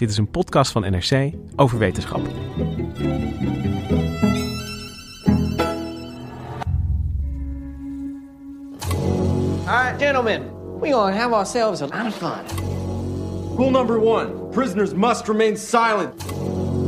Dit 0.00 0.10
is 0.10 0.16
een 0.16 0.30
podcast 0.30 0.72
van 0.72 0.82
NRC 0.82 1.32
over 1.56 1.78
wetenschap. 1.78 2.20
All 9.66 9.82
right, 9.82 10.02
gentlemen, 10.02 10.42
we 10.80 10.90
gonna 10.90 11.16
have 11.16 11.34
ourselves 11.34 11.82
a 11.82 11.86
lot 11.86 12.06
of 12.06 12.14
fun. 12.14 12.38
Rule 13.56 13.70
number 13.70 13.98
one 13.98 14.50
prisoners 14.50 14.94
must 14.94 15.28
remain 15.28 15.56
silent. 15.56 16.14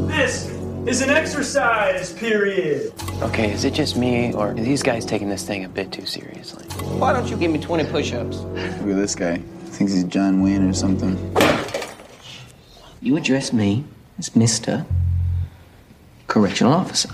This 0.07 0.49
is 0.85 1.03
an 1.03 1.11
exercise 1.17 2.13
period. 2.13 2.93
Okay, 3.23 3.53
is 3.53 3.65
it 3.65 3.75
just 3.75 3.97
me, 3.97 4.33
or 4.33 4.49
are 4.49 4.55
these 4.55 4.83
guys 4.83 5.05
taking 5.05 5.29
this 5.29 5.45
thing 5.45 5.65
a 5.65 5.69
bit 5.69 5.91
too 5.91 6.07
seriously? 6.07 6.65
Why 6.99 7.13
don't 7.13 7.31
you 7.31 7.37
give 7.37 7.51
me 7.51 7.59
20 7.59 7.85
push-ups? 7.85 8.37
Look 8.37 8.91
at 8.91 8.97
this 8.97 9.15
guy. 9.15 9.41
Thinks 9.65 9.93
he's 9.93 10.05
John 10.05 10.43
Wayne 10.43 10.69
or 10.69 10.75
something. 10.75 11.17
You 13.05 13.19
address 13.19 13.51
me 13.51 13.83
as 14.19 14.33
Mr. 14.33 14.85
Correctional 16.27 16.81
Officer. 16.81 17.11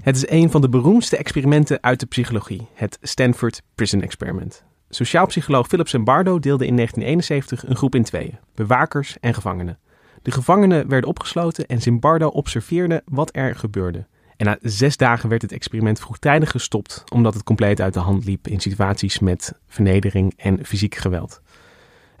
Het 0.00 0.16
is 0.16 0.28
een 0.28 0.50
van 0.50 0.60
de 0.60 0.68
beroemdste 0.68 1.16
experimenten 1.16 1.82
uit 1.82 2.00
de 2.00 2.06
psychologie, 2.06 2.66
het 2.74 2.98
Stanford 3.02 3.62
Prison 3.74 4.02
Experiment. 4.02 4.64
Sociaal 4.88 5.26
psycholoog 5.26 5.66
Philip 5.66 5.88
Zimbardo 5.88 6.38
deelde 6.38 6.66
in 6.66 6.76
1971 6.76 7.68
een 7.68 7.76
groep 7.76 7.94
in 7.94 8.04
tweeën, 8.04 8.38
bewakers 8.54 9.16
en 9.20 9.34
gevangenen. 9.34 9.78
De 10.22 10.30
gevangenen 10.30 10.88
werden 10.88 11.08
opgesloten 11.08 11.66
en 11.66 11.82
Zimbardo 11.82 12.28
observeerde 12.28 13.02
wat 13.04 13.36
er 13.36 13.56
gebeurde. 13.56 14.06
En 14.36 14.46
na 14.46 14.58
zes 14.60 14.96
dagen 14.96 15.28
werd 15.28 15.42
het 15.42 15.52
experiment 15.52 16.00
vroegtijdig 16.00 16.50
gestopt, 16.50 17.04
omdat 17.12 17.34
het 17.34 17.42
compleet 17.42 17.80
uit 17.80 17.94
de 17.94 18.00
hand 18.00 18.24
liep 18.24 18.48
in 18.48 18.60
situaties 18.60 19.18
met 19.18 19.52
vernedering 19.68 20.32
en 20.36 20.64
fysiek 20.64 20.94
geweld. 20.94 21.40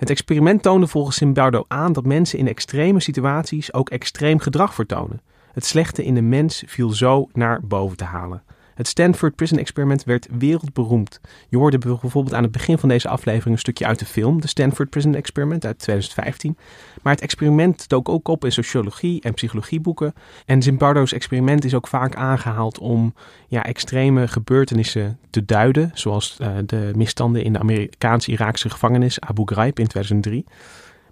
Het 0.04 0.12
experiment 0.12 0.62
toonde 0.62 0.86
volgens 0.86 1.16
Zimbardo 1.16 1.64
aan 1.68 1.92
dat 1.92 2.06
mensen 2.06 2.38
in 2.38 2.48
extreme 2.48 3.00
situaties 3.00 3.72
ook 3.72 3.90
extreem 3.90 4.38
gedrag 4.38 4.74
vertonen. 4.74 5.20
Het 5.52 5.64
slechte 5.64 6.04
in 6.04 6.14
de 6.14 6.22
mens 6.22 6.62
viel 6.66 6.90
zo 6.90 7.28
naar 7.32 7.60
boven 7.62 7.96
te 7.96 8.04
halen. 8.04 8.42
Het 8.74 8.88
Stanford 8.88 9.34
Prison 9.36 9.58
Experiment 9.58 10.04
werd 10.04 10.28
wereldberoemd. 10.38 11.20
Je 11.48 11.56
hoorde 11.56 11.78
bijvoorbeeld 11.78 12.34
aan 12.34 12.42
het 12.42 12.52
begin 12.52 12.78
van 12.78 12.88
deze 12.88 13.08
aflevering 13.08 13.54
een 13.54 13.60
stukje 13.60 13.86
uit 13.86 13.98
de 13.98 14.06
film, 14.06 14.40
de 14.40 14.48
Stanford 14.48 14.90
Prison 14.90 15.14
Experiment 15.14 15.64
uit 15.64 15.78
2015. 15.78 16.56
Maar 17.02 17.12
het 17.12 17.22
experiment 17.22 17.88
dook 17.88 18.08
ook 18.08 18.28
op 18.28 18.44
in 18.44 18.52
sociologie 18.52 19.22
en 19.22 19.34
psychologieboeken. 19.34 20.14
En 20.46 20.62
Zimbardo's 20.62 21.12
experiment 21.12 21.64
is 21.64 21.74
ook 21.74 21.86
vaak 21.86 22.14
aangehaald 22.14 22.78
om 22.78 23.14
ja, 23.48 23.64
extreme 23.64 24.28
gebeurtenissen 24.28 25.18
te 25.30 25.44
duiden, 25.44 25.90
zoals 25.94 26.36
uh, 26.40 26.48
de 26.66 26.92
misstanden 26.96 27.44
in 27.44 27.52
de 27.52 27.58
Amerikaanse-Iraakse 27.58 28.70
gevangenis 28.70 29.20
Abu 29.20 29.42
Ghraib 29.44 29.78
in 29.78 29.86
2003. 29.86 30.44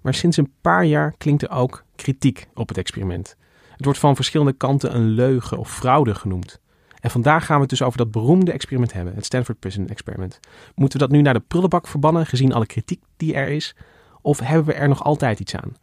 Maar 0.01 0.13
sinds 0.13 0.37
een 0.37 0.51
paar 0.61 0.85
jaar 0.85 1.13
klinkt 1.17 1.41
er 1.41 1.49
ook 1.49 1.83
kritiek 1.95 2.47
op 2.53 2.67
het 2.67 2.77
experiment. 2.77 3.35
Het 3.75 3.85
wordt 3.85 3.99
van 3.99 4.15
verschillende 4.15 4.53
kanten 4.53 4.95
een 4.95 5.07
leugen 5.07 5.57
of 5.57 5.73
fraude 5.73 6.15
genoemd. 6.15 6.61
En 7.03 7.11
vandaag 7.11 7.45
gaan 7.45 7.55
we 7.55 7.61
het 7.61 7.69
dus 7.69 7.81
over 7.81 7.97
dat 7.97 8.11
beroemde 8.11 8.51
experiment 8.51 8.93
hebben, 8.93 9.15
het 9.15 9.25
Stanford 9.25 9.59
Prison 9.59 9.87
Experiment. 9.87 10.39
Moeten 10.75 10.99
we 10.99 11.05
dat 11.05 11.15
nu 11.15 11.21
naar 11.21 11.33
de 11.33 11.43
prullenbak 11.47 11.87
verbannen, 11.87 12.25
gezien 12.25 12.53
alle 12.53 12.65
kritiek 12.65 13.01
die 13.17 13.33
er 13.33 13.47
is? 13.47 13.75
Of 14.21 14.39
hebben 14.39 14.65
we 14.65 14.73
er 14.73 14.87
nog 14.87 15.03
altijd 15.03 15.39
iets 15.39 15.55
aan? 15.55 15.75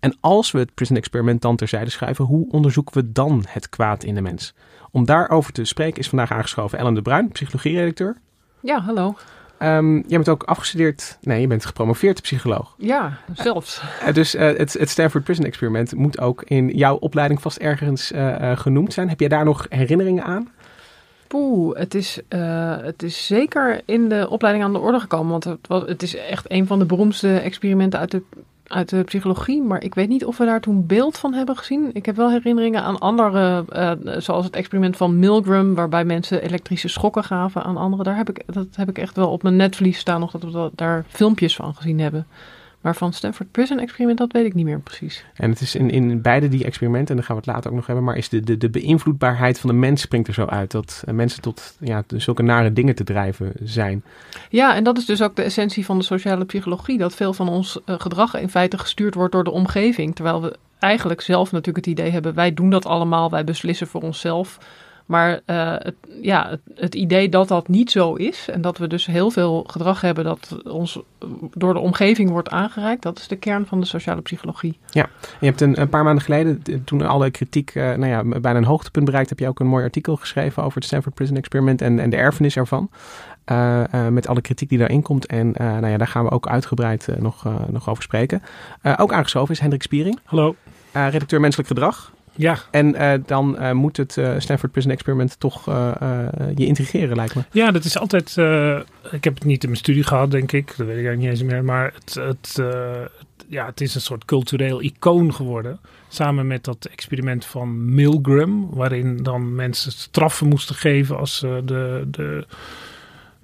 En 0.00 0.16
als 0.20 0.50
we 0.50 0.58
het 0.58 0.74
Prison 0.74 0.96
Experiment 0.96 1.42
dan 1.42 1.56
terzijde 1.56 1.90
schuiven, 1.90 2.24
hoe 2.24 2.50
onderzoeken 2.50 2.94
we 2.94 3.12
dan 3.12 3.44
het 3.48 3.68
kwaad 3.68 4.04
in 4.04 4.14
de 4.14 4.20
mens? 4.20 4.54
Om 4.90 5.04
daarover 5.04 5.52
te 5.52 5.64
spreken 5.64 6.00
is 6.00 6.08
vandaag 6.08 6.32
aangeschoven 6.32 6.78
Ellen 6.78 6.94
de 6.94 7.02
Bruin, 7.02 7.28
psychologieredacteur. 7.28 8.16
Ja, 8.60 8.80
hallo. 8.80 9.16
Um, 9.58 9.94
jij 9.94 10.04
bent 10.08 10.28
ook 10.28 10.42
afgestudeerd, 10.42 11.18
nee, 11.20 11.40
je 11.40 11.46
bent 11.46 11.64
gepromoveerd 11.64 12.22
psycholoog. 12.22 12.74
Ja, 12.78 13.18
zelfs. 13.32 13.82
Uh, 14.06 14.14
dus 14.14 14.34
uh, 14.34 14.40
het, 14.40 14.72
het, 14.72 14.90
Stanford 14.90 15.24
Prison 15.24 15.44
Experiment 15.44 15.94
moet 15.94 16.20
ook 16.20 16.42
in 16.42 16.68
jouw 16.68 16.96
opleiding 16.96 17.42
vast 17.42 17.56
ergens 17.56 18.12
uh, 18.12 18.56
genoemd 18.56 18.92
zijn. 18.92 19.08
Heb 19.08 19.20
jij 19.20 19.28
daar 19.28 19.44
nog 19.44 19.66
herinneringen 19.68 20.24
aan? 20.24 20.52
Poeh, 21.34 21.78
het 21.78 21.94
is, 21.94 22.20
het 22.82 23.02
is 23.02 23.26
zeker 23.26 23.80
in 23.84 24.08
de 24.08 24.26
opleiding 24.30 24.64
aan 24.64 24.72
de 24.72 24.78
orde 24.78 25.00
gekomen. 25.00 25.30
Want 25.30 25.44
het, 25.44 25.66
was, 25.66 25.82
het 25.86 26.02
is 26.02 26.16
echt 26.16 26.50
een 26.50 26.66
van 26.66 26.78
de 26.78 26.84
beroemdste 26.84 27.38
experimenten 27.38 27.98
uit 27.98 28.10
de 28.10 28.22
uit 28.64 28.88
de 28.88 29.02
psychologie, 29.02 29.62
maar 29.62 29.82
ik 29.82 29.94
weet 29.94 30.08
niet 30.08 30.24
of 30.24 30.38
we 30.38 30.44
daar 30.44 30.60
toen 30.60 30.86
beeld 30.86 31.18
van 31.18 31.34
hebben 31.34 31.56
gezien. 31.56 31.90
Ik 31.92 32.06
heb 32.06 32.16
wel 32.16 32.30
herinneringen 32.30 32.82
aan 32.82 32.98
andere, 32.98 33.64
uh, 33.72 34.16
zoals 34.18 34.44
het 34.44 34.54
experiment 34.56 34.96
van 34.96 35.18
Milgram, 35.18 35.74
waarbij 35.74 36.04
mensen 36.04 36.42
elektrische 36.42 36.88
schokken 36.88 37.24
gaven 37.24 37.62
aan 37.62 37.76
anderen. 37.76 38.04
Daar 38.04 38.16
heb 38.16 38.30
ik, 38.30 38.42
dat 38.46 38.66
heb 38.72 38.88
ik 38.88 38.98
echt 38.98 39.16
wel 39.16 39.30
op 39.30 39.42
mijn 39.42 39.56
netvlies 39.56 39.98
staan, 39.98 40.20
nog 40.20 40.30
dat 40.30 40.52
we 40.52 40.70
daar 40.74 41.04
filmpjes 41.08 41.56
van 41.56 41.74
gezien 41.74 42.00
hebben. 42.00 42.26
Maar 42.84 42.96
van 42.96 43.12
Stanford 43.12 43.50
Prison 43.50 43.78
Experiment, 43.78 44.18
dat 44.18 44.32
weet 44.32 44.44
ik 44.44 44.54
niet 44.54 44.64
meer 44.64 44.80
precies. 44.80 45.24
En 45.34 45.50
het 45.50 45.60
is 45.60 45.74
in, 45.74 45.90
in 45.90 46.22
beide 46.22 46.48
die 46.48 46.64
experimenten, 46.64 47.08
en 47.08 47.16
daar 47.16 47.24
gaan 47.24 47.36
we 47.36 47.42
het 47.44 47.50
later 47.54 47.70
ook 47.70 47.76
nog 47.76 47.86
hebben, 47.86 48.04
maar 48.04 48.16
is 48.16 48.28
de, 48.28 48.40
de, 48.40 48.56
de 48.56 48.70
beïnvloedbaarheid 48.70 49.58
van 49.58 49.70
de 49.70 49.76
mens 49.76 50.00
springt 50.00 50.28
er 50.28 50.34
zo 50.34 50.44
uit. 50.44 50.70
Dat 50.70 51.04
mensen 51.12 51.42
tot 51.42 51.76
ja, 51.80 52.04
zulke 52.16 52.42
nare 52.42 52.72
dingen 52.72 52.94
te 52.94 53.04
drijven 53.04 53.52
zijn. 53.62 54.04
Ja, 54.50 54.74
en 54.74 54.84
dat 54.84 54.98
is 54.98 55.04
dus 55.04 55.22
ook 55.22 55.36
de 55.36 55.42
essentie 55.42 55.84
van 55.84 55.98
de 55.98 56.04
sociale 56.04 56.44
psychologie. 56.44 56.98
Dat 56.98 57.14
veel 57.14 57.32
van 57.32 57.48
ons 57.48 57.80
uh, 57.86 57.94
gedrag 57.98 58.34
in 58.34 58.48
feite 58.48 58.78
gestuurd 58.78 59.14
wordt 59.14 59.32
door 59.32 59.44
de 59.44 59.50
omgeving. 59.50 60.14
Terwijl 60.14 60.42
we 60.42 60.56
eigenlijk 60.78 61.20
zelf 61.20 61.52
natuurlijk 61.52 61.86
het 61.86 61.98
idee 61.98 62.10
hebben, 62.10 62.34
wij 62.34 62.54
doen 62.54 62.70
dat 62.70 62.86
allemaal, 62.86 63.30
wij 63.30 63.44
beslissen 63.44 63.86
voor 63.86 64.02
onszelf. 64.02 64.58
Maar 65.06 65.40
uh, 65.46 65.74
het, 65.78 65.94
ja, 66.22 66.48
het, 66.50 66.60
het, 66.74 66.94
idee 66.94 67.28
dat 67.28 67.48
dat 67.48 67.68
niet 67.68 67.90
zo 67.90 68.14
is 68.14 68.48
en 68.48 68.60
dat 68.60 68.78
we 68.78 68.86
dus 68.86 69.06
heel 69.06 69.30
veel 69.30 69.64
gedrag 69.66 70.00
hebben 70.00 70.24
dat 70.24 70.56
ons 70.64 71.00
door 71.50 71.74
de 71.74 71.80
omgeving 71.80 72.30
wordt 72.30 72.50
aangereikt, 72.50 73.02
dat 73.02 73.18
is 73.18 73.28
de 73.28 73.36
kern 73.36 73.66
van 73.66 73.80
de 73.80 73.86
sociale 73.86 74.20
psychologie. 74.20 74.78
Ja, 74.90 75.08
je 75.40 75.46
hebt 75.46 75.60
een, 75.60 75.80
een 75.80 75.88
paar 75.88 76.04
maanden 76.04 76.24
geleden, 76.24 76.62
toen 76.84 77.02
alle 77.02 77.30
kritiek 77.30 77.74
uh, 77.74 77.84
nou 77.84 78.06
ja, 78.06 78.40
bijna 78.40 78.58
een 78.58 78.64
hoogtepunt 78.64 79.04
bereikt, 79.04 79.28
heb 79.28 79.38
je 79.38 79.48
ook 79.48 79.60
een 79.60 79.66
mooi 79.66 79.84
artikel 79.84 80.16
geschreven 80.16 80.62
over 80.62 80.74
het 80.74 80.84
Stanford 80.84 81.14
Prison 81.14 81.36
Experiment 81.36 81.82
en, 81.82 81.98
en 81.98 82.10
de 82.10 82.16
erfenis 82.16 82.56
ervan. 82.56 82.90
Uh, 83.50 83.82
uh, 83.94 84.08
met 84.08 84.28
alle 84.28 84.40
kritiek 84.40 84.68
die 84.68 84.78
daarin 84.78 85.02
komt. 85.02 85.26
En 85.26 85.46
uh, 85.46 85.54
nou 85.56 85.86
ja, 85.86 85.96
daar 85.96 86.06
gaan 86.06 86.24
we 86.24 86.30
ook 86.30 86.48
uitgebreid 86.48 87.08
nog, 87.18 87.44
nog 87.70 87.88
over 87.88 88.02
spreken. 88.02 88.42
ook 88.96 89.12
aangeschoven 89.12 89.54
is 89.54 89.60
Hendrik 89.60 89.82
Spiering. 89.82 90.18
Hallo. 90.24 90.54
redacteur 90.92 91.40
Menselijk 91.40 91.68
Gedrag. 91.68 92.12
Ja. 92.36 92.58
En 92.70 92.94
uh, 92.94 93.12
dan 93.26 93.56
uh, 93.58 93.72
moet 93.72 93.96
het 93.96 94.16
uh, 94.16 94.34
Stanford 94.38 94.72
Prison 94.72 94.90
Experiment 94.90 95.40
toch 95.40 95.64
je 96.54 96.66
intrigeren, 96.66 97.16
lijkt 97.16 97.34
me. 97.34 97.42
Ja, 97.50 97.70
dat 97.70 97.84
is 97.84 97.98
altijd. 97.98 98.36
ik 99.10 99.24
heb 99.24 99.34
het 99.34 99.44
niet 99.44 99.62
in 99.62 99.68
mijn 99.68 99.80
studie 99.80 100.02
gehad, 100.02 100.30
denk 100.30 100.52
ik. 100.52 100.66
Dat 100.66 100.86
weet 100.86 100.98
ik 100.98 101.04
eigenlijk 101.04 101.18
niet 101.18 101.28
eens 101.28 101.42
meer. 101.42 101.64
Maar 101.64 101.92
het, 101.94 102.14
het, 102.14 102.62
ja, 103.48 103.66
het 103.66 103.80
is 103.80 103.94
een 103.94 104.00
soort 104.00 104.24
cultureel 104.24 104.82
icoon 104.82 105.34
geworden. 105.34 105.78
Samen 106.08 106.46
met 106.46 106.64
dat 106.64 106.84
experiment 106.84 107.44
van 107.44 107.94
Milgram, 107.94 108.68
waarin 108.70 109.22
dan 109.22 109.54
mensen 109.54 109.92
straffen 109.92 110.48
moesten 110.48 110.74
geven 110.74 111.18
als 111.18 111.40
de, 111.40 112.04
de, 112.10 112.46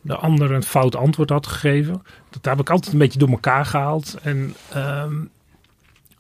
de 0.00 0.16
ander 0.16 0.52
een 0.52 0.62
fout 0.62 0.96
antwoord 0.96 1.30
had 1.30 1.46
gegeven. 1.46 2.02
Dat 2.30 2.44
heb 2.44 2.60
ik 2.60 2.70
altijd 2.70 2.92
een 2.92 2.98
beetje 2.98 3.18
door 3.18 3.30
elkaar 3.30 3.66
gehaald. 3.66 4.16
En. 4.22 4.54
Um, 4.76 5.30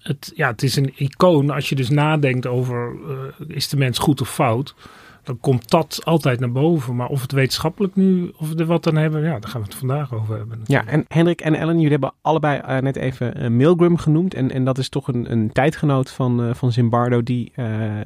het, 0.02 0.32
ja, 0.34 0.50
het 0.50 0.62
is 0.62 0.76
een 0.76 0.92
icoon 0.96 1.50
als 1.50 1.68
je 1.68 1.74
dus 1.74 1.90
nadenkt 1.90 2.46
over 2.46 2.96
uh, 3.08 3.56
is 3.56 3.68
de 3.68 3.76
mens 3.76 3.98
goed 3.98 4.20
of 4.20 4.30
fout. 4.30 4.74
dan 5.22 5.40
komt 5.40 5.70
dat 5.70 6.00
altijd 6.04 6.40
naar 6.40 6.52
boven. 6.52 6.96
Maar 6.96 7.08
of 7.08 7.22
het 7.22 7.32
wetenschappelijk 7.32 7.96
nu, 7.96 8.32
of 8.36 8.48
we 8.48 8.54
er 8.54 8.66
wat 8.66 8.86
aan 8.86 8.96
hebben, 8.96 9.22
ja, 9.22 9.38
daar 9.38 9.50
gaan 9.50 9.60
we 9.60 9.66
het 9.66 9.76
vandaag 9.76 10.14
over 10.14 10.36
hebben. 10.36 10.60
Ja, 10.64 10.86
en 10.86 11.04
Hendrik 11.08 11.40
en 11.40 11.54
Ellen, 11.54 11.74
jullie 11.74 11.90
hebben 11.90 12.12
allebei 12.20 12.58
eh, 12.58 12.78
net 12.78 12.96
even 12.96 13.42
uh, 13.42 13.48
Milgram 13.48 13.96
genoemd. 13.96 14.34
En, 14.34 14.50
en 14.50 14.64
dat 14.64 14.78
is 14.78 14.88
toch 14.88 15.08
een, 15.08 15.32
een 15.32 15.52
tijdgenoot 15.52 16.10
van, 16.10 16.54
van 16.56 16.72
Zimbardo 16.72 17.22
die, 17.22 17.52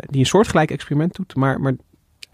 die 0.00 0.20
een 0.20 0.26
soortgelijk 0.26 0.70
experiment 0.70 1.16
doet. 1.16 1.34
Maar, 1.34 1.60
maar 1.60 1.74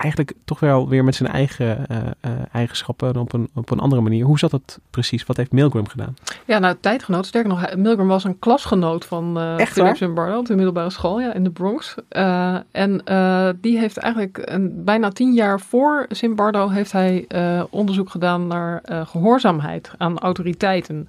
eigenlijk 0.01 0.33
toch 0.45 0.61
wel 0.61 0.89
weer 0.89 1.05
met 1.05 1.15
zijn 1.15 1.33
eigen 1.33 1.87
uh, 1.91 1.97
uh, 1.97 2.31
eigenschappen 2.53 3.17
op 3.17 3.33
een, 3.33 3.49
op 3.55 3.71
een 3.71 3.79
andere 3.79 4.03
manier. 4.03 4.25
Hoe 4.25 4.39
zat 4.39 4.51
dat 4.51 4.79
precies? 4.91 5.25
Wat 5.25 5.37
heeft 5.37 5.53
Milgram 5.53 5.89
gedaan? 5.89 6.15
Ja, 6.45 6.59
nou, 6.59 6.77
tijdgenoot. 6.81 7.27
Sterker 7.27 7.51
nog, 7.51 7.75
Milgram 7.77 8.09
was 8.09 8.25
een 8.25 8.39
klasgenoot 8.39 9.05
van 9.05 9.39
uh, 9.39 9.67
Philip 9.67 9.97
Zimbardo 9.97 10.39
op 10.39 10.47
de 10.47 10.55
middelbare 10.55 10.91
school 10.91 11.21
ja, 11.21 11.35
in 11.35 11.45
de 11.45 11.51
Bronx. 11.51 11.95
en 12.71 13.03
die 13.61 13.79
heeft 13.79 13.97
eigenlijk 13.97 14.41
een, 14.45 14.85
bijna 14.85 15.11
tien 15.11 15.33
jaar 15.33 15.61
voor 15.61 16.07
Zimbardo 16.09 16.69
heeft 16.69 16.93
hij 16.93 17.27
onderzoek 17.71 18.11
gedaan 18.11 18.47
naar 18.47 18.83
gehoorzaamheid 19.07 19.91
aan 19.97 20.19
autoriteiten. 20.19 21.09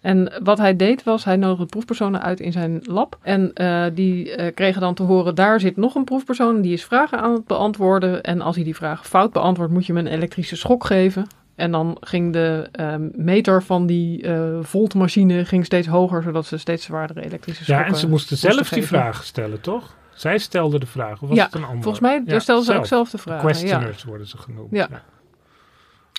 En 0.00 0.32
wat 0.42 0.58
hij 0.58 0.76
deed 0.76 1.02
was, 1.02 1.24
hij 1.24 1.36
nodigde 1.36 1.66
proefpersonen 1.66 2.22
uit 2.22 2.40
in 2.40 2.52
zijn 2.52 2.80
lab. 2.82 3.18
En 3.22 3.50
uh, 3.54 3.84
die 3.94 4.36
uh, 4.36 4.46
kregen 4.54 4.80
dan 4.80 4.94
te 4.94 5.02
horen, 5.02 5.34
daar 5.34 5.60
zit 5.60 5.76
nog 5.76 5.94
een 5.94 6.04
proefpersoon, 6.04 6.60
die 6.60 6.72
is 6.72 6.84
vragen 6.84 7.20
aan 7.20 7.32
het 7.32 7.46
beantwoorden. 7.46 8.22
En 8.22 8.40
als 8.40 8.54
hij 8.54 8.64
die 8.64 8.76
vragen 8.76 9.06
fout 9.06 9.32
beantwoordt, 9.32 9.72
moet 9.72 9.86
je 9.86 9.92
hem 9.92 10.06
een 10.06 10.12
elektrische 10.12 10.56
schok 10.56 10.84
geven. 10.84 11.26
En 11.54 11.70
dan 11.70 11.96
ging 12.00 12.32
de 12.32 12.68
uh, 12.80 12.94
meter 13.12 13.62
van 13.62 13.86
die 13.86 14.26
voltmachine 14.60 15.44
ging 15.44 15.64
steeds 15.64 15.86
hoger, 15.86 16.22
zodat 16.22 16.46
ze 16.46 16.58
steeds 16.58 16.84
zwaardere 16.84 17.24
elektrische 17.24 17.64
schokken 17.64 17.86
Ja, 17.86 17.92
en 17.92 17.98
ze 17.98 18.08
moesten 18.08 18.36
zelf 18.36 18.68
die 18.68 18.86
vragen 18.86 19.24
stellen, 19.24 19.60
toch? 19.60 19.96
Zij 20.14 20.38
stelde 20.38 20.78
de 20.78 20.86
vraag, 20.86 21.22
of 21.22 21.28
was 21.28 21.36
ja, 21.36 21.44
het 21.44 21.54
een 21.54 21.64
ander? 21.64 21.82
volgens 21.82 22.02
mij 22.02 22.22
ja, 22.26 22.38
stelden 22.38 22.64
ze 22.64 22.74
ook 22.74 22.86
zelf 22.86 23.10
de 23.10 23.18
vragen. 23.18 23.48
Questioners 23.48 24.02
ja. 24.02 24.08
worden 24.08 24.26
ze 24.26 24.38
genoemd. 24.38 24.68
ja. 24.70 24.88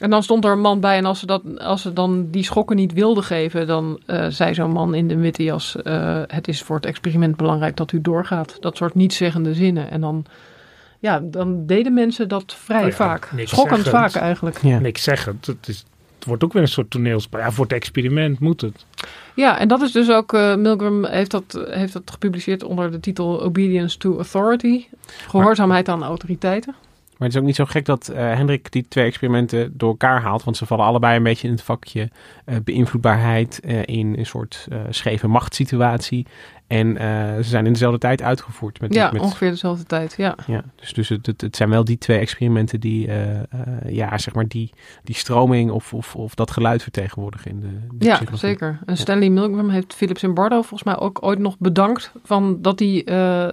En 0.02 0.10
dan 0.10 0.24
stond 0.24 0.46
er 0.46 0.52
een 0.52 0.60
man 0.60 0.80
bij 0.80 0.98
en 0.98 1.06
als 1.06 1.20
ze, 1.20 1.26
dat, 1.26 1.60
als 1.60 1.82
ze 1.82 1.94
dan 1.94 2.28
die 2.30 2.44
schokken 2.44 2.76
niet 2.76 2.94
wilden 2.94 3.24
geven, 3.24 3.68
dan 3.68 4.00
uh, 4.08 4.26
zei 4.30 4.54
zo'n 4.54 4.72
man 4.72 4.94
in 4.94 5.08
de 5.08 5.16
witte 5.16 5.44
jas, 5.44 5.76
uh, 5.84 6.22
het 6.28 6.48
is 6.48 6.62
voor 6.62 6.76
het 6.76 6.86
experiment 6.86 7.36
belangrijk 7.36 7.76
dat 7.76 7.92
u 7.92 8.02
doorgaat. 8.02 8.58
Dat 8.60 8.78
soort 8.78 8.96
nietszeggende 8.96 9.54
zinnen. 9.54 9.92
En 9.92 10.02
dan, 10.02 10.26
ja, 11.00 11.20
dan 11.24 11.66
deden 11.66 11.94
mensen 11.94 12.28
dat 12.28 12.54
vrij 12.54 12.82
Oh 12.82 12.88
ja, 12.88 12.94
vaak. 12.94 13.26
Schokkend 13.26 13.84
zeggend. 13.84 13.88
vaak 13.88 14.16
eigenlijk. 14.16 14.62
Ja. 14.62 14.80
Niks 14.80 15.04
zeggen. 15.04 15.40
Het, 15.42 15.68
is, 15.68 15.86
het 16.16 16.26
wordt 16.26 16.44
ook 16.44 16.54
weer 16.54 16.62
een 16.62 16.68
soort 16.68 16.90
toneelspel. 16.90 17.40
Ja, 17.40 17.52
voor 17.52 17.64
het 17.64 17.74
experiment 17.74 18.40
moet 18.40 18.62
het. 18.62 18.86
Ja, 19.34 19.60
en 19.60 19.68
dat 19.68 19.82
is 19.82 19.92
dus 19.92 20.10
ook, 20.10 20.34
uh, 20.34 20.56
Milgram 20.56 21.06
heeft 21.06 21.32
dat, 21.32 21.66
heeft 21.70 21.94
dat 21.94 22.12
gepubliceerd 22.12 22.64
onder 22.64 22.92
de 22.92 23.00
titel 23.00 23.42
Obedience 23.42 23.98
to 23.98 24.16
Authority. 24.16 24.86
Gehoorzaamheid 25.28 25.90
aan 25.90 26.04
autoriteiten. 26.04 26.76
Maar 27.22 27.30
het 27.30 27.38
is 27.38 27.44
ook 27.44 27.50
niet 27.50 27.60
zo 27.60 27.72
gek 27.72 27.86
dat 27.86 28.10
uh, 28.12 28.18
Hendrik 28.18 28.72
die 28.72 28.86
twee 28.88 29.06
experimenten 29.06 29.78
door 29.78 29.90
elkaar 29.90 30.22
haalt. 30.22 30.44
Want 30.44 30.58
ze 30.58 30.66
vallen 30.66 30.86
allebei 30.86 31.18
een 31.18 31.24
beetje 31.24 31.48
in 31.48 31.54
het 31.54 31.64
vakje 31.64 32.10
uh, 32.46 32.56
beïnvloedbaarheid 32.64 33.60
uh, 33.64 33.82
in 33.86 34.18
een 34.18 34.26
soort 34.26 34.68
scheve 34.90 35.28
machtssituatie. 35.28 36.28
En 36.72 36.96
ze 37.44 37.50
zijn 37.50 37.66
in 37.66 37.72
dezelfde 37.72 38.00
tijd 38.00 38.22
uitgevoerd. 38.22 38.82
Met, 38.82 38.94
ja, 38.94 39.12
met, 39.12 39.22
ongeveer 39.22 39.50
dezelfde 39.50 39.84
tijd, 39.84 40.14
ja. 40.18 40.36
ja 40.48 40.64
dus 40.76 40.94
dus 40.94 41.10
het, 41.10 41.26
het, 41.26 41.42
het 41.42 41.56
zijn 41.56 41.70
wel 41.70 41.84
die 41.84 41.98
twee 41.98 42.18
experimenten 42.20 42.80
die, 42.80 43.10
ja, 43.88 44.18
zeg 44.18 44.34
maar 44.34 44.48
die, 44.48 44.74
die 45.04 45.16
stroming 45.16 45.72
of, 45.72 45.94
of, 45.94 46.16
of 46.16 46.36
dat 46.36 46.52
geluid 46.52 46.84
vertegenwoordigen 46.84 47.52
in 47.52 47.60
de, 47.60 47.68
de 47.98 48.06
Ja, 48.06 48.16
psychologie. 48.16 48.48
zeker. 48.50 48.80
En 48.86 48.98
Stanley 48.98 49.30
Milgram 49.30 49.70
heeft 49.70 49.94
Philip 49.94 50.18
Zimbardo 50.18 50.56
volgens 50.62 50.84
mij 50.84 50.98
ook 50.98 51.24
ooit 51.24 51.40
nog 51.40 51.56
bedankt 51.60 52.12
van 52.24 52.62
dat 52.62 52.80
hij 52.80 53.02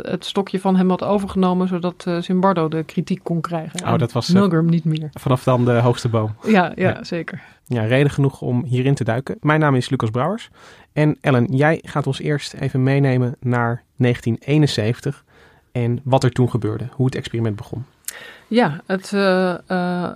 het 0.03 0.25
stokje 0.25 0.61
van 0.61 0.77
hem 0.77 0.89
had 0.89 1.05
overgenomen, 1.05 1.69
zodat 1.69 2.07
Zimbardo 2.21 2.69
de 2.69 2.83
kritiek 2.85 3.21
kon 3.23 3.41
krijgen. 3.41 3.87
Oh, 3.93 3.99
dat 3.99 4.13
was 4.13 4.29
Milgram 4.29 4.67
niet 4.67 4.85
meer. 4.85 5.09
Vanaf 5.13 5.43
dan 5.45 5.65
de 5.65 5.73
hoogste 5.73 6.09
boom. 6.09 6.35
Ja, 6.47 6.73
ja, 6.77 6.89
Ja. 6.89 7.05
zeker. 7.05 7.43
Ja, 7.65 7.83
reden 7.83 8.11
genoeg 8.11 8.41
om 8.41 8.65
hierin 8.65 8.95
te 8.95 9.05
duiken. 9.05 9.37
Mijn 9.41 9.61
naam 9.61 9.75
is 9.75 9.89
Lucas 9.89 10.11
Brouwers. 10.11 10.51
En 10.99 11.17
Ellen, 11.21 11.45
jij 11.45 11.81
gaat 11.85 12.07
ons 12.07 12.21
eerst 12.21 12.55
even 12.55 12.83
meenemen 12.83 13.37
naar 13.41 13.83
1971 13.97 15.25
en 15.73 16.01
wat 16.05 16.25
er 16.25 16.31
toen 16.31 16.51
gebeurde, 16.51 16.89
hoe 16.93 17.07
het 17.07 17.15
experiment 17.15 17.57
begon. 17.57 17.85
Ja, 18.49 18.81
het 18.87 19.13
uh, 19.15 19.55
uh, 19.69 20.11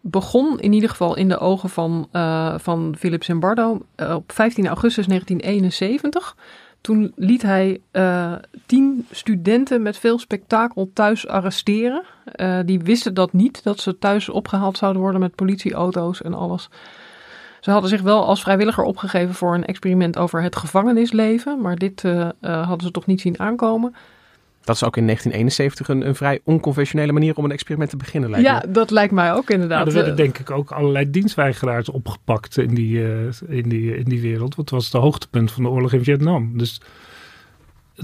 begon 0.00 0.60
in 0.60 0.72
ieder 0.72 0.90
geval 0.90 1.16
in 1.16 1.28
de 1.28 1.38
ogen 1.38 1.68
van, 1.68 2.08
uh, 2.12 2.54
van 2.58 2.94
Philip 2.98 3.24
Zimbardo 3.24 3.82
op 3.96 4.32
15 4.32 4.66
augustus 4.66 5.06
1971. 5.06 6.36
Toen 6.80 7.12
liet 7.16 7.42
hij 7.42 7.80
tien 8.66 9.06
studenten 9.10 9.82
met 9.82 9.96
veel 9.96 10.18
spektakel 10.18 10.90
thuis 10.94 11.26
arresteren. 11.26 12.02
Die 12.64 12.80
wisten 12.80 13.14
dat 13.14 13.32
niet, 13.32 13.62
dat 13.62 13.80
ze 13.80 13.98
thuis 13.98 14.28
opgehaald 14.28 14.78
zouden 14.78 15.02
worden 15.02 15.20
met 15.20 15.34
politieauto's 15.34 16.22
en 16.22 16.34
alles. 16.34 16.68
Ze 17.60 17.70
hadden 17.70 17.90
zich 17.90 18.00
wel 18.00 18.26
als 18.26 18.42
vrijwilliger 18.42 18.84
opgegeven 18.84 19.34
voor 19.34 19.54
een 19.54 19.64
experiment 19.64 20.18
over 20.18 20.42
het 20.42 20.56
gevangenisleven. 20.56 21.60
Maar 21.60 21.76
dit 21.76 22.02
uh, 22.02 22.28
hadden 22.40 22.80
ze 22.80 22.90
toch 22.90 23.06
niet 23.06 23.20
zien 23.20 23.40
aankomen. 23.40 23.94
Dat 24.64 24.74
is 24.74 24.84
ook 24.84 24.96
in 24.96 25.04
1971 25.04 25.88
een, 25.88 26.06
een 26.06 26.14
vrij 26.14 26.40
onconventionele 26.44 27.12
manier 27.12 27.36
om 27.36 27.44
een 27.44 27.50
experiment 27.52 27.90
te 27.90 27.96
beginnen, 27.96 28.30
lijkt 28.30 28.46
Ja, 28.46 28.62
me. 28.66 28.72
dat 28.72 28.90
lijkt 28.90 29.12
mij 29.12 29.32
ook 29.32 29.50
inderdaad. 29.50 29.80
Ja, 29.80 29.86
er 29.86 29.92
werden 29.92 30.16
denk 30.16 30.38
ik 30.38 30.50
ook 30.50 30.70
allerlei 30.70 31.10
dienstweigeraars 31.10 31.88
opgepakt 31.88 32.58
in 32.58 32.74
die, 32.74 32.98
uh, 32.98 33.32
in, 33.48 33.68
die, 33.68 33.96
in 33.96 34.04
die 34.04 34.20
wereld. 34.20 34.54
Want 34.54 34.70
het 34.70 34.70
was 34.70 34.84
het 34.84 35.02
hoogtepunt 35.02 35.52
van 35.52 35.62
de 35.62 35.68
oorlog 35.68 35.92
in 35.92 36.04
Vietnam. 36.04 36.58
Dus 36.58 36.80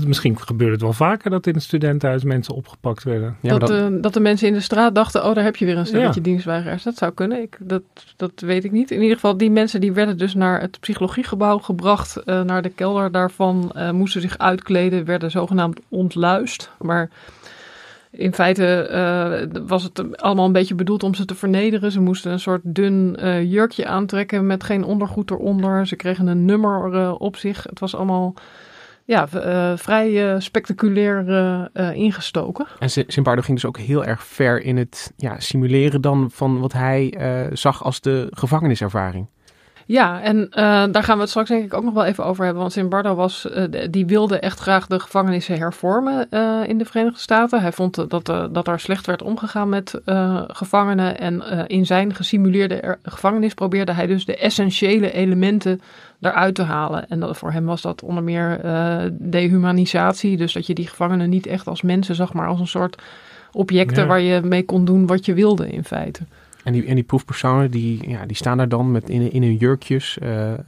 misschien 0.07 0.39
gebeurde 0.41 0.73
het 0.73 0.83
wel 0.83 0.93
vaker 0.93 1.31
dat 1.31 1.47
in 1.47 1.55
het 1.55 1.63
studentenhuis 1.63 2.25
mensen 2.25 2.55
opgepakt 2.55 3.05
werden. 3.05 3.37
Ja, 3.41 3.59
dat, 3.59 3.69
dat... 3.69 3.93
Uh, 3.93 3.99
dat 4.01 4.15
de 4.15 4.21
mensen 4.21 4.49
in 4.49 4.55
de 4.55 4.61
straat 4.61 4.95
dachten, 4.95 5.25
oh 5.25 5.35
daar 5.35 5.45
heb 5.45 5.57
je 5.57 5.65
weer 5.65 5.79
een 5.79 5.87
stelletje 5.87 6.21
Ja. 6.21 6.27
dienstweigeraars. 6.27 6.83
Dat 6.83 6.97
zou 6.97 7.13
kunnen, 7.13 7.43
ik, 7.43 7.59
dat, 7.61 7.83
dat 8.17 8.33
weet 8.37 8.65
ik 8.65 8.73
niet. 8.73 8.91
In 8.91 9.01
ieder 9.01 9.15
geval, 9.15 9.37
die 9.37 9.51
mensen 9.51 9.81
die 9.81 9.93
werden 9.93 10.19
dus 10.19 10.35
naar 10.35 10.61
het 10.61 10.81
psychologiegebouw 10.81 11.59
gebracht. 11.59 12.23
Uh, 12.25 12.41
naar 12.43 12.63
de 12.63 12.69
kelder 12.69 13.11
daarvan, 13.11 13.73
uh, 13.77 13.91
moesten 13.91 14.21
zich 14.21 14.39
uitkleden, 14.39 15.05
werden 15.05 15.31
zogenaamd 15.31 15.81
ontluist. 15.89 16.71
Maar 16.79 17.11
in 18.11 18.35
feite 18.35 18.89
uh, 19.55 19.63
was 19.67 19.83
het 19.83 20.21
allemaal 20.21 20.47
een 20.47 20.53
beetje 20.53 20.75
bedoeld 20.75 21.03
om 21.03 21.15
ze 21.15 21.25
te 21.25 21.35
vernederen. 21.35 21.93
Ze 21.93 22.01
moesten 22.01 22.33
een 22.33 22.41
soort 22.41 22.61
dun 22.65 23.17
uh, 23.21 23.43
jurkje 23.53 23.87
aantrekken 23.87 24.47
met 24.47 24.65
geen 24.65 24.85
ondergoed 24.85 25.31
eronder. 25.31 25.87
Ze 25.87 25.97
kregen 25.97 26.27
een 26.27 26.45
nummer 26.45 26.95
uh, 26.95 27.15
op 27.19 27.37
zich. 27.37 27.63
Het 27.63 27.81
was 27.81 27.95
allemaal 27.95 28.35
ja, 29.07 29.29
uh, 29.35 29.77
vrij 29.77 30.33
uh, 30.33 30.41
spectaculair 30.41 31.25
uh, 31.29 31.95
ingestoken. 31.95 32.67
En 32.79 32.91
Zimbardo 32.91 33.43
ging 33.43 33.61
dus 33.61 33.67
ook 33.67 33.79
heel 33.79 34.05
erg 34.05 34.25
ver 34.25 34.63
in 34.63 34.77
het 34.77 35.13
ja, 35.17 35.41
simuleren 35.41 36.01
dan 36.01 36.31
van 36.31 36.61
wat 36.61 36.73
hij 36.73 37.15
zag 37.53 37.85
als 37.85 38.01
de 38.01 38.27
gevangeniservaring. 38.31 39.27
Ja, 39.89 40.23
en 40.23 40.37
uh, 40.37 40.49
daar 40.91 41.03
gaan 41.03 41.15
we 41.15 41.21
het 41.21 41.31
straks 41.31 41.49
denk 41.49 41.65
ik 41.65 41.75
ook 41.75 41.85
nog 41.85 41.95
wel 41.95 42.05
even 42.05 42.25
over 42.25 42.45
hebben. 42.45 42.63
Want 42.63 42.75
Zimbardo 42.75 43.15
was, 43.15 43.49
uh, 43.57 43.65
die 43.91 44.07
wilde 44.07 44.39
echt 44.39 44.59
graag 44.59 44.87
de 44.87 45.01
gevangenissen 45.01 45.59
hervormen 45.59 46.27
uh, 46.31 46.61
in 46.67 46.79
de 46.79 46.85
Verenigde 46.85 47.21
Staten. 47.21 47.61
Hij 47.61 47.73
vond 47.73 48.11
dat, 48.11 48.27
dat 48.53 48.65
daar 48.65 48.81
slecht 48.81 49.07
werd 49.07 49.23
omgegaan 49.23 49.69
met 49.69 50.01
gevangenen. 50.47 51.19
En 51.19 51.43
in 51.67 51.87
zijn 51.87 52.15
gesimuleerde 52.15 52.99
gevangenis 53.03 53.55
probeerde 53.55 53.93
hij 53.93 54.07
dus 54.07 54.25
de 54.25 54.37
essentiële 54.37 55.13
elementen 55.13 55.81
eruit 56.21 56.55
te 56.55 56.63
halen. 56.63 57.09
En 57.09 57.21
dat, 57.21 57.39
voor 57.39 57.53
hem 57.53 57.65
was 57.65 57.83
dat 57.83 58.03
onder 58.03 58.23
meer 58.23 58.61
dehumanisatie. 59.13 60.37
Dus 60.37 60.53
dat 60.53 60.67
je 60.67 60.75
die 60.75 60.89
gevangenen 60.89 61.29
niet 61.29 61.47
echt 61.47 61.67
als 61.67 61.83
mensen 61.83 62.15
zag, 62.15 62.33
maar 62.33 62.49
als 62.49 62.61
een 62.61 62.67
soort 62.67 63.03
objecten 63.53 64.03
Ja. 64.03 64.09
waar 64.09 64.21
je 64.21 64.41
mee 64.41 64.65
kon 64.65 64.85
doen 64.85 65.07
wat 65.07 65.27
je 65.27 65.35
wilde 65.35 65.69
in 65.69 65.85
feite. 65.85 66.23
En 66.67 66.73
die, 66.73 66.85
en 66.87 66.95
die 66.95 67.05
proefpersonen 67.05 67.71
die, 67.71 68.09
ja, 68.11 68.27
die 68.27 68.37
staan 68.37 68.57
daar 68.57 68.69
dan 68.69 68.91
met 68.91 69.09
in, 69.09 69.33
in 69.33 69.43
hun 69.43 69.57
jurkjes. 69.57 70.19
eh, 70.19 70.53
eh, 70.53 70.59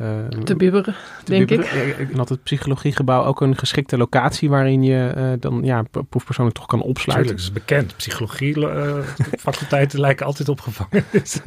Te 0.44 0.56
bibberen, 0.56 0.94
te 1.24 1.30
denk 1.32 1.48
bibberen. 1.48 1.88
ik. 2.00 2.10
En 2.10 2.16
had 2.16 2.28
het 2.28 2.42
psychologiegebouw 2.42 3.24
ook 3.24 3.40
een 3.40 3.56
geschikte 3.56 3.96
locatie 3.96 4.48
waarin 4.48 4.82
je 4.82 5.06
eh, 5.16 5.24
dan 5.40 5.60
ja, 5.64 5.82
pro- 5.82 6.02
proefpersonen 6.02 6.52
toch 6.52 6.66
kan 6.66 6.82
opsluiten. 6.82 7.36
Tuurlijk, 7.36 7.54
dat 7.54 7.62
is 7.66 7.66
bekend. 7.76 7.96
Psychologie, 7.96 8.68
eh, 8.70 8.98
faculteiten 9.38 10.00
lijken 10.00 10.26
altijd 10.26 10.48
op 10.48 10.60
gevangenis. 10.60 11.40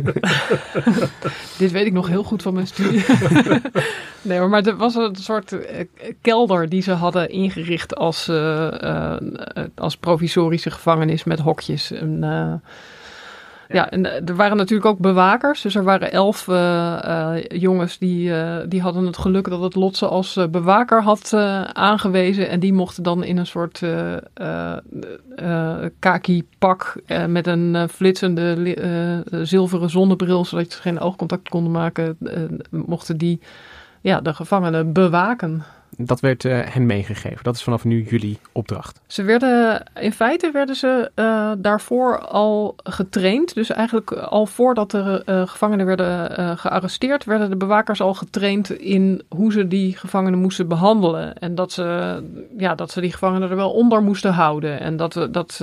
Dit 1.58 1.72
weet 1.72 1.86
ik 1.86 1.94
nog 1.94 2.08
heel 2.08 2.24
goed 2.24 2.42
van 2.42 2.54
mijn 2.54 2.68
studie. 2.68 3.04
nee, 4.22 4.40
maar, 4.40 4.50
maar 4.50 4.66
er 4.66 4.76
was 4.78 4.96
een 4.96 5.16
soort 5.16 5.56
kelder 6.22 6.70
die 6.70 6.82
ze 6.82 6.92
hadden 6.92 7.30
ingericht 7.30 7.96
als, 7.96 8.30
als 9.76 9.98
provisorische 9.98 10.72
gevangenis 10.72 11.24
met 11.24 11.40
hokjes. 11.40 11.92
En, 11.92 12.24
eh, 12.24 12.54
ja, 13.74 13.90
en 13.90 14.06
eh, 14.06 14.30
er 14.30 14.36
waren 14.36 14.58
natuurlijk 14.58 14.90
ook 14.90 15.00
bewakers. 15.00 15.62
Dus 15.62 15.76
er 15.76 15.84
waren 15.84 16.12
elf 16.12 16.48
eh, 16.48 17.36
eh, 17.36 17.44
jongens 17.48 17.98
die, 17.98 18.34
eh, 18.34 18.58
die 18.68 18.82
hadden 18.82 19.06
het 19.06 19.18
geluk 19.18 19.50
dat 19.50 19.62
het 19.62 19.76
lot 19.76 19.98
ze 19.98 20.08
als 20.08 20.40
bewaker 20.52 21.04
had 21.04 21.34
aangewezen. 21.74 22.50
En 22.50 22.60
die 22.60 22.74
mochten 22.74 23.04
dan 23.04 23.24
in 23.24 23.38
een 23.38 23.48
soort 23.48 23.84
kaki 26.00 26.48
pak 26.58 26.96
met 27.28 27.48
een 27.48 27.90
flitsende 27.90 28.54
li- 28.58 28.78
zilveren 29.46 29.90
zonnebril, 29.90 30.46
zodat 30.46 30.72
ze 30.72 30.82
geen 30.82 31.00
oogcontact 31.00 31.50
konden 31.50 31.72
maken, 31.72 32.18
mochten 32.70 33.18
die 33.18 33.40
ja, 34.02 34.22
de 34.22 34.34
gevangenen 34.34 34.94
bewaken. 34.94 35.64
Dat 35.98 36.20
werd 36.20 36.44
uh, 36.44 36.60
hen 36.64 36.86
meegegeven. 36.86 37.44
Dat 37.44 37.56
is 37.56 37.64
vanaf 37.64 37.84
nu 37.84 38.04
jullie 38.10 38.40
opdracht. 38.52 39.02
Ze 39.08 39.24
werden, 39.24 39.84
in 40.00 40.12
feite 40.12 40.52
werden 40.52 40.76
ze 40.76 41.12
uh, 41.16 41.52
daarvoor 41.58 42.20
al 42.20 42.76
getraind. 42.84 43.54
Dus 43.54 43.70
eigenlijk 43.70 44.12
al 44.12 44.46
voordat 44.46 44.92
de 44.92 45.24
uh, 45.26 45.48
gevangenen 45.48 45.86
werden 45.86 46.58
gearresteerd, 46.58 47.24
werden 47.24 47.50
de 47.50 47.56
bewakers 47.56 48.02
al 48.02 48.14
getraind 48.14 48.70
in 48.70 49.22
hoe 49.30 49.52
ze 49.52 49.68
die 49.68 49.98
gevangenen 49.98 50.40
moesten 50.40 50.68
behandelen. 50.68 51.38
En 51.38 51.56
dat 51.56 51.72
ze, 51.72 52.20
ja, 52.58 52.76
dat 52.76 52.92
ze 52.92 53.02
die 53.02 53.12
gevangenen 53.12 53.50
er 53.50 53.56
wel 53.56 53.72
onder 53.72 54.04
moesten 54.04 54.34
houden. 54.34 54.80
En 54.80 54.98
dat, 54.98 55.28
dat 55.32 55.60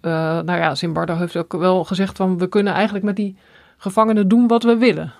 nou 0.00 0.52
ja, 0.52 0.74
Zimbardo 0.74 1.16
heeft 1.16 1.36
ook 1.36 1.52
wel 1.52 1.84
gezegd 1.84 2.16
van 2.16 2.38
we 2.38 2.46
kunnen 2.46 2.72
eigenlijk 2.72 3.04
met 3.04 3.16
die 3.16 3.36
gevangenen 3.76 4.28
doen 4.28 4.46
wat 4.46 4.62
we 4.62 4.76
willen. 4.76 5.12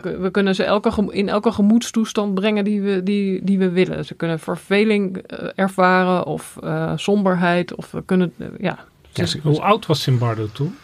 We 0.00 0.28
kunnen 0.30 0.54
ze 0.54 0.64
elke, 0.64 1.12
in 1.12 1.28
elke 1.28 1.52
gemoedstoestand 1.52 2.34
brengen 2.34 2.64
die 2.64 2.82
we, 2.82 3.02
die, 3.02 3.44
die 3.44 3.58
we 3.58 3.70
willen. 3.70 4.04
Ze 4.04 4.14
kunnen 4.14 4.38
verveling 4.38 5.16
uh, 5.16 5.48
ervaren 5.54 6.26
of 6.26 6.58
uh, 6.64 6.92
somberheid. 6.96 7.74
Of 7.74 7.90
we 7.90 8.02
kunnen, 8.04 8.32
uh, 8.36 8.46
ja. 8.58 8.78
ja 9.12 9.26
hoe 9.42 9.62
oud 9.62 9.86
was 9.86 10.02
Simbardo 10.02 10.48
toen? 10.52 10.76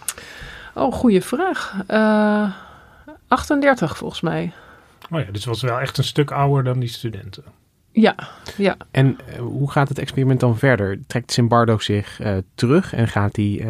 Oh, 0.75 0.93
goede 0.93 1.21
vraag. 1.21 1.85
38 3.29 3.97
volgens 3.97 4.21
mij. 4.21 4.53
Oh 5.11 5.21
ja, 5.21 5.27
dus 5.33 5.45
was 5.45 5.63
wel 5.63 5.81
echt 5.81 5.99
een 5.99 6.05
stuk 6.05 6.31
ouder 6.31 6.65
dan 6.65 6.79
die 6.79 6.89
studenten. 6.89 7.45
Ja, 7.91 8.15
ja. 8.57 8.77
En 8.91 9.19
hoe 9.39 9.71
gaat 9.71 9.89
het 9.89 9.99
experiment 9.99 10.41
dan 10.41 10.59
verder? 10.59 11.01
Trekt 11.07 11.33
Simbardo 11.33 11.79
zich 11.79 12.21
terug 12.55 12.93
en 12.93 13.09
gaat 13.09 13.37
hij, 13.37 13.67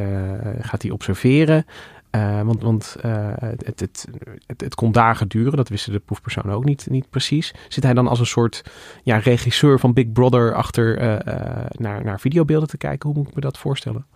gaat 0.60 0.82
hij 0.82 0.90
observeren? 0.90 1.66
Uh, 2.10 2.42
want 2.42 2.62
want 2.62 2.96
uh, 3.04 3.28
het, 3.38 3.66
het, 3.66 4.06
het, 4.46 4.60
het, 4.60 4.74
kon 4.74 4.92
dagen 4.92 5.28
duren, 5.28 5.56
dat 5.56 5.68
wisten 5.68 5.92
de 5.92 5.98
proefpersonen 5.98 6.54
ook 6.54 6.64
niet, 6.64 6.86
niet 6.90 7.10
precies. 7.10 7.54
Zit 7.68 7.82
hij 7.84 7.94
dan 7.94 8.08
als 8.08 8.20
een 8.20 8.26
soort 8.26 8.62
ja, 9.02 9.16
regisseur 9.16 9.78
van 9.78 9.92
Big 9.92 10.12
Brother 10.12 10.54
achter 10.54 11.02
uh, 11.02 11.16
naar, 11.70 12.04
naar 12.04 12.20
videobeelden 12.20 12.68
te 12.68 12.76
kijken? 12.76 13.08
Hoe 13.08 13.18
moet 13.18 13.28
ik 13.28 13.34
me 13.34 13.40
dat 13.40 13.58
voorstellen? 13.58 14.06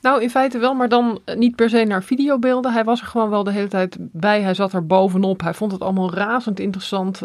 Nou, 0.00 0.22
in 0.22 0.30
feite 0.30 0.58
wel, 0.58 0.74
maar 0.74 0.88
dan 0.88 1.20
niet 1.36 1.56
per 1.56 1.70
se 1.70 1.84
naar 1.84 2.02
videobeelden. 2.02 2.72
Hij 2.72 2.84
was 2.84 3.00
er 3.00 3.06
gewoon 3.06 3.30
wel 3.30 3.44
de 3.44 3.52
hele 3.52 3.68
tijd 3.68 3.96
bij. 3.98 4.42
Hij 4.42 4.54
zat 4.54 4.72
er 4.72 4.86
bovenop. 4.86 5.40
Hij 5.40 5.54
vond 5.54 5.72
het 5.72 5.80
allemaal 5.80 6.14
razend 6.14 6.60
interessant. 6.60 7.18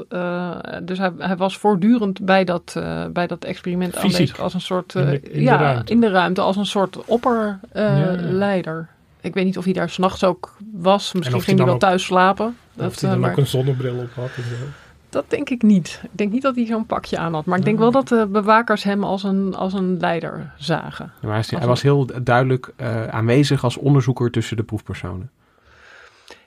dus 0.83 0.97
hij, 0.97 1.11
hij, 1.17 1.37
was 1.37 1.57
voortdurend 1.57 2.25
bij 2.25 2.43
dat, 2.43 2.73
bij 3.13 3.27
dat 3.27 3.45
experiment 3.45 3.93
Fysiek. 3.93 4.11
aanwezig. 4.13 4.39
Als 4.39 4.53
een 4.53 4.61
soort. 4.61 4.95
in 4.95 5.05
de, 5.05 5.19
in 5.21 5.41
ja, 5.41 5.57
de 5.57 5.63
ruimte. 5.63 5.91
in 5.91 5.99
de 5.99 6.09
ruimte. 6.09 6.41
Als 6.41 6.55
een 6.55 6.65
soort 6.65 7.05
opperleider. 7.05 8.73
Ja, 8.73 8.79
ja. 8.81 8.99
Ik 9.21 9.33
weet 9.33 9.45
niet 9.45 9.57
of 9.57 9.63
hij 9.63 9.73
daar 9.73 9.89
s'nachts 9.89 10.23
ook 10.23 10.57
was. 10.73 11.13
Misschien 11.13 11.41
ging 11.41 11.57
hij 11.57 11.65
wel 11.65 11.75
ook, 11.75 11.79
thuis 11.79 12.03
slapen. 12.03 12.57
Dat, 12.73 12.99
hij 12.99 13.09
dan 13.09 13.19
maar, 13.19 13.31
ook 13.31 13.37
een 13.37 13.47
zonnebril 13.47 13.97
op 13.97 14.13
had. 14.15 14.29
En 14.35 14.43
zo. 14.43 14.65
Dat 15.09 15.25
denk 15.27 15.49
ik 15.49 15.61
niet. 15.61 15.99
Ik 16.03 16.09
denk 16.11 16.31
niet 16.31 16.41
dat 16.41 16.55
hij 16.55 16.65
zo'n 16.65 16.85
pakje 16.85 17.17
aan 17.17 17.33
had. 17.33 17.45
Maar 17.45 17.57
ik 17.57 17.65
denk 17.65 17.77
wel 17.77 17.91
dat 17.91 18.07
de 18.07 18.27
bewakers 18.31 18.83
hem 18.83 19.03
als 19.03 19.23
een, 19.23 19.55
als 19.55 19.73
een 19.73 19.97
leider 19.99 20.53
zagen. 20.57 21.11
Ja, 21.21 21.27
maar 21.27 21.45
hij, 21.47 21.57
hij 21.59 21.67
was 21.67 21.81
heel 21.81 22.07
duidelijk 22.23 22.73
uh, 22.81 23.07
aanwezig 23.07 23.63
als 23.63 23.77
onderzoeker 23.77 24.31
tussen 24.31 24.57
de 24.57 24.63
proefpersonen. 24.63 25.29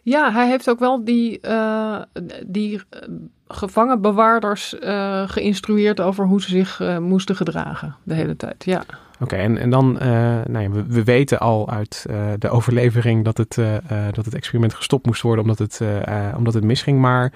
Ja, 0.05 0.33
hij 0.33 0.49
heeft 0.49 0.71
ook 0.71 0.79
wel 0.79 1.05
die, 1.05 1.39
uh, 1.43 2.01
die 2.47 2.81
gevangenbewaarders 3.49 4.75
uh, 4.81 5.29
geïnstrueerd 5.29 6.01
over 6.01 6.27
hoe 6.27 6.43
ze 6.43 6.49
zich 6.49 6.99
moesten 7.01 7.37
gedragen 7.37 7.97
de 8.03 8.15
hele 8.15 8.37
tijd. 8.37 8.65
Ja. 8.65 8.85
Oké, 9.21 9.37
en, 9.37 9.59
en 9.59 9.71
dan, 9.71 9.93
nou 10.47 10.61
ja, 10.61 10.71
we, 10.71 10.85
we, 10.87 11.05
weten 11.05 11.41
al 11.41 11.71
uit 11.71 12.07
de 12.39 12.49
overlevering 12.49 13.25
dat 13.25 13.37
het, 13.37 13.59
dat 14.13 14.25
het 14.25 14.35
experiment 14.35 14.75
gestopt 14.75 15.07
moest 15.07 15.23
worden 15.23 15.45
omdat 15.45 15.59
het, 15.59 15.81
omdat 16.37 16.55
het 16.55 16.65
misging. 16.65 17.01
Maar 17.01 17.33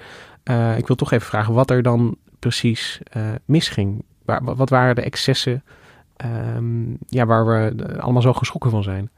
ik 0.77 0.87
wil 0.87 0.95
toch 0.95 1.11
even 1.11 1.27
vragen 1.27 1.53
wat 1.53 1.69
er 1.69 1.81
dan 1.81 2.15
precies 2.39 2.99
misging. 3.45 4.03
Wat 4.43 4.69
waren 4.69 4.95
de 4.95 5.01
excessen 5.01 5.63
um, 6.55 6.97
ja, 7.07 7.25
waar 7.25 7.45
we 7.45 7.85
allemaal 7.99 8.21
zo 8.21 8.33
geschrokken 8.33 8.71
van 8.71 8.83
zijn? 8.83 9.09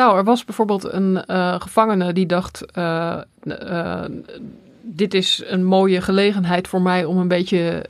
Nou, 0.00 0.16
er 0.16 0.24
was 0.24 0.44
bijvoorbeeld 0.44 0.92
een 0.92 1.24
gevangene 1.60 2.12
die 2.12 2.26
dacht 2.26 2.64
dit 4.82 5.14
is 5.14 5.42
een 5.46 5.64
mooie 5.64 6.00
gelegenheid 6.00 6.68
voor 6.68 6.82
mij 6.82 7.04
om 7.04 7.18
een 7.18 7.28
beetje 7.28 7.84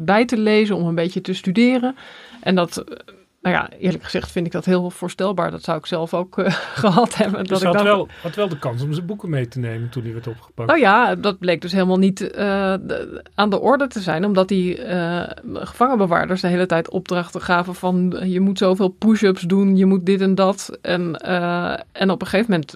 bij 0.00 0.24
te 0.24 0.38
lezen, 0.38 0.76
om 0.76 0.86
een 0.86 0.94
beetje 0.94 1.20
te 1.20 1.34
studeren. 1.34 1.96
En 2.40 2.54
dat, 2.54 2.84
nou 3.46 3.58
ja, 3.58 3.78
eerlijk 3.78 4.04
gezegd 4.04 4.30
vind 4.30 4.46
ik 4.46 4.52
dat 4.52 4.64
heel 4.64 4.90
voorstelbaar. 4.90 5.50
Dat 5.50 5.62
zou 5.62 5.78
ik 5.78 5.86
zelf 5.86 6.14
ook 6.14 6.38
uh, 6.38 6.46
gehad 6.84 7.14
hebben. 7.14 7.44
Dus 7.44 7.48
dat 7.48 7.60
ik 7.60 7.66
had, 7.66 7.74
dacht, 7.74 7.84
wel, 7.84 8.08
had 8.22 8.34
wel 8.34 8.48
de 8.48 8.58
kans 8.58 8.82
om 8.82 8.92
zijn 8.92 9.06
boeken 9.06 9.30
mee 9.30 9.48
te 9.48 9.58
nemen 9.58 9.88
toen 9.88 10.02
hij 10.02 10.12
werd 10.12 10.26
opgepakt. 10.26 10.68
Nou 10.68 10.80
ja, 10.80 11.14
dat 11.14 11.38
bleek 11.38 11.60
dus 11.60 11.72
helemaal 11.72 11.98
niet 11.98 12.18
de, 12.18 13.22
aan 13.34 13.50
de 13.50 13.60
orde 13.60 13.86
te 13.86 14.00
zijn. 14.00 14.24
Omdat 14.24 14.48
die 14.48 14.78
gevangenbewaarders 15.52 16.40
de 16.40 16.48
hele 16.48 16.66
tijd 16.66 16.90
opdrachten 16.90 17.40
gaven 17.40 17.74
van... 17.74 18.16
je 18.24 18.40
moet 18.40 18.58
zoveel 18.58 18.88
push-ups 18.88 19.42
doen, 19.42 19.76
je 19.76 19.86
moet 19.86 20.06
dit 20.06 20.20
en 20.20 20.34
dat. 20.34 20.78
En, 20.82 21.16
en 21.92 22.10
op 22.10 22.20
een 22.20 22.26
gegeven 22.26 22.50
moment 22.50 22.74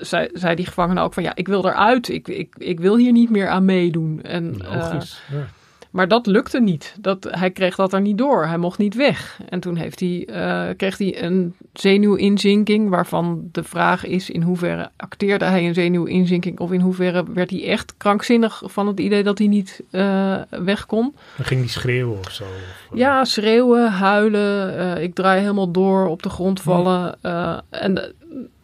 zei, 0.00 0.28
zei 0.32 0.54
die 0.54 0.66
gevangene 0.66 1.00
ook 1.00 1.14
van 1.14 1.22
ja, 1.22 1.34
ik 1.34 1.48
wil 1.48 1.66
eruit. 1.66 2.08
Ik, 2.08 2.28
ik, 2.28 2.54
ik 2.58 2.80
wil 2.80 2.96
hier 2.96 3.12
niet 3.12 3.30
meer 3.30 3.48
aan 3.48 3.64
meedoen. 3.64 4.22
En, 4.22 4.56
Logisch, 4.56 5.22
ja. 5.32 5.46
Maar 5.94 6.08
dat 6.08 6.26
lukte 6.26 6.60
niet. 6.60 6.96
Dat, 7.00 7.28
hij 7.30 7.50
kreeg 7.50 7.76
dat 7.76 7.92
er 7.92 8.00
niet 8.00 8.18
door. 8.18 8.46
Hij 8.46 8.58
mocht 8.58 8.78
niet 8.78 8.94
weg. 8.94 9.40
En 9.48 9.60
toen 9.60 9.76
heeft 9.76 10.00
hij, 10.00 10.28
uh, 10.30 10.76
kreeg 10.76 10.98
hij 10.98 11.22
een 11.22 11.54
zenuwinzinking, 11.72 12.88
waarvan 12.88 13.48
de 13.52 13.64
vraag 13.64 14.04
is 14.04 14.30
in 14.30 14.42
hoeverre 14.42 14.90
acteerde 14.96 15.44
hij 15.44 15.66
een 15.66 15.74
zenuwinzinking 15.74 16.58
of 16.58 16.72
in 16.72 16.80
hoeverre 16.80 17.24
werd 17.32 17.50
hij 17.50 17.68
echt 17.68 17.94
krankzinnig 17.96 18.62
van 18.64 18.86
het 18.86 19.00
idee 19.00 19.22
dat 19.22 19.38
hij 19.38 19.46
niet 19.46 19.82
uh, 19.90 20.36
weg 20.50 20.86
kon. 20.86 21.14
Dan 21.36 21.46
ging 21.46 21.60
hij 21.60 21.68
schreeuwen 21.68 22.18
of 22.18 22.30
zo? 22.30 22.44
Of, 22.90 22.98
ja, 22.98 23.24
schreeuwen, 23.24 23.92
huilen. 23.92 25.02
ik 25.02 25.14
draai 25.14 25.40
helemaal 25.40 25.70
door, 25.70 26.06
op 26.06 26.22
de 26.22 26.30
grond 26.30 26.60
vallen. 26.60 27.22
en 27.70 28.14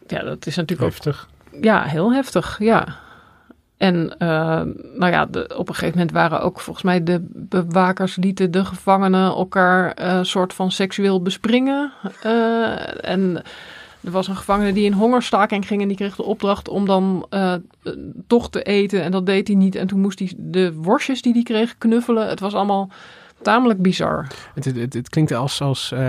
ja, 0.07 0.23
dat 0.23 0.47
is 0.47 0.57
natuurlijk 0.57 0.91
heftig. 0.91 1.29
Ook, 1.55 1.65
ja, 1.65 1.83
heel 1.83 2.13
heftig, 2.13 2.59
ja. 2.59 2.99
En 3.81 4.15
uh, 4.19 4.29
nou 4.95 5.13
ja, 5.13 5.29
op 5.57 5.69
een 5.69 5.75
gegeven 5.75 5.99
moment 5.99 6.13
waren 6.13 6.41
ook 6.41 6.61
volgens 6.61 6.85
mij 6.85 7.03
de 7.03 7.27
bewakers 7.33 8.17
lieten 8.17 8.51
de 8.51 8.65
gevangenen 8.65 9.25
elkaar 9.25 10.01
uh, 10.01 10.19
soort 10.23 10.55
van 10.55 10.71
seksueel 10.71 11.23
bespringen. 11.23 11.93
Uh, 12.27 13.05
en 13.11 13.43
er 14.01 14.11
was 14.11 14.29
een 14.29 14.37
gevangene 14.37 14.73
die 14.73 14.85
in 14.85 14.93
hongerstaking 14.93 15.67
ging 15.67 15.83
en 15.83 15.89
die 15.89 15.97
kreeg 15.97 16.17
de 16.17 16.23
opdracht 16.23 16.69
om 16.69 16.87
dan 16.87 17.27
toch 18.27 18.51
te 18.51 18.63
eten. 18.63 19.03
En 19.03 19.11
dat 19.11 19.27
deed 19.27 19.47
hij 19.47 19.57
niet. 19.57 19.75
En 19.75 19.87
toen 19.87 20.01
moest 20.01 20.19
hij 20.19 20.33
de 20.37 20.73
worstjes 20.75 21.23
die 21.23 21.33
hij 21.33 21.43
kreeg 21.43 21.79
knuffelen. 21.79 22.29
Het 22.29 22.41
was 22.41 22.55
allemaal 22.55 22.91
tamelijk 23.43 23.83
bizar. 23.83 24.27
Het, 24.55 24.65
het, 24.65 24.95
het 24.95 25.09
klinkt 25.09 25.33
als, 25.33 25.61
als 25.61 25.91
uh, 25.95 26.01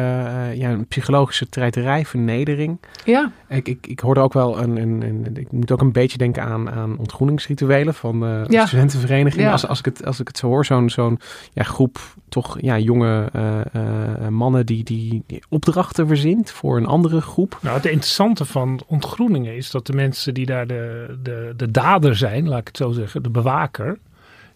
ja, 0.55 0.69
een 0.69 0.85
psychologische 0.87 1.49
treiterij, 1.49 2.05
vernedering. 2.05 2.77
Ja. 3.05 3.31
Ik, 3.47 3.67
ik, 3.67 3.87
ik 3.87 3.99
hoorde 3.99 4.19
ook 4.19 4.33
wel 4.33 4.59
een, 4.59 4.77
een, 4.77 5.01
een, 5.01 5.29
Ik 5.35 5.51
moet 5.51 5.71
ook 5.71 5.81
een 5.81 5.91
beetje 5.91 6.17
denken 6.17 6.43
aan, 6.43 6.71
aan 6.71 6.97
ontgroeningsrituelen 6.97 7.93
van 7.93 8.23
uh, 8.23 8.41
Ja. 8.47 8.65
studentenverenigingen. 8.65 9.45
Ja. 9.45 9.51
Als, 9.51 9.67
als, 9.67 9.79
ik 9.79 9.85
het, 9.85 10.05
als 10.05 10.19
ik 10.19 10.27
het 10.27 10.37
zo 10.37 10.47
hoor, 10.47 10.65
zo'n 10.65 10.89
zo'n 10.89 11.19
ja, 11.53 11.63
groep 11.63 11.99
toch 12.29 12.61
ja, 12.61 12.77
jonge 12.77 13.29
uh, 13.35 14.27
mannen 14.27 14.65
die, 14.65 14.83
die, 14.83 15.23
die 15.27 15.43
opdrachten 15.49 16.07
verzint 16.07 16.51
voor 16.51 16.77
een 16.77 16.85
andere 16.85 17.21
groep. 17.21 17.59
Nou, 17.61 17.75
het 17.75 17.85
interessante 17.85 18.45
van 18.45 18.81
ontgroeningen 18.87 19.55
is 19.55 19.71
dat 19.71 19.85
de 19.87 19.93
mensen 19.93 20.33
die 20.33 20.45
daar 20.45 20.67
de, 20.67 21.17
de, 21.23 21.53
de 21.57 21.71
dader 21.71 22.15
zijn, 22.15 22.47
laat 22.47 22.59
ik 22.59 22.67
het 22.67 22.77
zo 22.77 22.91
zeggen, 22.91 23.23
de 23.23 23.29
bewaker 23.29 23.97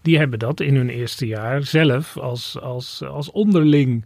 die 0.05 0.17
hebben 0.17 0.39
dat 0.39 0.59
in 0.59 0.75
hun 0.75 0.89
eerste 0.89 1.27
jaar 1.27 1.63
zelf 1.63 2.17
als, 2.17 2.59
als, 2.61 3.03
als 3.03 3.31
onderling 3.31 4.05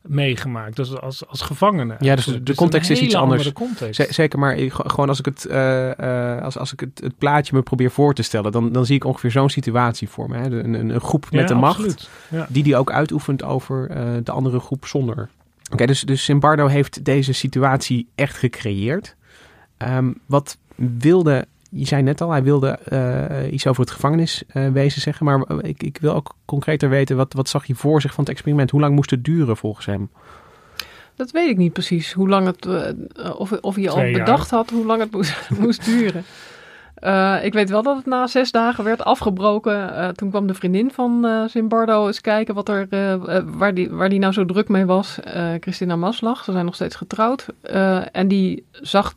meegemaakt. 0.00 0.76
Dus 0.76 0.96
als, 1.00 1.26
als 1.26 1.40
gevangenen. 1.40 1.96
Ja, 2.00 2.14
dus 2.14 2.24
de, 2.24 2.42
de 2.42 2.54
context 2.54 2.90
is 2.90 3.00
iets 3.00 3.14
anders. 3.14 3.52
Zeker, 3.90 4.38
maar 4.38 4.56
gewoon 4.70 5.08
als 5.08 5.18
ik, 5.18 5.24
het, 5.24 5.46
uh, 5.50 5.90
uh, 6.00 6.42
als, 6.42 6.58
als 6.58 6.72
ik 6.72 6.80
het, 6.80 7.00
het 7.02 7.18
plaatje 7.18 7.54
me 7.54 7.62
probeer 7.62 7.90
voor 7.90 8.14
te 8.14 8.22
stellen, 8.22 8.52
dan, 8.52 8.72
dan 8.72 8.86
zie 8.86 8.96
ik 8.96 9.04
ongeveer 9.04 9.30
zo'n 9.30 9.50
situatie 9.50 10.08
voor 10.08 10.28
me. 10.28 10.36
Hè? 10.36 10.44
Een, 10.44 10.74
een, 10.74 10.88
een 10.88 11.00
groep 11.00 11.30
met 11.30 11.40
ja, 11.40 11.46
de 11.46 11.54
macht, 11.54 12.10
ja. 12.30 12.46
die 12.48 12.62
die 12.62 12.76
ook 12.76 12.90
uitoefent 12.90 13.42
over 13.42 13.90
uh, 13.90 14.16
de 14.24 14.32
andere 14.32 14.60
groep 14.60 14.86
zonder. 14.86 15.28
Oké, 15.62 15.72
okay, 15.72 15.86
dus, 15.86 16.00
dus 16.00 16.24
Simbardo 16.24 16.66
heeft 16.66 17.04
deze 17.04 17.32
situatie 17.32 18.08
echt 18.14 18.36
gecreëerd. 18.36 19.16
Um, 19.78 20.18
wat 20.26 20.58
wilde 20.74 21.46
je 21.74 21.86
zei 21.86 22.02
net 22.02 22.20
al, 22.20 22.30
hij 22.30 22.42
wilde 22.42 22.78
uh, 22.92 23.52
iets 23.52 23.66
over 23.66 23.82
het 23.82 23.90
gevangeniswezen 23.90 24.98
uh, 24.98 25.04
zeggen. 25.04 25.26
Maar 25.26 25.44
ik, 25.60 25.82
ik, 25.82 25.98
wil 26.00 26.14
ook 26.14 26.34
concreter 26.44 26.88
weten, 26.88 27.16
wat, 27.16 27.32
wat 27.32 27.48
zag 27.48 27.66
hij 27.66 27.76
voor 27.76 28.00
zich 28.00 28.14
van 28.14 28.24
het 28.24 28.32
experiment? 28.32 28.70
Hoe 28.70 28.80
lang 28.80 28.94
moest 28.94 29.10
het 29.10 29.24
duren 29.24 29.56
volgens 29.56 29.86
hem? 29.86 30.10
Dat 31.16 31.30
weet 31.30 31.48
ik 31.48 31.56
niet 31.56 31.72
precies. 31.72 32.12
Hoe 32.12 32.28
lang 32.28 32.46
het, 32.46 32.66
uh, 32.66 33.38
of, 33.38 33.52
of 33.52 33.74
hij 33.74 33.88
al 33.88 33.96
Twee 33.96 34.12
bedacht 34.12 34.50
had 34.50 34.70
hoe 34.70 34.86
lang 34.86 35.00
het 35.00 35.12
moest, 35.12 35.50
moest 35.58 35.84
duren. 35.84 36.24
Uh, 37.02 37.44
ik 37.44 37.52
weet 37.52 37.70
wel 37.70 37.82
dat 37.82 37.96
het 37.96 38.06
na 38.06 38.26
zes 38.26 38.50
dagen 38.50 38.84
werd 38.84 39.04
afgebroken. 39.04 39.74
Uh, 39.74 40.08
toen 40.08 40.30
kwam 40.30 40.46
de 40.46 40.54
vriendin 40.54 40.90
van 40.90 41.20
uh, 41.24 41.44
Zimbardo 41.48 42.06
eens 42.06 42.20
kijken 42.20 42.54
wat 42.54 42.68
er, 42.68 42.88
waar, 43.56 43.74
die, 43.74 43.90
waar 43.90 44.08
die 44.08 44.18
nou 44.18 44.32
zo 44.32 44.44
druk 44.44 44.68
mee 44.68 44.84
was. 44.84 45.18
Christina 45.60 45.96
Maslach, 45.96 46.44
ze 46.44 46.52
zijn 46.52 46.64
nog 46.64 46.74
steeds 46.74 46.96
getrouwd. 46.96 47.46
en 48.12 48.28
die 48.28 48.66
zag 48.70 49.14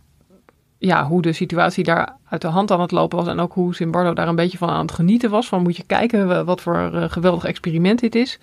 ja, 0.78 1.08
hoe 1.08 1.22
de 1.22 1.34
situatie 1.34 1.84
daar 1.84 2.16
uit 2.30 2.42
de 2.42 2.48
hand 2.48 2.72
aan 2.72 2.82
het 2.82 2.92
lopen 2.92 3.18
was. 3.18 3.28
En 3.28 3.40
ook 3.40 3.54
hoe 3.54 3.76
Zimbardo 3.76 4.14
daar 4.14 4.28
een 4.28 4.36
beetje 4.36 4.58
van 4.58 4.70
aan 4.70 4.86
het 4.86 4.92
genieten 4.92 5.30
was. 5.30 5.48
Van 5.48 5.64
moet 5.64 5.78
je 5.78 5.84
kijken 5.84 6.46
wat 6.46 6.62
voor 6.62 6.92
uh, 6.94 7.04
geweldig 7.08 7.46
experiment 7.46 8.00
dit 8.00 8.16
is. 8.16 8.40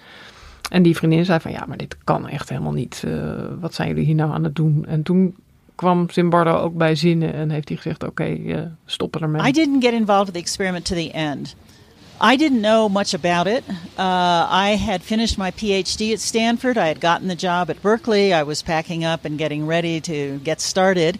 En 0.70 0.82
die 0.82 0.96
vriendin 0.96 1.24
zei 1.24 1.40
van 1.40 1.50
ja, 1.50 1.64
maar 1.68 1.76
dit 1.76 1.96
kan 2.04 2.28
echt 2.28 2.48
helemaal 2.48 2.72
niet. 2.72 3.02
Uh, 3.06 3.32
wat 3.60 3.74
zijn 3.74 3.88
jullie 3.88 4.04
hier 4.04 4.14
nou 4.14 4.32
aan 4.32 4.44
het 4.44 4.54
doen? 4.54 4.84
En 4.88 5.02
toen 5.02 5.36
kwam 5.74 6.10
Zimbardo 6.10 6.56
ook 6.56 6.76
bij 6.76 6.94
zinnen 6.94 7.34
en 7.34 7.50
heeft 7.50 7.68
hij 7.68 7.76
gezegd 7.76 8.02
oké, 8.02 8.22
okay, 8.22 8.36
uh, 8.36 8.60
stoppen 8.84 9.20
ermee. 9.20 9.48
I 9.48 9.52
didn't 9.52 9.84
get 9.84 9.92
involved 9.92 10.24
with 10.24 10.34
the 10.34 10.40
experiment 10.40 10.84
to 10.84 10.94
the 10.94 11.10
end. 11.10 11.54
I 12.20 12.36
didn't 12.36 12.60
know 12.60 12.88
much 12.88 13.14
about 13.14 13.46
it. 13.46 13.62
Uh, 13.98 14.46
I 14.50 14.76
had 14.76 15.02
finished 15.02 15.36
my 15.36 15.50
PhD 15.50 16.12
at 16.12 16.20
Stanford. 16.20 16.76
I 16.76 16.86
had 16.86 17.00
gotten 17.00 17.28
the 17.28 17.36
job 17.36 17.70
at 17.70 17.82
Berkeley. 17.82 18.32
I 18.32 18.44
was 18.44 18.62
packing 18.62 19.04
up 19.04 19.24
and 19.24 19.38
getting 19.38 19.66
ready 19.66 20.00
to 20.00 20.38
get 20.44 20.60
started. 20.60 21.18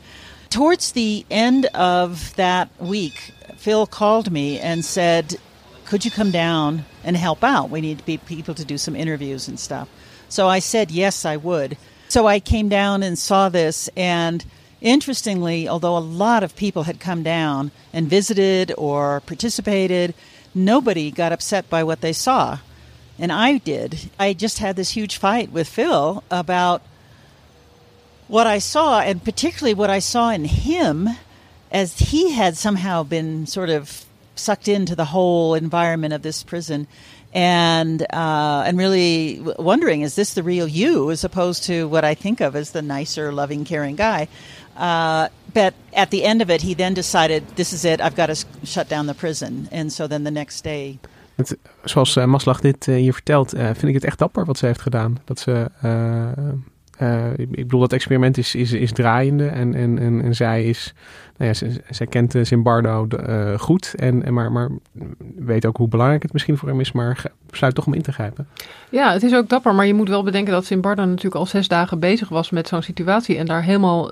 Towards 0.54 0.92
the 0.92 1.26
end 1.32 1.66
of 1.75 2.32
that 2.37 2.70
week, 2.78 3.32
Phil 3.56 3.88
called 3.88 4.30
me 4.30 4.61
and 4.61 4.84
said, 4.84 5.34
Could 5.84 6.04
you 6.04 6.12
come 6.12 6.30
down 6.30 6.84
and 7.02 7.16
help 7.16 7.42
out? 7.42 7.70
We 7.70 7.80
need 7.80 8.04
people 8.04 8.54
to 8.54 8.64
do 8.64 8.78
some 8.78 8.94
interviews 8.94 9.49
and 9.49 9.58
stuff. 9.58 9.88
So 10.28 10.46
I 10.46 10.61
said, 10.61 10.92
Yes, 10.92 11.25
I 11.25 11.38
would. 11.38 11.76
So 12.06 12.28
I 12.28 12.38
came 12.38 12.68
down 12.68 13.02
and 13.02 13.18
saw 13.18 13.49
this, 13.49 13.90
and 13.96 14.44
interestingly, 14.80 15.68
although 15.68 15.99
a 15.99 15.99
lot 15.99 16.44
of 16.44 16.54
people 16.54 16.84
had 16.84 17.00
come 17.00 17.25
down 17.25 17.73
and 17.92 18.08
visited 18.08 18.73
or 18.78 19.23
participated, 19.23 20.14
nobody 20.54 21.11
got 21.11 21.32
upset 21.32 21.68
by 21.68 21.82
what 21.82 22.00
they 22.00 22.12
saw. 22.12 22.61
And 23.18 23.32
I 23.32 23.58
did. 23.58 24.08
I 24.20 24.34
just 24.34 24.61
had 24.61 24.76
this 24.76 24.90
huge 24.90 25.16
fight 25.16 25.50
with 25.50 25.66
Phil 25.66 26.23
about 26.30 26.80
what 28.28 28.47
I 28.47 28.61
saw, 28.61 29.00
and 29.00 29.23
particularly 29.23 29.75
what 29.75 29.90
I 29.90 30.00
saw 30.00 30.31
in 30.31 30.45
him, 30.45 31.09
as 31.71 31.99
he 31.99 32.33
had 32.33 32.57
somehow 32.57 33.04
been 33.04 33.47
sort 33.47 33.69
of 33.69 34.04
sucked 34.35 34.69
into 34.69 34.95
the 34.95 35.04
whole 35.04 35.54
environment 35.54 36.14
of 36.14 36.23
this 36.23 36.43
prison. 36.43 36.87
And 37.37 38.02
uh, 38.02 38.62
and 38.64 38.78
really 38.78 39.40
wondering, 39.59 40.02
is 40.02 40.14
this 40.14 40.35
the 40.35 40.43
real 40.43 40.69
you, 40.69 41.11
as 41.11 41.25
opposed 41.25 41.64
to 41.64 41.88
what 41.88 42.04
I 42.04 42.14
think 42.14 42.40
of 42.40 42.54
as 42.54 42.71
the 42.71 42.81
nicer, 42.81 43.33
loving, 43.33 43.64
caring 43.64 43.97
guy? 43.97 44.28
Uh, 44.76 45.28
but 45.52 45.75
at 45.93 46.11
the 46.11 46.23
end 46.23 46.43
of 46.43 46.49
it, 46.49 46.62
he 46.62 46.75
then 46.75 46.95
decided, 46.95 47.43
this 47.57 47.73
is 47.73 47.85
it. 47.85 48.00
I've 48.00 48.14
got 48.14 48.26
to 48.26 48.37
shut 48.62 48.88
down 48.88 49.07
the 49.07 49.14
prison. 49.14 49.69
And 49.73 49.93
so 49.93 50.07
then 50.07 50.23
the 50.23 50.31
next 50.31 50.62
day. 50.62 50.99
Het, 51.37 51.57
zoals 51.85 52.16
uh, 52.16 52.25
Maslach 52.25 52.61
dit 52.61 52.87
uh, 52.87 52.95
hier 52.95 53.12
vertelt, 53.12 53.54
uh, 53.54 53.64
vind 53.64 53.85
ik 53.85 53.95
het 53.95 54.04
echt 54.04 54.19
dapper 54.19 54.45
wat 54.45 54.59
ze 54.59 54.66
heeft 54.66 54.83
gedaan. 54.83 55.19
Dat 55.25 55.38
ze, 55.38 55.71
uh, 57.02 57.38
ik 57.38 57.50
bedoel, 57.50 57.80
dat 57.80 57.92
experiment 57.92 58.38
is, 58.38 58.54
is, 58.54 58.72
is 58.72 58.92
draaiende 58.92 59.46
en, 59.46 59.74
en, 59.74 59.98
en, 60.22 60.34
zij 60.34 60.64
is, 60.64 60.94
nou 61.36 61.52
ja, 61.54 61.68
zij, 61.90 62.06
kent 62.06 62.34
Zimbardo 62.42 63.06
goed, 63.58 63.94
en, 63.96 64.24
en 64.24 64.34
maar, 64.34 64.52
maar 64.52 64.70
weet 65.36 65.66
ook 65.66 65.76
hoe 65.76 65.88
belangrijk 65.88 66.22
het 66.22 66.32
misschien 66.32 66.56
voor 66.56 66.68
hem 66.68 66.80
is, 66.80 66.92
maar 66.92 67.22
besluit 67.50 67.74
toch 67.74 67.86
om 67.86 67.94
in 67.94 68.02
te 68.02 68.12
grijpen. 68.12 68.48
Ja, 68.90 69.12
het 69.12 69.22
is 69.22 69.34
ook 69.34 69.48
dapper, 69.48 69.74
maar 69.74 69.86
je 69.86 69.94
moet 69.94 70.08
wel 70.08 70.22
bedenken 70.22 70.52
dat 70.52 70.64
Zimbardo 70.64 71.04
natuurlijk 71.04 71.34
al 71.34 71.46
zes 71.46 71.68
dagen 71.68 71.98
bezig 71.98 72.28
was 72.28 72.50
met 72.50 72.68
zo'n 72.68 72.82
situatie 72.82 73.38
en 73.38 73.46
daar 73.46 73.62
helemaal 73.62 74.10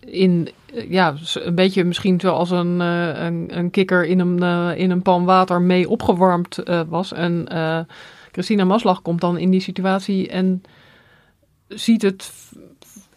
in, 0.00 0.48
ja, 0.88 1.14
een 1.34 1.54
beetje 1.54 1.84
misschien 1.84 2.20
zoals 2.20 2.50
een, 2.50 2.80
een, 2.80 3.58
een 3.58 3.70
kikker 3.70 4.04
in 4.04 4.18
een, 4.18 4.42
in 4.76 4.90
een 4.90 5.02
pan 5.02 5.24
water 5.24 5.60
mee 5.60 5.88
opgewarmd 5.88 6.62
was. 6.88 7.12
En 7.12 7.48
Christina 8.32 8.64
Maslach 8.64 9.02
komt 9.02 9.20
dan 9.20 9.38
in 9.38 9.50
die 9.50 9.60
situatie 9.60 10.28
en 10.28 10.62
ziet 11.74 12.02
het 12.02 12.32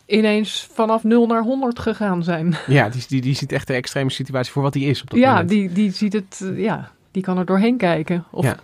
ineens 0.05 0.67
vanaf 0.73 1.03
0 1.03 1.27
naar 1.27 1.43
100 1.43 1.79
gegaan 1.79 2.23
zijn. 2.23 2.55
Ja, 2.67 2.89
die, 2.89 3.03
die, 3.07 3.21
die 3.21 3.35
ziet 3.35 3.51
echt 3.51 3.67
de 3.67 3.73
extreme 3.73 4.11
situatie 4.11 4.51
voor 4.51 4.61
wat 4.61 4.73
die 4.73 4.89
is 4.89 5.01
op 5.01 5.09
dat 5.09 5.19
ja, 5.19 5.31
moment. 5.31 5.49
Die, 5.49 5.71
die 5.71 5.91
ziet 5.91 6.13
het, 6.13 6.51
ja, 6.55 6.91
die 7.11 7.23
kan 7.23 7.37
er 7.37 7.45
doorheen 7.45 7.77
kijken. 7.77 8.25
Of, 8.31 8.45
ja. 8.45 8.55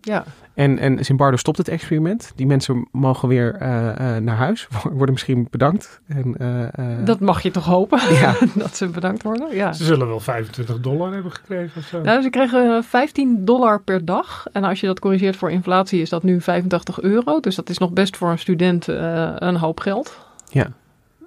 ja. 0.00 0.24
En, 0.56 0.78
en 0.78 1.04
Zimbardo 1.04 1.36
stopt 1.36 1.58
het 1.58 1.68
experiment. 1.68 2.32
Die 2.34 2.46
mensen 2.46 2.88
mogen 2.92 3.28
weer 3.28 3.56
uh, 3.62 3.68
uh, 3.68 4.16
naar 4.16 4.36
huis, 4.36 4.68
worden 4.82 5.12
misschien 5.12 5.48
bedankt. 5.50 6.00
En, 6.06 6.34
uh, 6.40 7.04
dat 7.04 7.20
mag 7.20 7.42
je 7.42 7.50
toch 7.50 7.64
hopen, 7.64 8.00
ja. 8.14 8.34
dat 8.54 8.76
ze 8.76 8.88
bedankt 8.88 9.22
worden. 9.22 9.56
Ja. 9.56 9.72
Ze 9.72 9.84
zullen 9.84 10.08
wel 10.08 10.20
25 10.20 10.80
dollar 10.80 11.12
hebben 11.12 11.32
gekregen 11.32 11.80
of 11.80 11.86
zo. 11.86 12.00
Nou, 12.02 12.22
ze 12.22 12.30
kregen 12.30 12.84
15 12.84 13.44
dollar 13.44 13.80
per 13.80 14.04
dag. 14.04 14.46
En 14.52 14.64
als 14.64 14.80
je 14.80 14.86
dat 14.86 14.98
corrigeert 14.98 15.36
voor 15.36 15.50
inflatie 15.50 16.00
is 16.00 16.08
dat 16.08 16.22
nu 16.22 16.40
85 16.40 17.00
euro. 17.00 17.40
Dus 17.40 17.54
dat 17.54 17.68
is 17.68 17.78
nog 17.78 17.92
best 17.92 18.16
voor 18.16 18.30
een 18.30 18.38
student 18.38 18.86
een 18.86 19.56
hoop 19.56 19.80
geld. 19.80 20.18
Ja. 20.48 20.68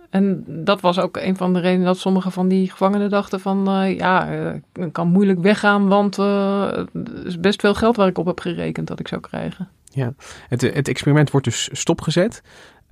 En 0.10 0.44
dat 0.48 0.82
was 0.82 1.00
ook 1.00 1.18
een 1.18 1.38
van 1.38 1.54
de 1.54 1.60
redenen 1.60 1.86
dat 1.86 1.98
sommige 1.98 2.32
van 2.32 2.48
die 2.48 2.70
gevangenen 2.70 3.10
dachten 3.10 3.40
van... 3.40 3.82
Uh, 3.82 3.98
ja, 3.98 4.28
ik 4.74 4.94
kan 4.94 5.08
moeilijk 5.08 5.40
weggaan, 5.40 5.88
want 5.88 6.16
het 6.16 7.26
is 7.26 7.40
best 7.40 7.62
veel 7.62 7.74
geld 7.74 7.96
waar 7.96 8.08
ik 8.08 8.18
op 8.18 8.26
heb 8.26 8.40
gerekend 8.40 8.88
dat 8.88 9.00
ik 9.00 9.08
zou 9.08 9.22
krijgen. 9.22 9.70
Ja, 9.84 10.14
het, 10.48 10.62
het 10.62 10.88
experiment 10.88 11.32
wordt 11.32 11.46
dus 11.46 11.70
stopgezet. 11.72 12.42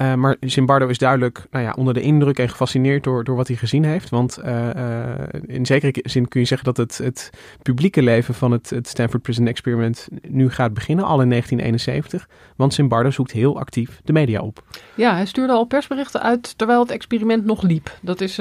Uh, 0.01 0.13
maar 0.13 0.35
Zimbardo 0.39 0.87
is 0.87 0.97
duidelijk 0.97 1.45
nou 1.51 1.65
ja, 1.65 1.73
onder 1.77 1.93
de 1.93 2.01
indruk 2.01 2.39
en 2.39 2.49
gefascineerd 2.49 3.03
door, 3.03 3.23
door 3.23 3.35
wat 3.35 3.47
hij 3.47 3.57
gezien 3.57 3.83
heeft. 3.83 4.09
Want 4.09 4.39
uh, 4.45 4.69
uh, 4.75 5.11
in 5.45 5.65
zekere 5.65 5.93
zin 6.03 6.27
kun 6.27 6.39
je 6.39 6.45
zeggen 6.45 6.65
dat 6.65 6.77
het, 6.77 6.97
het 6.97 7.29
publieke 7.61 8.01
leven 8.01 8.33
van 8.33 8.51
het, 8.51 8.69
het 8.69 8.87
Stanford 8.87 9.21
Prison 9.21 9.47
Experiment 9.47 10.07
nu 10.27 10.49
gaat 10.49 10.73
beginnen, 10.73 11.05
al 11.05 11.21
in 11.21 11.29
1971. 11.29 12.27
Want 12.55 12.73
Zimbardo 12.73 13.09
zoekt 13.09 13.31
heel 13.31 13.59
actief 13.59 14.01
de 14.03 14.13
media 14.13 14.41
op. 14.41 14.63
Ja, 14.95 15.13
hij 15.13 15.25
stuurde 15.25 15.53
al 15.53 15.63
persberichten 15.63 16.21
uit 16.21 16.57
terwijl 16.57 16.79
het 16.79 16.91
experiment 16.91 17.45
nog 17.45 17.61
liep. 17.61 17.97
Dat 18.01 18.21
is, 18.21 18.35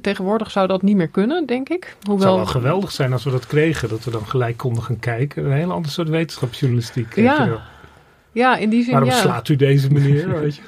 tegenwoordig 0.00 0.50
zou 0.50 0.66
dat 0.66 0.82
niet 0.82 0.96
meer 0.96 1.08
kunnen, 1.08 1.46
denk 1.46 1.68
ik. 1.68 1.96
Hoewel... 2.02 2.16
Het 2.16 2.22
zou 2.22 2.36
wel 2.36 2.46
geweldig 2.46 2.92
zijn 2.92 3.12
als 3.12 3.24
we 3.24 3.30
dat 3.30 3.46
kregen, 3.46 3.88
dat 3.88 4.04
we 4.04 4.10
dan 4.10 4.26
gelijk 4.26 4.56
konden 4.56 4.82
gaan 4.82 4.98
kijken. 4.98 5.44
Een 5.44 5.52
hele 5.52 5.72
andere 5.72 5.92
soort 5.94 6.08
wetenschapsjournalistiek. 6.08 7.16
Ja. 7.16 7.60
ja, 8.32 8.56
in 8.56 8.70
die 8.70 8.82
zin 8.82 8.92
Waarom 8.92 9.10
ja. 9.10 9.16
slaat 9.16 9.48
u 9.48 9.56
deze 9.56 9.92
meneer, 9.92 10.28
weet 10.40 10.56
je? 10.56 10.62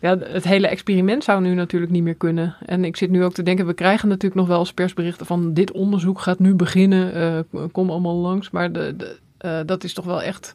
Ja, 0.00 0.18
het 0.18 0.44
hele 0.44 0.66
experiment 0.66 1.24
zou 1.24 1.40
nu 1.40 1.54
natuurlijk 1.54 1.92
niet 1.92 2.02
meer 2.02 2.14
kunnen. 2.14 2.56
En 2.66 2.84
ik 2.84 2.96
zit 2.96 3.10
nu 3.10 3.24
ook 3.24 3.32
te 3.32 3.42
denken, 3.42 3.66
we 3.66 3.74
krijgen 3.74 4.08
natuurlijk 4.08 4.40
nog 4.40 4.48
wel 4.48 4.58
eens 4.58 4.72
persberichten 4.72 5.26
van 5.26 5.54
dit 5.54 5.70
onderzoek 5.70 6.20
gaat 6.20 6.38
nu 6.38 6.54
beginnen, 6.54 7.16
uh, 7.52 7.64
kom 7.72 7.90
allemaal 7.90 8.16
langs. 8.16 8.50
Maar 8.50 8.72
de, 8.72 8.96
de, 8.96 9.16
uh, 9.44 9.60
dat 9.66 9.84
is 9.84 9.92
toch 9.92 10.04
wel 10.04 10.22
echt 10.22 10.54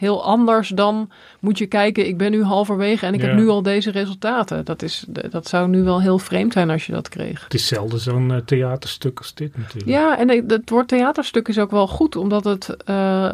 heel 0.00 0.24
anders 0.24 0.68
dan 0.68 1.10
moet 1.40 1.58
je 1.58 1.66
kijken, 1.66 2.06
ik 2.06 2.16
ben 2.16 2.30
nu 2.30 2.42
halverwege 2.42 3.06
en 3.06 3.14
ik 3.14 3.20
ja. 3.20 3.26
heb 3.26 3.36
nu 3.36 3.48
al 3.48 3.62
deze 3.62 3.90
resultaten. 3.90 4.64
Dat, 4.64 4.82
is, 4.82 5.04
dat 5.30 5.48
zou 5.48 5.68
nu 5.68 5.82
wel 5.82 6.00
heel 6.00 6.18
vreemd 6.18 6.52
zijn 6.52 6.70
als 6.70 6.86
je 6.86 6.92
dat 6.92 7.08
kreeg. 7.08 7.42
Het 7.44 7.54
is 7.54 7.66
zelden 7.66 8.00
zo'n 8.00 8.30
uh, 8.30 8.36
theaterstuk 8.36 9.18
als 9.18 9.34
dit 9.34 9.56
natuurlijk. 9.56 9.90
Ja, 9.90 10.18
en 10.18 10.28
het 10.28 10.70
woord 10.70 10.88
theaterstuk 10.88 11.48
is 11.48 11.58
ook 11.58 11.70
wel 11.70 11.86
goed, 11.86 12.16
omdat 12.16 12.44
het, 12.44 12.76
uh, 12.86 13.32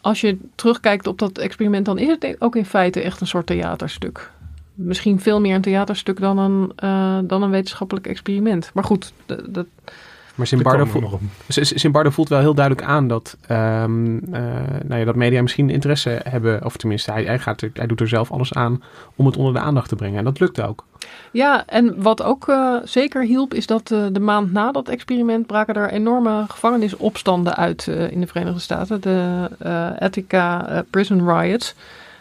als 0.00 0.20
je 0.20 0.38
terugkijkt 0.54 1.06
op 1.06 1.18
dat 1.18 1.38
experiment, 1.38 1.86
dan 1.86 1.98
is 1.98 2.08
het 2.08 2.36
ook 2.38 2.56
in 2.56 2.64
feite 2.64 3.00
echt 3.00 3.20
een 3.20 3.26
soort 3.26 3.46
theaterstuk 3.46 4.30
misschien 4.76 5.20
veel 5.20 5.40
meer 5.40 5.54
een 5.54 5.60
theaterstuk 5.60 6.20
dan 6.20 6.38
een, 6.38 6.72
uh, 6.84 7.18
dan 7.28 7.42
een 7.42 7.50
wetenschappelijk 7.50 8.06
experiment. 8.06 8.70
Maar 8.74 8.84
goed, 8.84 9.12
dat. 9.26 9.66
Maar 10.34 10.46
Zimbardo 10.46 10.84
voelt, 10.84 11.20
Zimbardo 11.48 12.10
voelt 12.10 12.28
wel 12.28 12.40
heel 12.40 12.54
duidelijk 12.54 12.86
aan 12.86 13.08
dat, 13.08 13.36
um, 13.50 14.14
uh, 14.14 14.20
nou 14.84 15.00
ja, 15.00 15.04
dat 15.04 15.14
media 15.14 15.42
misschien 15.42 15.70
interesse 15.70 16.20
hebben. 16.24 16.64
Of 16.64 16.76
tenminste, 16.76 17.12
hij, 17.12 17.24
hij, 17.24 17.38
gaat, 17.38 17.64
hij 17.72 17.86
doet 17.86 18.00
er 18.00 18.08
zelf 18.08 18.30
alles 18.30 18.54
aan 18.54 18.82
om 19.14 19.26
het 19.26 19.36
onder 19.36 19.52
de 19.52 19.58
aandacht 19.58 19.88
te 19.88 19.96
brengen. 19.96 20.18
En 20.18 20.24
dat 20.24 20.40
lukt 20.40 20.60
ook. 20.60 20.84
Ja, 21.30 21.66
en 21.66 22.02
wat 22.02 22.22
ook 22.22 22.48
uh, 22.48 22.76
zeker 22.84 23.24
hielp, 23.24 23.54
is 23.54 23.66
dat 23.66 23.90
uh, 23.90 24.06
de 24.12 24.20
maand 24.20 24.52
na 24.52 24.72
dat 24.72 24.88
experiment 24.88 25.46
braken 25.46 25.74
er 25.74 25.90
enorme 25.90 26.44
gevangenisopstanden 26.48 27.56
uit 27.56 27.86
in 27.86 28.20
de 28.20 28.26
Verenigde 28.26 28.60
Staten. 28.60 29.00
De 29.00 29.48
Attica 29.98 30.84
Prison 30.90 31.30
Riots. 31.30 31.74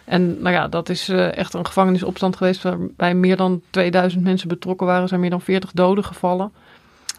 En 0.06 0.42
nou 0.42 0.56
ja, 0.56 0.68
dat 0.68 0.90
is 0.90 1.10
uh, 1.10 1.38
echt 1.38 1.54
een 1.54 1.66
gevangenisopstand 1.66 2.36
geweest 2.36 2.64
waarbij 2.64 3.16
meer 3.16 3.38
dan 3.38 3.62
2000 3.70 4.24
mensen 4.24 4.48
betrokken 4.48 4.88
waren. 4.88 5.02
Er 5.02 5.08
zijn 5.08 5.22
meer 5.22 5.30
dan 5.30 5.42
40 5.42 5.72
doden 5.72 6.04
gevallen. 6.04 6.52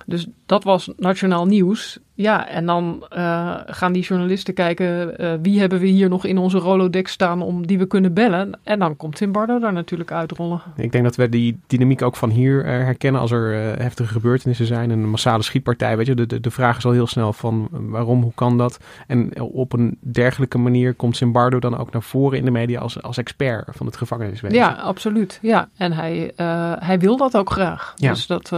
Dus 0.08 0.26
dat 0.46 0.64
was 0.64 0.90
nationaal 0.96 1.46
nieuws. 1.46 1.98
Ja, 2.14 2.48
en 2.48 2.66
dan 2.66 3.06
uh, 3.16 3.54
gaan 3.66 3.92
die 3.92 4.02
journalisten 4.02 4.54
kijken 4.54 5.14
uh, 5.20 5.32
wie 5.42 5.60
hebben 5.60 5.78
we 5.78 5.86
hier 5.86 6.08
nog 6.08 6.24
in 6.24 6.38
onze 6.38 6.58
Rolodex 6.58 7.12
staan 7.12 7.42
om 7.42 7.66
die 7.66 7.78
we 7.78 7.86
kunnen 7.86 8.12
bellen. 8.12 8.58
En 8.62 8.78
dan 8.78 8.96
komt 8.96 9.18
Zimbardo 9.18 9.58
daar 9.58 9.72
natuurlijk 9.72 10.12
uitrollen. 10.12 10.62
Ik 10.76 10.92
denk 10.92 11.04
dat 11.04 11.16
we 11.16 11.28
die 11.28 11.58
dynamiek 11.66 12.02
ook 12.02 12.16
van 12.16 12.30
hier 12.30 12.58
uh, 12.58 12.64
herkennen 12.64 13.20
als 13.20 13.30
er 13.30 13.52
heftige 13.78 14.12
gebeurtenissen 14.12 14.66
zijn. 14.66 14.90
Een 14.90 15.10
massale 15.10 15.42
schietpartij, 15.42 15.96
weet 15.96 16.06
je. 16.06 16.14
De, 16.14 16.26
de, 16.26 16.40
de 16.40 16.50
vraag 16.50 16.76
is 16.76 16.86
al 16.86 16.92
heel 16.92 17.06
snel 17.06 17.32
van 17.32 17.68
waarom, 17.70 18.22
hoe 18.22 18.34
kan 18.34 18.58
dat? 18.58 18.78
En 19.06 19.40
op 19.40 19.72
een 19.72 19.98
dergelijke 20.00 20.58
manier 20.58 20.94
komt 20.94 21.16
Zimbardo 21.16 21.58
dan 21.58 21.76
ook 21.76 21.92
naar 21.92 22.02
voren 22.02 22.38
in 22.38 22.44
de 22.44 22.50
media 22.50 22.80
als, 22.80 23.02
als 23.02 23.16
expert 23.16 23.68
van 23.68 23.86
het 23.86 23.96
gevangeniswezen. 23.96 24.58
Ja, 24.58 24.72
absoluut. 24.72 25.38
Ja, 25.42 25.68
en 25.76 25.92
hij, 25.92 26.32
hij 26.78 26.98
wil 26.98 27.16
dat 27.16 27.36
ook 27.36 27.50
graag. 27.50 27.94
Ja. 27.96 28.12
Dus 28.12 28.26
dat, 28.26 28.48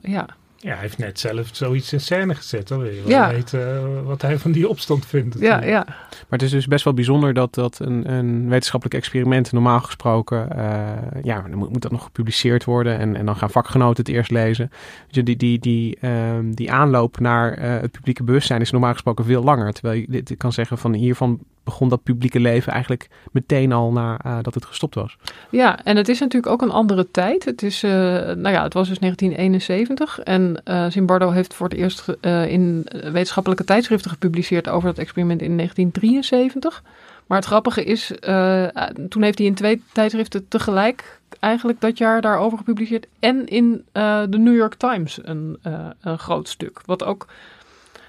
ja... 0.00 0.26
Ja, 0.60 0.70
hij 0.70 0.78
heeft 0.80 0.98
net 0.98 1.20
zelf 1.20 1.48
zoiets 1.52 1.92
in 1.92 2.00
scène 2.00 2.34
gezet. 2.34 2.68
Dan 2.68 2.78
wil 2.78 2.90
je 2.90 3.00
wel 3.00 3.08
Ja. 3.08 3.28
weten 3.28 3.76
eh, 3.76 4.02
wat 4.04 4.22
hij 4.22 4.38
van 4.38 4.52
die 4.52 4.68
opstand 4.68 5.06
vindt. 5.06 5.36
Ja, 5.40 5.62
ja. 5.64 5.84
Maar 5.86 6.38
het 6.38 6.42
is 6.42 6.50
dus 6.50 6.66
best 6.66 6.84
wel 6.84 6.94
bijzonder 6.94 7.34
dat, 7.34 7.54
dat 7.54 7.78
een, 7.78 8.12
een 8.12 8.48
wetenschappelijk 8.48 8.98
experiment 8.98 9.52
normaal 9.52 9.80
gesproken, 9.80 10.50
eh, 10.56 11.22
ja, 11.22 11.40
dan 11.40 11.54
moet, 11.58 11.70
moet 11.70 11.82
dat 11.82 11.92
nog 11.92 12.02
gepubliceerd 12.02 12.64
worden 12.64 12.98
en, 12.98 13.16
en 13.16 13.26
dan 13.26 13.36
gaan 13.36 13.50
vakgenoten 13.50 14.04
het 14.04 14.14
eerst 14.14 14.30
lezen. 14.30 14.70
Weet 15.04 15.14
je, 15.14 15.22
die, 15.22 15.36
die, 15.36 15.58
die, 15.58 15.98
ehm, 16.00 16.52
die 16.52 16.72
aanloop 16.72 17.18
naar 17.18 17.52
eh, 17.52 17.80
het 17.80 17.90
publieke 17.90 18.22
bewustzijn 18.22 18.60
is 18.60 18.70
normaal 18.70 18.92
gesproken 18.92 19.24
veel 19.24 19.42
langer. 19.42 19.72
Terwijl 19.72 20.00
je 20.00 20.06
dit 20.08 20.34
kan 20.36 20.52
zeggen 20.52 20.78
van 20.78 20.92
hiervan 20.94 21.38
begon 21.68 21.88
dat 21.88 22.02
publieke 22.02 22.40
leven 22.40 22.72
eigenlijk 22.72 23.08
meteen 23.32 23.72
al 23.72 23.92
na 23.92 24.18
eh, 24.18 24.38
dat 24.42 24.54
het 24.54 24.64
gestopt 24.64 24.94
was. 24.94 25.16
Ja, 25.50 25.84
en 25.84 25.96
het 25.96 26.08
is 26.08 26.20
natuurlijk 26.20 26.52
ook 26.52 26.62
een 26.62 26.70
andere 26.70 27.10
tijd. 27.10 27.44
Het, 27.44 27.62
is, 27.62 27.82
eh, 27.82 27.90
nou 27.90 28.48
ja, 28.48 28.62
het 28.62 28.74
was 28.74 28.88
dus 28.88 28.98
1971 28.98 30.18
en 30.20 30.60
eh 30.64 30.86
Zimbardo 30.88 31.30
heeft 31.30 31.54
voor 31.54 31.68
het 31.68 31.78
eerst 31.78 32.08
eh, 32.20 32.50
in 32.50 32.86
wetenschappelijke 32.90 33.64
tijdschriften 33.64 34.10
gepubliceerd 34.10 34.68
over 34.68 34.88
dat 34.88 34.98
experiment 34.98 35.42
in 35.42 35.56
1973. 35.56 36.82
Maar 37.28 37.38
het 37.38 37.46
grappige 37.46 37.84
is, 37.84 38.18
eh, 38.18 38.66
toen 39.08 39.22
heeft 39.22 39.38
hij 39.38 39.46
in 39.46 39.54
twee 39.54 39.82
tijdschriften 39.92 40.48
tegelijk 40.48 41.20
eigenlijk 41.40 41.80
dat 41.80 41.98
jaar 41.98 42.20
daarover 42.20 42.58
gepubliceerd. 42.58 43.06
En 43.20 43.46
in 43.46 43.84
eh, 43.92 44.22
de 44.28 44.38
New 44.38 44.56
York 44.56 44.74
Times 44.74 45.18
een, 45.22 45.58
eh, 45.62 45.86
een 46.00 46.18
groot 46.18 46.48
stuk. 46.48 46.80
Wat 46.84 47.04
ook 47.04 47.26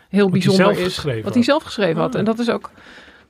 heel 0.10 0.30
Wat 0.30 0.32
hij 0.32 0.39
bijzonder 0.39 0.65
zelf 0.76 0.78
is. 0.78 0.93
geschreven 0.93 1.24
wat 1.24 1.34
hij 1.34 1.43
zelf 1.43 1.63
geschreven 1.63 2.02
had. 2.02 2.13
Ah. 2.13 2.19
En 2.19 2.26
dat 2.26 2.39
is 2.39 2.50
ook. 2.50 2.72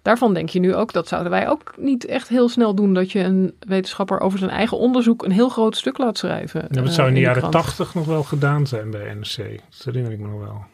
Daarvan 0.02 0.34
denk 0.34 0.50
je 0.50 0.60
nu 0.60 0.76
ook, 0.76 0.94
dat 0.94 1.08
zouden 1.08 1.32
wij 1.32 1.50
ook 1.50 1.74
niet 1.78 2.06
echt 2.06 2.28
heel 2.28 2.50
snel 2.50 2.76
doen. 2.76 2.94
Dat 2.94 3.12
je 3.12 3.20
een 3.20 3.54
wetenschapper 3.60 4.20
over 4.20 4.40
zijn 4.40 4.52
eigen 4.52 4.78
onderzoek 4.78 5.24
een 5.24 5.32
heel 5.32 5.50
groot 5.50 5.78
stuk 5.78 5.98
laat 5.98 6.18
schrijven. 6.18 6.62
Ja, 6.62 6.68
dat 6.68 6.86
eh, 6.86 6.92
zou 6.92 7.08
in 7.08 7.14
de 7.14 7.20
jaren 7.20 7.50
tachtig 7.50 7.94
nog 7.94 8.06
wel 8.06 8.24
gedaan 8.24 8.68
zijn 8.68 8.92
bij 8.92 9.14
NRC. 9.14 9.60
Dat 9.70 9.84
herinner 9.84 10.12
ik 10.12 10.20
me 10.20 10.28
nog 10.28 10.40
wel. 10.40 10.66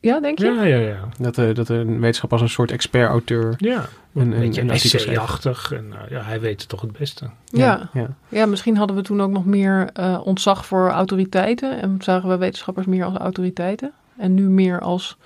Ja, 0.00 0.20
denk 0.20 0.38
je? 0.38 0.44
Ja, 0.44 0.62
ja, 0.62 0.76
ja. 0.76 1.08
Dat, 1.18 1.38
eh, 1.38 1.54
dat 1.54 1.68
een 1.68 2.00
wetenschap 2.00 2.32
als 2.32 2.40
een 2.40 2.48
soort 2.48 2.70
expert-auteur 2.70 3.54
Ja, 3.56 3.84
een, 4.14 4.32
een 4.32 4.58
een, 4.58 4.66
beetje 4.66 4.98
essayachtig. 4.98 5.72
En 5.72 5.92
eh, 5.92 6.10
ja, 6.10 6.22
hij 6.22 6.40
weet 6.40 6.60
het 6.60 6.68
toch 6.68 6.80
het 6.80 6.92
beste. 6.92 7.30
Ja. 7.44 7.90
ja. 7.92 8.08
Ja, 8.28 8.46
misschien 8.46 8.76
hadden 8.76 8.96
we 8.96 9.02
toen 9.02 9.20
ook 9.20 9.30
nog 9.30 9.44
meer 9.44 9.90
eh, 9.92 10.20
ontzag 10.24 10.66
voor 10.66 10.88
autoriteiten. 10.88 11.80
En 11.80 11.96
zagen 12.00 12.28
we 12.28 12.36
wetenschappers 12.36 12.86
meer 12.86 13.04
als 13.04 13.16
autoriteiten. 13.16 13.92
En 14.16 14.34
nu 14.34 14.48
meer 14.48 14.80
als 14.80 15.16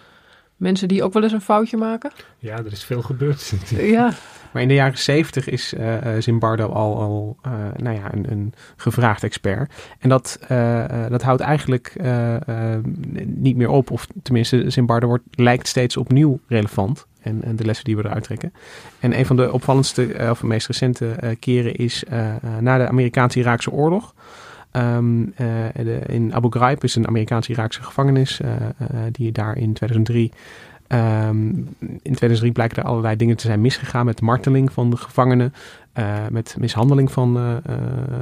mensen 0.63 0.89
die 0.89 1.03
ook 1.03 1.13
wel 1.13 1.23
eens 1.23 1.33
een 1.33 1.41
foutje 1.41 1.77
maken. 1.77 2.11
Ja, 2.39 2.57
er 2.57 2.73
is 2.73 2.85
veel 2.85 3.03
gebeurd. 3.03 3.53
Ja, 3.69 4.13
Maar 4.53 4.63
in 4.63 4.69
de 4.69 4.75
jaren 4.75 4.99
zeventig 4.99 5.49
is 5.49 5.75
eh, 5.75 6.17
eh, 6.17 6.23
Zimbardo 6.23 6.69
al, 6.69 7.01
al 7.01 7.37
eh, 7.43 7.53
nou 7.77 7.97
ja, 7.97 8.13
een, 8.13 8.33
een 8.33 8.55
gevraagd 8.77 9.23
expert. 9.23 9.73
En 9.99 10.09
dat, 10.09 10.39
eh, 10.49 11.05
eh, 11.05 11.11
dat 11.11 11.23
houdt 11.23 11.41
eigenlijk 11.41 11.93
eh, 11.97 12.35
eh, 12.75 12.85
niet 13.25 13.57
meer 13.57 13.69
op. 13.69 13.91
Of 13.91 14.07
tenminste, 14.23 14.71
Zimbardo 14.71 15.07
wordt, 15.07 15.25
lijkt 15.31 15.69
steeds 15.69 15.97
opnieuw 15.97 16.41
relevant. 16.49 17.07
En, 17.21 17.45
en 17.45 17.57
de 17.57 17.65
lessen 17.65 17.85
die 17.85 17.97
we 17.97 18.05
eruit 18.05 18.25
trekken. 18.25 18.53
En 19.01 19.19
een 19.19 19.27
van 19.27 19.37
de 19.37 19.53
opvallendste, 19.53 20.27
of 20.31 20.43
meest 20.43 20.67
recente 20.67 21.37
keren 21.39 21.75
is 21.75 22.05
na 22.61 22.79
de 22.79 22.89
Amerikaanse-Iraakse 22.89 23.71
oorlog. 23.71 24.15
Ehm, 24.73 25.23
eh, 25.23 25.47
de- 25.75 26.03
in 26.07 26.35
Abu 26.35 26.49
Ghraib 26.51 26.85
is 26.85 26.95
een 26.97 27.07
Amerikaanse-Iraakse 27.07 27.83
gevangenis 27.83 28.41
eh, 28.41 28.51
eh, 28.55 28.67
die 29.13 29.33
daar 29.33 29.57
in 29.57 29.73
2003 29.73 30.33
Ehm, 30.93 31.49
in 31.79 32.15
2003 32.15 32.53
blijken 32.53 32.77
er 32.77 32.89
allerlei 32.89 33.17
dingen 33.17 33.37
te 33.37 33.47
zijn 33.47 33.61
misgegaan 33.61 34.05
met 34.07 34.21
marteling 34.21 34.73
van 34.73 34.91
de 34.91 34.97
gevangenen, 34.97 35.55
eh, 35.93 36.05
met 36.31 36.57
mishandeling 36.59 37.13
van 37.13 37.37
eh, 37.37 37.51
eh, 37.57 37.75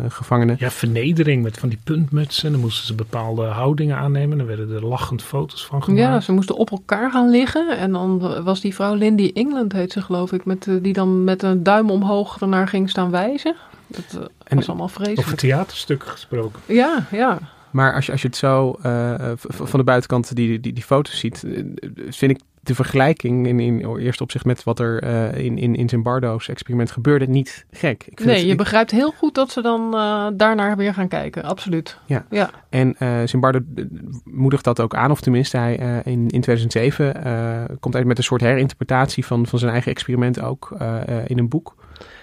gevangenen. 0.09 0.57
Ja, 0.59 0.71
vernedering 0.71 1.43
met 1.43 1.59
van 1.59 1.69
die 1.69 1.79
puntmutsen. 1.85 2.53
Dan 2.53 2.61
moesten 2.61 2.87
ze 2.87 2.95
bepaalde 2.95 3.45
houdingen 3.45 3.97
aannemen. 3.97 4.39
Dan 4.39 4.47
werden 4.47 4.71
er 4.75 4.87
lachend 4.87 5.23
foto's 5.23 5.67
van 5.67 5.83
gemaakt. 5.83 6.03
ja, 6.03 6.21
ze 6.21 6.33
moesten 6.33 6.57
op 6.57 6.71
elkaar 6.71 7.11
gaan 7.11 7.31
liggen. 7.31 7.79
En 7.79 7.93
dan 7.93 8.43
was 8.45 8.61
die 8.61 8.75
vrouw 8.75 8.95
Lindy 8.95 9.31
England, 9.35 9.73
heet 9.73 9.93
ze 9.93 10.03
geloof 10.03 10.33
ik. 10.33 10.45
Met, 10.45 10.69
die 10.83 10.93
dan 10.93 11.25
met 11.25 11.43
een 11.43 11.63
duim 11.63 11.91
omhoog 11.91 12.41
ernaar 12.41 12.69
ging 12.69 12.91
staan 12.91 13.11
wijzen. 13.11 13.55
Dat 13.91 14.05
eh, 14.23 14.29
En- 14.45 14.57
was 14.57 14.69
allemaal 14.69 14.87
Over 14.87 15.05
vreselijk. 15.05 15.39
theaterstukken 15.41 16.09
gesproken. 16.09 16.61
Ja, 16.67 17.07
ja. 17.11 17.39
Maar 17.71 17.95
als 17.95 18.07
je, 18.07 18.13
als 18.13 18.23
je 18.23 18.27
het 18.29 18.37
zo 18.37 18.79
eh, 18.83 19.15
v- 19.37 19.45
van 19.69 19.79
de 19.79 19.85
buitenkant 19.85 20.37
die, 20.37 20.61
die, 20.61 20.73
die 20.73 20.83
foto's 20.83 21.19
ziet, 21.19 21.45
eh, 21.45 21.63
vind 22.09 22.31
ik 22.31 22.41
de 22.63 22.75
vergelijking 22.75 23.47
in, 23.47 23.61
in 23.61 23.97
eerste 23.99 24.23
opzicht 24.23 24.45
met 24.45 24.65
wat 24.65 24.79
er 24.79 25.03
eh, 25.03 25.45
in, 25.45 25.59
in, 25.59 25.75
in 25.75 25.89
Zimbardo's 25.89 26.49
experiment 26.49 26.91
gebeurde 26.91 27.27
niet 27.27 27.67
gek. 27.71 28.03
Ik 28.07 28.17
vind 28.17 28.25
Nee, 28.25 28.35
het- 28.37 28.45
je 28.45 28.51
ik- 28.51 28.57
begrijpt 28.57 28.91
heel 28.91 29.11
goed 29.11 29.35
dat 29.35 29.51
ze 29.51 29.63
dan 29.63 29.95
eh, 29.95 30.27
daarnaar 30.35 30.77
weer 30.77 30.95
gaan 30.95 31.09
kijken. 31.09 31.43
Absoluut. 31.45 31.99
Ja. 32.07 32.25
Ja. 32.31 32.51
En 32.69 32.97
eh 32.99 33.19
Zimbardo 33.25 33.59
eh, 33.77 33.85
moedigt 34.25 34.65
dat 34.65 34.81
ook 34.81 34.95
aan, 34.95 35.11
of 35.11 35.21
tenminste 35.21 35.57
hij 35.57 35.79
eh, 35.79 35.97
in, 36.13 36.29
in 36.29 36.41
2007 36.41 37.25
eh, 37.25 37.77
komt 37.81 37.95
uit 37.97 38.07
met 38.07 38.19
een 38.19 38.25
soort 38.25 38.41
herinterpretatie 38.41 39.27
van, 39.27 39.47
van 39.47 39.59
zijn 39.59 39.73
eigen 39.73 39.91
experiment 39.93 40.41
ook 40.41 40.75
eh, 40.79 41.09
eh, 41.19 41.25
in 41.27 41.39
een 41.39 41.49
boek. 41.49 41.75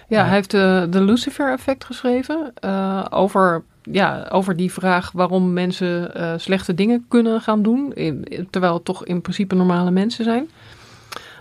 Ja, 0.08 0.24
hij 0.24 0.34
heeft 0.34 0.50
de, 0.50 0.86
de 0.90 1.00
Lucifer-effect 1.00 1.84
geschreven 1.84 2.52
eh, 2.54 3.04
over, 3.10 3.62
ja, 3.82 4.28
over 4.30 4.56
die 4.56 4.72
vraag 4.72 5.12
waarom 5.12 5.52
mensen 5.52 6.14
eh, 6.14 6.32
slechte 6.36 6.74
dingen 6.74 7.04
kunnen 7.08 7.40
gaan 7.40 7.62
doen, 7.62 7.94
in, 7.94 8.48
terwijl 8.50 8.74
het 8.74 8.84
toch 8.84 9.04
in 9.04 9.20
principe 9.20 9.54
normale 9.54 9.90
mensen 9.90 10.24
zijn. 10.24 10.48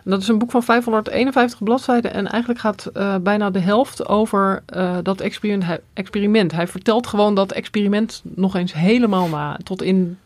Dat 0.08 0.22
is 0.22 0.28
een 0.28 0.38
boek 0.38 0.52
van 0.52 0.64
551 0.64 1.64
bladzijden 1.64 2.14
en 2.14 2.28
eigenlijk 2.28 2.62
gaat 2.62 2.86
eh, 2.86 3.16
bijna 3.16 3.50
de 3.50 3.60
helft 3.60 4.08
over 4.08 4.64
eh, 4.66 4.98
dat 5.04 5.22
experiment 5.22 5.66
hij, 5.66 5.80
experiment. 5.94 6.52
Hij 6.52 6.68
vertelt 6.68 7.08
gewoon 7.08 7.36
dat 7.36 7.52
experiment 7.52 8.22
nog 8.24 8.56
eens 8.56 8.74
helemaal 8.74 9.28
na, 9.28 9.60
tot 9.64 9.82
in, 9.82 10.18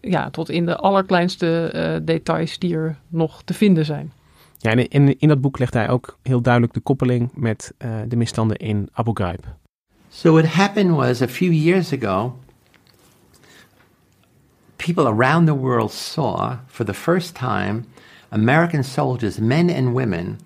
ja, 0.00 0.30
tot 0.30 0.50
in 0.50 0.66
de 0.66 0.76
allerkleinste 0.76 1.66
eh, 1.66 2.00
details 2.02 2.58
die 2.58 2.74
er 2.74 2.96
nog 3.08 3.42
te 3.42 3.54
vinden 3.54 3.84
zijn. 3.84 4.12
Ja, 4.62 4.70
en 4.70 4.88
in, 4.88 5.18
in 5.18 5.28
dat 5.28 5.40
boek 5.40 5.58
legt 5.58 5.74
hij 5.74 5.88
ook 5.88 6.18
heel 6.22 6.40
duidelijk 6.40 6.72
de 6.72 6.80
koppeling 6.80 7.30
met 7.34 7.72
eh, 7.78 7.90
de 8.08 8.16
misstanden 8.16 8.56
in 8.56 8.88
Abu 8.92 9.10
Ghraib. 9.14 9.44
So 10.08 10.32
what 10.32 10.46
happened 10.46 10.94
was 10.94 11.22
a 11.22 11.28
few 11.28 11.50
years 11.50 11.92
ago, 11.92 12.38
people 14.76 15.06
around 15.06 15.46
the 15.46 15.56
world 15.56 15.92
saw 15.92 16.52
for 16.66 16.84
the 16.84 16.94
first 16.94 17.34
time 17.34 17.84
American 18.28 18.84
soldiers, 18.84 19.38
men 19.38 19.70
and 19.70 19.94
women, 19.94 20.38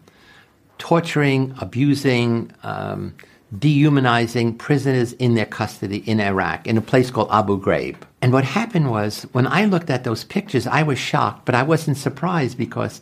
torturing, 0.77 1.53
abusing, 1.59 2.51
um, 2.63 3.15
dehumanizing 3.59 4.57
prisoners 4.57 5.13
in 5.13 5.35
their 5.35 5.49
custody 5.49 6.03
in 6.07 6.21
Iraq, 6.21 6.67
in 6.67 6.77
a 6.77 6.81
place 6.81 7.11
called 7.11 7.29
Abu 7.31 7.61
Ghraib. 7.61 7.97
And 8.21 8.33
what 8.33 8.45
happened 8.45 8.91
was, 8.91 9.27
when 9.33 9.47
I 9.47 9.67
looked 9.67 9.91
at 9.91 10.05
those 10.05 10.25
pictures, 10.25 10.67
I 10.67 10.83
was 10.83 10.99
shocked, 10.99 11.45
but 11.45 11.55
I 11.55 11.63
wasn't 11.63 11.99
surprised 11.99 12.57
because 12.57 13.01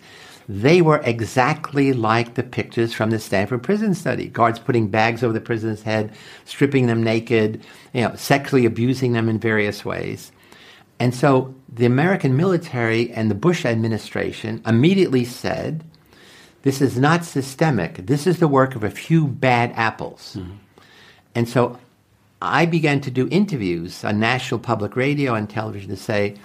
they 0.49 0.83
were 0.83 1.01
exactly 1.05 1.93
like 1.93 2.35
the 2.35 2.43
pictures 2.43 2.93
from 2.93 3.11
the 3.11 3.19
Stanford 3.19 3.63
prison 3.63 3.95
study. 3.95 4.27
Guards 4.27 4.59
putting 4.59 4.89
bags 4.89 5.23
over 5.23 5.33
the 5.33 5.41
prisoner's 5.41 5.83
head, 5.83 6.13
stripping 6.45 6.87
them 6.87 7.03
naked, 7.03 7.63
you 7.93 8.03
know, 8.03 8.15
sexually 8.15 8.67
abusing 8.67 9.13
them 9.13 9.29
in 9.29 9.39
various 9.39 9.85
ways. 9.85 10.33
And 11.01 11.15
so 11.15 11.55
the 11.73 11.87
American 11.87 12.37
military 12.37 13.11
and 13.13 13.31
the 13.31 13.35
Bush 13.35 13.65
administration 13.65 14.63
immediately 14.67 15.25
said, 15.25 15.83
this 16.63 16.81
is 16.81 16.99
not 16.99 17.25
systemic. 17.25 18.07
This 18.07 18.27
is 18.27 18.39
the 18.39 18.49
work 18.49 18.75
of 18.75 18.85
a 18.85 18.91
few 18.91 19.27
bad 19.27 19.73
apples. 19.77 20.37
Mm-hmm. 20.39 20.53
And 21.35 21.49
so 21.49 21.79
I 22.41 22.67
began 22.67 23.01
to 23.03 23.11
do 23.11 23.29
interviews 23.31 24.05
on 24.05 24.21
national 24.21 24.61
public 24.61 24.97
radio 24.97 25.35
and 25.35 25.49
television 25.49 25.91
to 25.91 25.97
say, 25.97 26.37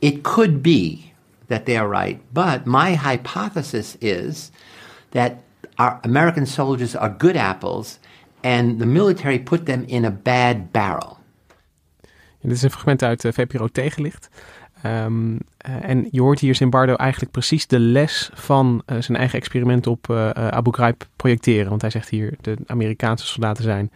it 0.00 0.24
could 0.24 0.62
be 0.62 1.12
that 1.46 1.64
they 1.64 1.76
are 1.76 1.88
right, 1.88 2.20
but 2.32 2.64
my 2.64 2.94
hypothesis 2.94 3.96
is 3.98 4.50
that 5.10 5.32
our 5.74 5.98
American 6.02 6.46
soldiers 6.46 6.96
are 6.96 7.14
good 7.18 7.36
apples 7.36 7.98
and 8.40 8.78
the 8.78 8.86
military 8.86 9.38
put 9.38 9.66
them 9.66 9.84
in 9.86 10.04
a 10.04 10.10
bad 10.10 10.70
barrel. 10.72 11.16
Dit 12.40 12.54
is 12.54 12.62
een 12.62 12.70
fragment 12.70 13.02
uit 13.02 13.24
uh, 13.24 13.32
VPRO 13.32 13.68
Tegenlicht. 13.68 14.28
Um, 14.86 15.32
uh, 15.32 15.38
en 15.82 16.08
je 16.10 16.20
hoort 16.20 16.38
hier 16.38 16.54
Zimbardo 16.54 16.94
eigenlijk 16.94 17.32
precies 17.32 17.66
de 17.66 17.78
les 17.78 18.30
van 18.34 18.82
uh, 18.86 19.00
zijn 19.00 19.18
eigen 19.18 19.38
experiment 19.38 19.86
op 19.86 20.10
Abu 20.34 20.72
Ghraib 20.72 21.06
projecteren. 21.16 21.68
Want 21.68 21.80
hij 21.80 21.90
zegt 21.90 22.08
hier, 22.08 22.34
de 22.40 22.56
Amerikaanse 22.66 23.26
soldaten 23.26 23.64
zijn 23.64 23.90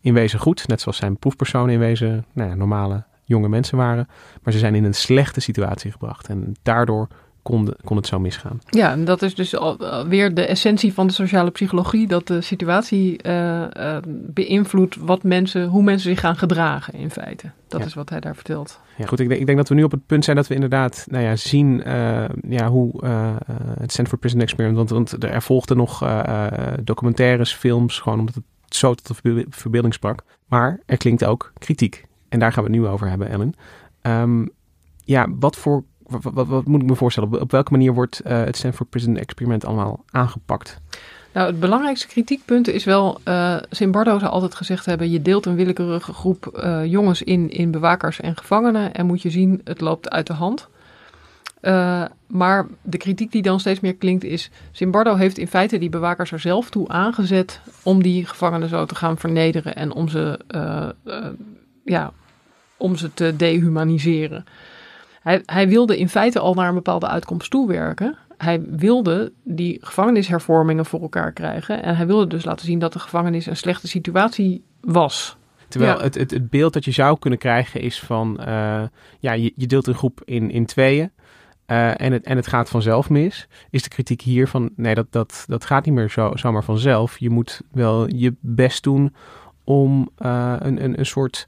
in 0.00 0.14
wezen 0.14 0.38
goed. 0.38 0.68
Net 0.68 0.80
zoals 0.80 0.96
zijn 0.96 1.16
proefpersonen 1.16 1.74
in 1.74 1.78
wezen 1.78 2.24
nou 2.32 2.48
ja, 2.48 2.54
normale 2.54 3.04
jonge 3.24 3.48
mensen 3.48 3.76
waren. 3.76 4.08
Maar 4.42 4.52
ze 4.52 4.58
zijn 4.58 4.74
in 4.74 4.84
een 4.84 4.94
slechte 4.94 5.40
situatie 5.40 5.90
gebracht. 5.90 6.28
En 6.28 6.54
daardoor 6.62 7.08
kon, 7.44 7.64
de, 7.64 7.76
kon 7.84 7.96
het 7.96 8.06
zo 8.06 8.20
misgaan. 8.20 8.60
Ja, 8.70 8.90
en 8.90 9.04
dat 9.04 9.22
is 9.22 9.34
dus 9.34 9.52
uh, 9.52 10.02
weer 10.08 10.34
de 10.34 10.46
essentie 10.46 10.92
van 10.92 11.06
de 11.06 11.12
sociale 11.12 11.50
psychologie. 11.50 12.06
Dat 12.06 12.26
de 12.26 12.40
situatie 12.40 13.18
uh, 13.26 13.60
uh, 13.60 13.96
beïnvloedt 14.08 14.96
wat 14.96 15.22
mensen, 15.22 15.66
hoe 15.66 15.82
mensen 15.82 16.10
zich 16.10 16.20
gaan 16.20 16.36
gedragen 16.36 16.94
in 16.94 17.10
feite. 17.10 17.50
Dat 17.68 17.80
ja. 17.80 17.86
is 17.86 17.94
wat 17.94 18.10
hij 18.10 18.20
daar 18.20 18.34
vertelt. 18.34 18.80
Ja, 18.96 19.06
goed. 19.06 19.20
Ik 19.20 19.28
denk, 19.28 19.40
ik 19.40 19.46
denk, 19.46 19.58
dat 19.58 19.68
we 19.68 19.74
nu 19.74 19.82
op 19.82 19.90
het 19.90 20.06
punt 20.06 20.24
zijn 20.24 20.36
dat 20.36 20.46
we 20.46 20.54
inderdaad 20.54 21.06
nou 21.10 21.24
ja, 21.24 21.36
zien 21.36 21.82
uh, 21.86 22.24
ja, 22.48 22.68
hoe 22.68 23.06
het 23.80 23.92
Stanford 23.92 24.20
Prison 24.20 24.40
Experiment... 24.40 24.76
Want, 24.76 24.90
want 24.90 25.24
er 25.24 25.42
volgden 25.42 25.76
nog 25.76 26.04
documentaires, 26.82 27.54
films, 27.54 27.98
gewoon 27.98 28.18
omdat 28.18 28.34
het 28.34 28.44
zo 28.68 28.94
tot 28.94 29.22
de 29.22 29.46
verbeelding 29.48 29.94
sprak. 29.94 30.24
Maar 30.46 30.80
er 30.86 30.96
klinkt 30.96 31.24
ook 31.24 31.52
kritiek. 31.58 32.06
En 32.34 32.40
daar 32.40 32.52
gaan 32.52 32.64
we 32.64 32.70
het 32.70 32.80
nu 32.80 32.86
over 32.86 33.08
hebben, 33.08 33.28
Ellen. 33.28 33.54
Um, 34.02 34.50
ja, 35.04 35.26
wat 35.38 35.56
voor 35.56 35.84
wat, 36.06 36.66
moet 36.66 36.82
ik 36.82 36.88
me 36.88 36.94
voorstellen? 36.94 37.40
Op, 37.40 37.50
welke 37.50 37.70
manier 37.70 37.94
wordt 37.94 38.20
uh, 38.26 38.44
het 38.44 38.56
Stanford 38.56 38.90
Prison 38.90 39.16
Experiment 39.16 39.64
allemaal 39.64 40.04
aangepakt? 40.10 40.80
Nou, 41.32 41.46
het 41.46 41.60
belangrijkste 41.60 42.06
kritiekpunt 42.06 42.68
is 42.68 42.84
wel, 42.84 43.20
uh, 43.28 43.56
Zimbardo 43.70 44.18
zou 44.18 44.32
altijd 44.32 44.54
gezegd 44.54 44.86
hebben, 44.86 45.10
je 45.10 45.22
deelt 45.22 45.46
een 45.46 45.54
willekeurige 45.54 46.12
groep 46.12 46.60
uh, 46.64 46.84
jongens 46.84 47.22
in, 47.22 47.50
in 47.50 47.70
bewakers 47.70 48.20
en 48.20 48.36
gevangenen 48.36 48.94
en 48.94 49.06
moet 49.06 49.22
je 49.22 49.30
zien, 49.30 49.60
het 49.64 49.80
loopt 49.80 50.10
uit 50.10 50.26
de 50.26 50.32
hand. 50.32 50.68
Maar 52.26 52.66
de 52.82 52.98
kritiek 52.98 53.32
die 53.32 53.42
dan 53.42 53.60
steeds 53.60 53.80
meer 53.80 53.96
klinkt 53.96 54.24
is, 54.24 54.50
Zimbardo 54.72 55.14
heeft 55.14 55.38
in 55.38 55.48
feite 55.48 55.78
die 55.78 55.88
bewakers 55.88 56.32
er 56.32 56.40
zelf 56.40 56.70
toe 56.70 56.88
aangezet 56.88 57.60
om 57.82 58.02
die 58.02 58.26
gevangenen 58.26 58.68
zo 58.68 58.84
te 58.84 58.94
gaan 58.94 59.18
vernederen 59.18 59.74
en 59.74 59.92
om 59.92 60.08
ze, 60.08 60.40
ja, 61.84 62.12
om 62.84 62.96
ze 62.96 63.14
te 63.14 63.36
dehumaniseren. 63.36 64.44
Hij, 65.22 65.42
hij 65.46 65.68
wilde 65.68 65.98
in 65.98 66.08
feite 66.08 66.38
al 66.38 66.54
naar 66.54 66.68
een 66.68 66.74
bepaalde 66.74 67.08
uitkomst 67.08 67.50
toewerken. 67.50 68.16
Hij 68.36 68.62
wilde 68.70 69.32
die 69.42 69.78
gevangenishervormingen 69.80 70.86
voor 70.86 71.00
elkaar 71.00 71.32
krijgen. 71.32 71.82
En 71.82 71.96
hij 71.96 72.06
wilde 72.06 72.26
dus 72.26 72.44
laten 72.44 72.66
zien 72.66 72.78
dat 72.78 72.92
de 72.92 72.98
gevangenis 72.98 73.46
een 73.46 73.56
slechte 73.56 73.88
situatie 73.88 74.64
was. 74.80 75.36
Terwijl 75.68 76.00
het, 76.00 76.14
het, 76.14 76.30
het 76.30 76.50
beeld 76.50 76.72
dat 76.72 76.84
je 76.84 76.90
zou 76.90 77.18
kunnen 77.18 77.38
krijgen 77.38 77.80
is 77.80 78.00
van... 78.00 78.36
Uh, 78.40 78.82
ja, 79.18 79.32
je, 79.32 79.52
je 79.56 79.66
deelt 79.66 79.86
een 79.86 79.94
groep 79.94 80.22
in, 80.24 80.50
in 80.50 80.66
tweeën. 80.66 81.10
Uh, 81.66 82.00
en, 82.00 82.12
het, 82.12 82.24
en 82.24 82.36
het 82.36 82.46
gaat 82.46 82.68
vanzelf 82.68 83.10
mis. 83.10 83.48
Is 83.70 83.82
de 83.82 83.88
kritiek 83.88 84.20
hier 84.20 84.48
van... 84.48 84.70
Nee, 84.76 84.94
dat, 84.94 85.06
dat, 85.10 85.44
dat 85.46 85.64
gaat 85.64 85.84
niet 85.84 85.94
meer 85.94 86.10
zo, 86.10 86.30
zomaar 86.34 86.64
vanzelf. 86.64 87.18
Je 87.18 87.30
moet 87.30 87.60
wel 87.72 88.14
je 88.14 88.34
best 88.40 88.82
doen 88.82 89.14
om 89.64 90.10
uh, 90.18 90.54
een, 90.58 90.84
een, 90.84 90.98
een 90.98 91.06
soort 91.06 91.46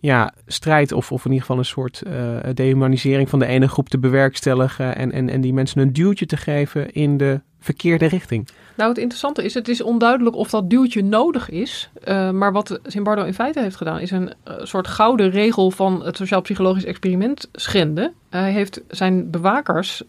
ja, 0.00 0.32
strijd 0.46 0.92
of, 0.92 1.12
of 1.12 1.24
in 1.24 1.30
ieder 1.30 1.40
geval 1.40 1.58
een 1.58 1.64
soort 1.64 2.02
uh, 2.06 2.36
dehumanisering 2.54 3.28
van 3.28 3.38
de 3.38 3.46
ene 3.46 3.68
groep 3.68 3.88
te 3.88 3.98
bewerkstelligen 3.98 4.96
en, 4.96 5.12
en, 5.12 5.28
en 5.28 5.40
die 5.40 5.52
mensen 5.52 5.80
een 5.80 5.92
duwtje 5.92 6.26
te 6.26 6.36
geven 6.36 6.92
in 6.92 7.16
de 7.16 7.40
verkeerde 7.60 8.06
richting. 8.06 8.48
Nou, 8.76 8.88
het 8.88 8.98
interessante 8.98 9.44
is, 9.44 9.54
het 9.54 9.68
is 9.68 9.82
onduidelijk 9.82 10.36
of 10.36 10.50
dat 10.50 10.70
duwtje 10.70 11.04
nodig 11.04 11.50
is. 11.50 11.90
Uh, 12.04 12.30
maar 12.30 12.52
wat 12.52 12.80
Zimbardo 12.82 13.24
in 13.24 13.34
feite 13.34 13.60
heeft 13.60 13.76
gedaan, 13.76 14.00
is 14.00 14.10
een 14.10 14.32
uh, 14.48 14.54
soort 14.62 14.88
gouden 14.88 15.30
regel 15.30 15.70
van 15.70 16.04
het 16.04 16.16
sociaal-psychologisch 16.16 16.84
experiment 16.84 17.48
schenden. 17.52 18.12
Hij 18.30 18.52
heeft 18.52 18.80
zijn 18.88 19.30
bewakers 19.30 20.02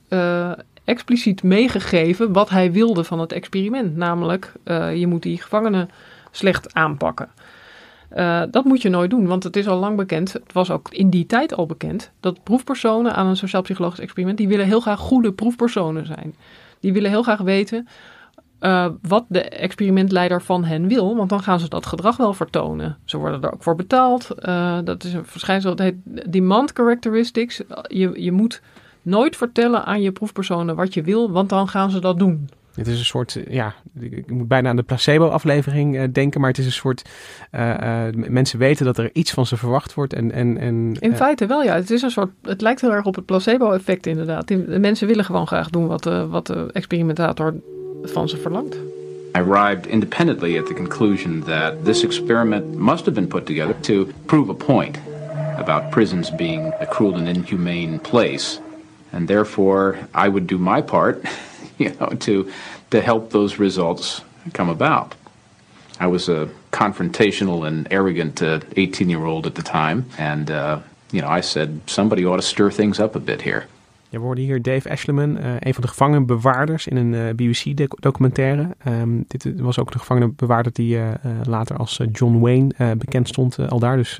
expliciet 0.83 1.43
meegegeven 1.43 2.33
wat 2.33 2.49
hij 2.49 2.71
wilde 2.71 3.03
van 3.03 3.19
het 3.19 3.31
experiment. 3.31 3.95
Namelijk, 3.95 4.51
je 4.95 5.07
moet 5.07 5.23
die 5.23 5.41
gevangenen 5.41 5.89
slecht 6.31 6.73
aanpakken. 6.73 7.29
Uh, 8.15 8.41
dat 8.51 8.63
moet 8.63 8.81
je 8.81 8.89
nooit 8.89 9.09
doen, 9.09 9.27
want 9.27 9.43
het 9.43 9.55
is 9.55 9.67
al 9.67 9.79
lang 9.79 9.97
bekend, 9.97 10.33
het 10.33 10.53
was 10.53 10.71
ook 10.71 10.89
in 10.89 11.09
die 11.09 11.25
tijd 11.25 11.55
al 11.55 11.65
bekend, 11.65 12.11
dat 12.19 12.43
proefpersonen 12.43 13.15
aan 13.15 13.27
een 13.27 13.37
sociaal-psychologisch 13.37 13.99
experiment, 13.99 14.37
die 14.37 14.47
willen 14.47 14.65
heel 14.65 14.79
graag 14.79 14.99
goede 14.99 15.33
proefpersonen 15.33 16.05
zijn. 16.05 16.35
Die 16.79 16.93
willen 16.93 17.09
heel 17.09 17.23
graag 17.23 17.41
weten 17.41 17.87
uh, 18.59 18.85
wat 19.01 19.25
de 19.27 19.41
experimentleider 19.41 20.41
van 20.41 20.63
hen 20.63 20.87
wil, 20.87 21.15
want 21.15 21.29
dan 21.29 21.43
gaan 21.43 21.59
ze 21.59 21.69
dat 21.69 21.85
gedrag 21.85 22.17
wel 22.17 22.33
vertonen. 22.33 22.97
Ze 23.05 23.17
worden 23.17 23.41
er 23.41 23.53
ook 23.53 23.63
voor 23.63 23.75
betaald. 23.75 24.29
Uh, 24.39 24.77
dat 24.83 25.03
is 25.03 25.13
een 25.13 25.25
verschijnsel, 25.25 25.75
dat 25.75 25.85
heet 25.85 25.95
demand 26.31 26.71
characteristics. 26.71 27.61
Je, 27.87 28.23
je 28.23 28.31
moet 28.31 28.61
nooit 29.01 29.35
vertellen 29.35 29.85
aan 29.85 30.01
je 30.01 30.11
proefpersonen 30.11 30.75
wat 30.75 30.93
je 30.93 31.01
wil, 31.01 31.31
want 31.31 31.49
dan 31.49 31.67
gaan 31.67 31.91
ze 31.91 31.99
dat 31.99 32.19
doen. 32.19 32.49
Het 32.77 32.87
is 32.87 32.99
een 32.99 33.05
soort, 33.05 33.37
ja, 33.49 33.73
ik 33.99 34.31
moet 34.31 34.47
bijna 34.47 34.69
aan 34.69 34.75
de 34.75 34.83
placebo-aflevering 34.83 35.95
uh, 35.95 36.03
denken, 36.11 36.41
maar 36.41 36.49
het 36.49 36.59
is 36.59 36.65
een 36.65 36.71
soort, 36.71 37.09
uh, 37.55 37.69
uh, 37.69 38.03
mensen 38.13 38.59
weten 38.59 38.85
dat 38.85 38.97
er 38.97 39.09
iets 39.13 39.31
van 39.31 39.45
ze 39.45 39.57
verwacht 39.57 39.93
wordt 39.93 40.13
en... 40.13 40.31
en, 40.31 40.57
en 40.57 40.95
In 40.99 41.15
feite 41.15 41.45
wel, 41.45 41.63
ja. 41.63 41.75
Het 41.75 41.91
is 41.91 42.01
een 42.01 42.11
soort, 42.11 42.29
het 42.41 42.61
lijkt 42.61 42.81
heel 42.81 42.93
erg 42.93 43.05
op 43.05 43.15
het 43.15 43.25
placebo-effect 43.25 44.05
inderdaad. 44.05 44.47
De 44.47 44.79
mensen 44.79 45.07
willen 45.07 45.25
gewoon 45.25 45.47
graag 45.47 45.69
doen 45.69 45.87
wat, 45.87 46.03
wat 46.29 46.47
de 46.47 46.69
experimentator 46.73 47.53
van 48.03 48.29
ze 48.29 48.37
verlangt. 48.37 48.75
I 49.35 49.39
arrived 49.39 49.85
independently 49.87 50.57
at 50.57 50.65
the 50.65 50.73
conclusion 50.73 51.43
that 51.43 51.85
this 51.85 52.03
experiment 52.03 52.75
must 52.75 53.05
have 53.05 53.11
been 53.11 53.27
put 53.27 53.45
together 53.45 53.75
to 53.81 54.07
prove 54.25 54.49
a 54.49 54.53
point 54.53 54.97
about 55.57 55.89
prisons 55.89 56.35
being 56.35 56.73
a 56.79 56.85
cruel 56.85 57.13
and 57.13 57.27
inhumane 57.27 57.99
place. 57.99 58.59
And 59.11 59.27
therefore, 59.27 59.97
I 60.13 60.29
would 60.29 60.47
do 60.47 60.57
my 60.57 60.81
part 60.81 61.21
you 61.83 61.93
know, 61.99 62.09
to 62.19 62.49
to 62.89 63.01
help 63.01 63.29
those 63.29 63.59
results 63.59 64.23
come 64.53 64.71
about. 64.71 65.15
I 65.99 66.07
was 66.07 66.29
a 66.29 66.47
confrontational 66.71 67.65
and 67.65 67.87
arrogant 67.89 68.41
18 68.41 69.09
year 69.09 69.25
old 69.25 69.45
at 69.45 69.55
the 69.55 69.63
time, 69.63 70.05
and 70.17 70.49
uh, 70.49 70.79
you 71.11 71.21
know, 71.21 71.37
I 71.37 71.41
said 71.41 71.79
somebody 71.85 72.25
ought 72.25 72.41
to 72.41 72.47
stir 72.47 72.71
things 72.71 72.99
up 72.99 73.15
a 73.15 73.19
bit 73.19 73.41
here. 73.41 73.65
Je 74.09 74.17
hoorde 74.17 74.41
hier 74.41 74.61
Dave 74.61 74.89
Ashleman, 74.89 75.37
uh, 75.37 75.53
een 75.59 75.73
van 75.73 75.81
de 75.81 75.87
gevangenbewaarders 75.87 76.87
in 76.87 76.97
een 76.97 77.13
uh, 77.13 77.33
BBC-documentaire. 77.35 78.75
Um, 78.87 79.25
dit 79.27 79.59
was 79.59 79.79
ook 79.79 79.91
de 79.91 79.99
gevangenbewaarder 79.99 80.73
die 80.73 80.95
uh, 80.97 81.11
later 81.43 81.77
als 81.77 82.01
John 82.11 82.39
Wayne 82.39 82.95
bekend 82.97 83.27
stond, 83.27 83.69
al 83.69 83.79
daar. 83.79 83.97
Dus 83.97 84.19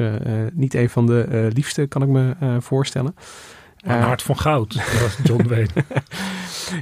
niet 0.54 0.74
een 0.74 0.90
van 0.90 1.06
de 1.06 1.50
liefste, 1.54 1.86
kan 1.86 2.02
ik 2.02 2.08
me 2.08 2.34
voorstellen. 2.60 3.16
Een 3.88 4.02
hart 4.02 4.22
van 4.22 4.38
goud, 4.38 4.74
dat 4.74 5.02
was 5.02 5.18
John 5.24 5.48
Wayne. 5.50 5.68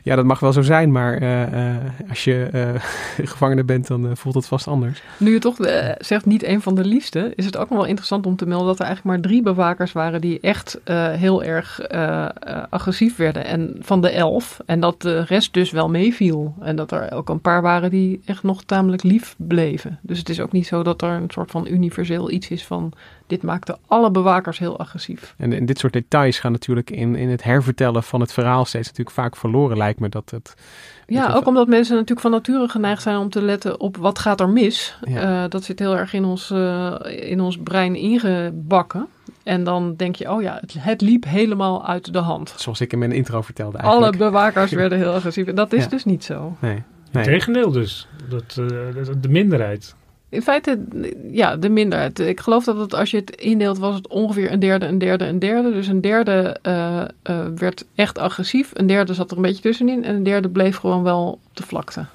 ja, 0.04 0.16
dat 0.16 0.26
mag 0.26 0.40
wel 0.40 0.54
zo 0.54 0.62
zijn, 0.62 0.92
maar 0.92 1.22
uh, 1.22 1.54
uh, 1.54 1.76
als 2.10 2.24
je 2.24 2.50
uh, 2.54 2.82
gevangene 3.32 3.64
bent, 3.64 3.88
dan 3.88 4.18
voelt 4.18 4.36
het 4.36 4.48
vast 4.48 4.68
anders. 4.68 5.02
Nu 5.18 5.32
je 5.34 5.40
toch 5.40 5.56
zegt 5.98 6.26
niet 6.26 6.44
een 6.44 6.62
van 6.62 6.76
de 6.76 6.86
liefste, 6.86 7.34
is 7.36 7.46
het 7.46 7.58
ook 7.58 7.70
nog 7.70 7.78
wel 7.78 7.88
interessant 7.88 8.26
om 8.26 8.36
te 8.36 8.46
melden 8.46 8.68
dat 8.68 8.80
er 8.80 8.86
eigenlijk 8.86 9.16
maar 9.16 9.30
drie 9.30 9.42
bewakers 9.42 9.92
waren 9.92 10.22
die 10.22 10.40
echt 10.40 10.80
heel 11.18 11.44
erg 11.44 11.90
agressief 12.70 13.16
werden. 13.16 13.46
En 13.46 13.76
van 13.80 14.02
de 14.02 14.10
elf. 14.10 14.60
En 14.66 14.80
dat 14.80 15.02
de 15.02 15.22
rest 15.22 15.54
dus 15.54 15.72
wel 15.72 15.90
meeviel. 15.90 16.56
En 16.62 16.76
dat 16.76 16.92
er 16.92 17.12
ook 17.12 17.30
een 17.30 17.42
paar 17.42 17.62
waren 17.62 17.90
die 17.90 18.22
echt 18.26 18.44
nog 18.44 18.64
tamelijk 18.64 19.04
lief 19.04 19.36
bleven. 19.38 20.00
Dus 20.02 20.18
het 20.18 20.30
is 20.30 20.40
ook 20.40 20.52
niet 20.52 20.68
zo 20.68 20.84
dat 20.84 21.02
er 21.02 21.10
een 21.10 21.30
soort 21.30 21.52
van 21.52 21.68
universeel 21.68 22.32
iets 22.32 22.50
is 22.50 22.66
van 22.66 22.94
dit 23.28 23.44
maakte 23.44 23.78
alle 23.88 24.12
bewakers 24.12 24.60
heel 24.60 24.80
agressief. 24.80 25.34
En, 25.38 25.54
en 25.54 25.66
dit 25.66 25.80
soort 25.80 25.94
details 25.94 26.40
gaan 26.40 26.52
natuurlijk 26.52 26.90
in, 26.90 27.16
in 27.16 27.30
het 27.30 27.44
hervertellen 27.44 28.04
van 28.04 28.22
het 28.22 28.34
verhaal 28.34 28.66
steeds 28.66 28.88
natuurlijk 28.88 29.16
vaak 29.16 29.36
verloren, 29.36 29.78
lijkt 29.78 30.00
me 30.00 30.10
dat 30.10 30.30
het. 30.30 30.56
Ja, 31.08 31.34
ook 31.34 31.48
omdat 31.48 31.68
mensen 31.68 31.94
natuurlijk 31.94 32.22
van 32.22 32.32
nature 32.32 32.68
geneigd 32.68 33.02
zijn 33.02 33.18
om 33.18 33.30
te 33.30 33.42
letten 33.42 33.80
op 33.80 33.98
wat 33.98 34.20
gaat 34.20 34.40
er 34.40 34.50
mis. 34.50 34.98
Ja. 35.02 35.44
Uh, 35.44 35.50
dat 35.50 35.64
zit 35.64 35.80
heel 35.80 35.98
erg 35.98 36.14
in 36.14 36.26
ons, 36.26 36.52
uh, 36.52 36.96
in 37.06 37.42
ons 37.42 37.58
brein 37.58 37.96
ingebakken. 37.96 39.08
En 39.44 39.64
dan 39.64 39.96
denk 39.96 40.16
je, 40.16 40.32
oh 40.32 40.42
ja, 40.42 40.58
het, 40.62 40.76
het, 40.80 41.02
liep 41.02 41.24
helemaal 41.24 41.88
uit 41.88 42.14
de 42.14 42.20
hand. 42.20 42.54
Zoals 42.58 42.82
ik 42.82 42.94
in 42.94 43.00
mijn 43.00 43.12
intro 43.12 43.42
vertelde 43.42 43.78
eigenlijk. 43.78 44.16
Alle 44.16 44.30
bewakers 44.30 44.72
werden 44.82 44.98
heel 44.98 45.14
agressief. 45.14 45.48
En 45.48 45.56
dat 45.56 45.74
is 45.74 45.84
ja. 45.84 45.90
dus 45.90 46.06
niet 46.06 46.24
zo. 46.24 46.56
Nee. 46.60 46.84
nee. 47.12 47.24
Tegendeel 47.24 47.72
dus. 47.72 48.08
Dat, 48.30 48.58
uh, 48.60 48.68
de 49.22 49.30
minderheid. 49.30 49.96
In 50.30 50.42
feite, 50.42 50.84
ja, 51.32 51.58
de 51.58 51.70
minderheid. 51.70 52.20
Ik 52.20 52.40
geloof 52.40 52.64
dat 52.64 52.78
het, 52.78 52.94
als 52.94 53.12
je 53.12 53.18
het 53.18 53.32
indeelt, 53.32 53.78
was 53.78 53.96
het 53.96 54.08
ongeveer 54.08 54.52
een 54.52 54.60
derde, 54.60 54.86
een 54.86 54.98
derde, 54.98 55.26
een 55.26 55.40
derde. 55.40 55.72
Dus 55.72 55.88
een 55.88 56.02
derde 56.02 56.58
uh, 56.64 57.04
uh, 57.30 57.46
werd 57.56 57.86
echt 57.96 58.18
agressief. 58.18 58.72
Een 58.74 58.88
derde 58.88 59.14
zat 59.14 59.32
er 59.32 59.38
een 59.38 59.44
beetje 59.44 59.62
tussenin. 59.62 60.04
En 60.04 60.16
een 60.16 60.24
derde 60.24 60.50
bleef 60.50 60.78
gewoon 60.78 61.04
wel 61.04 61.40
op 61.44 61.56
de 61.56 61.64
vlakte. 61.64 62.06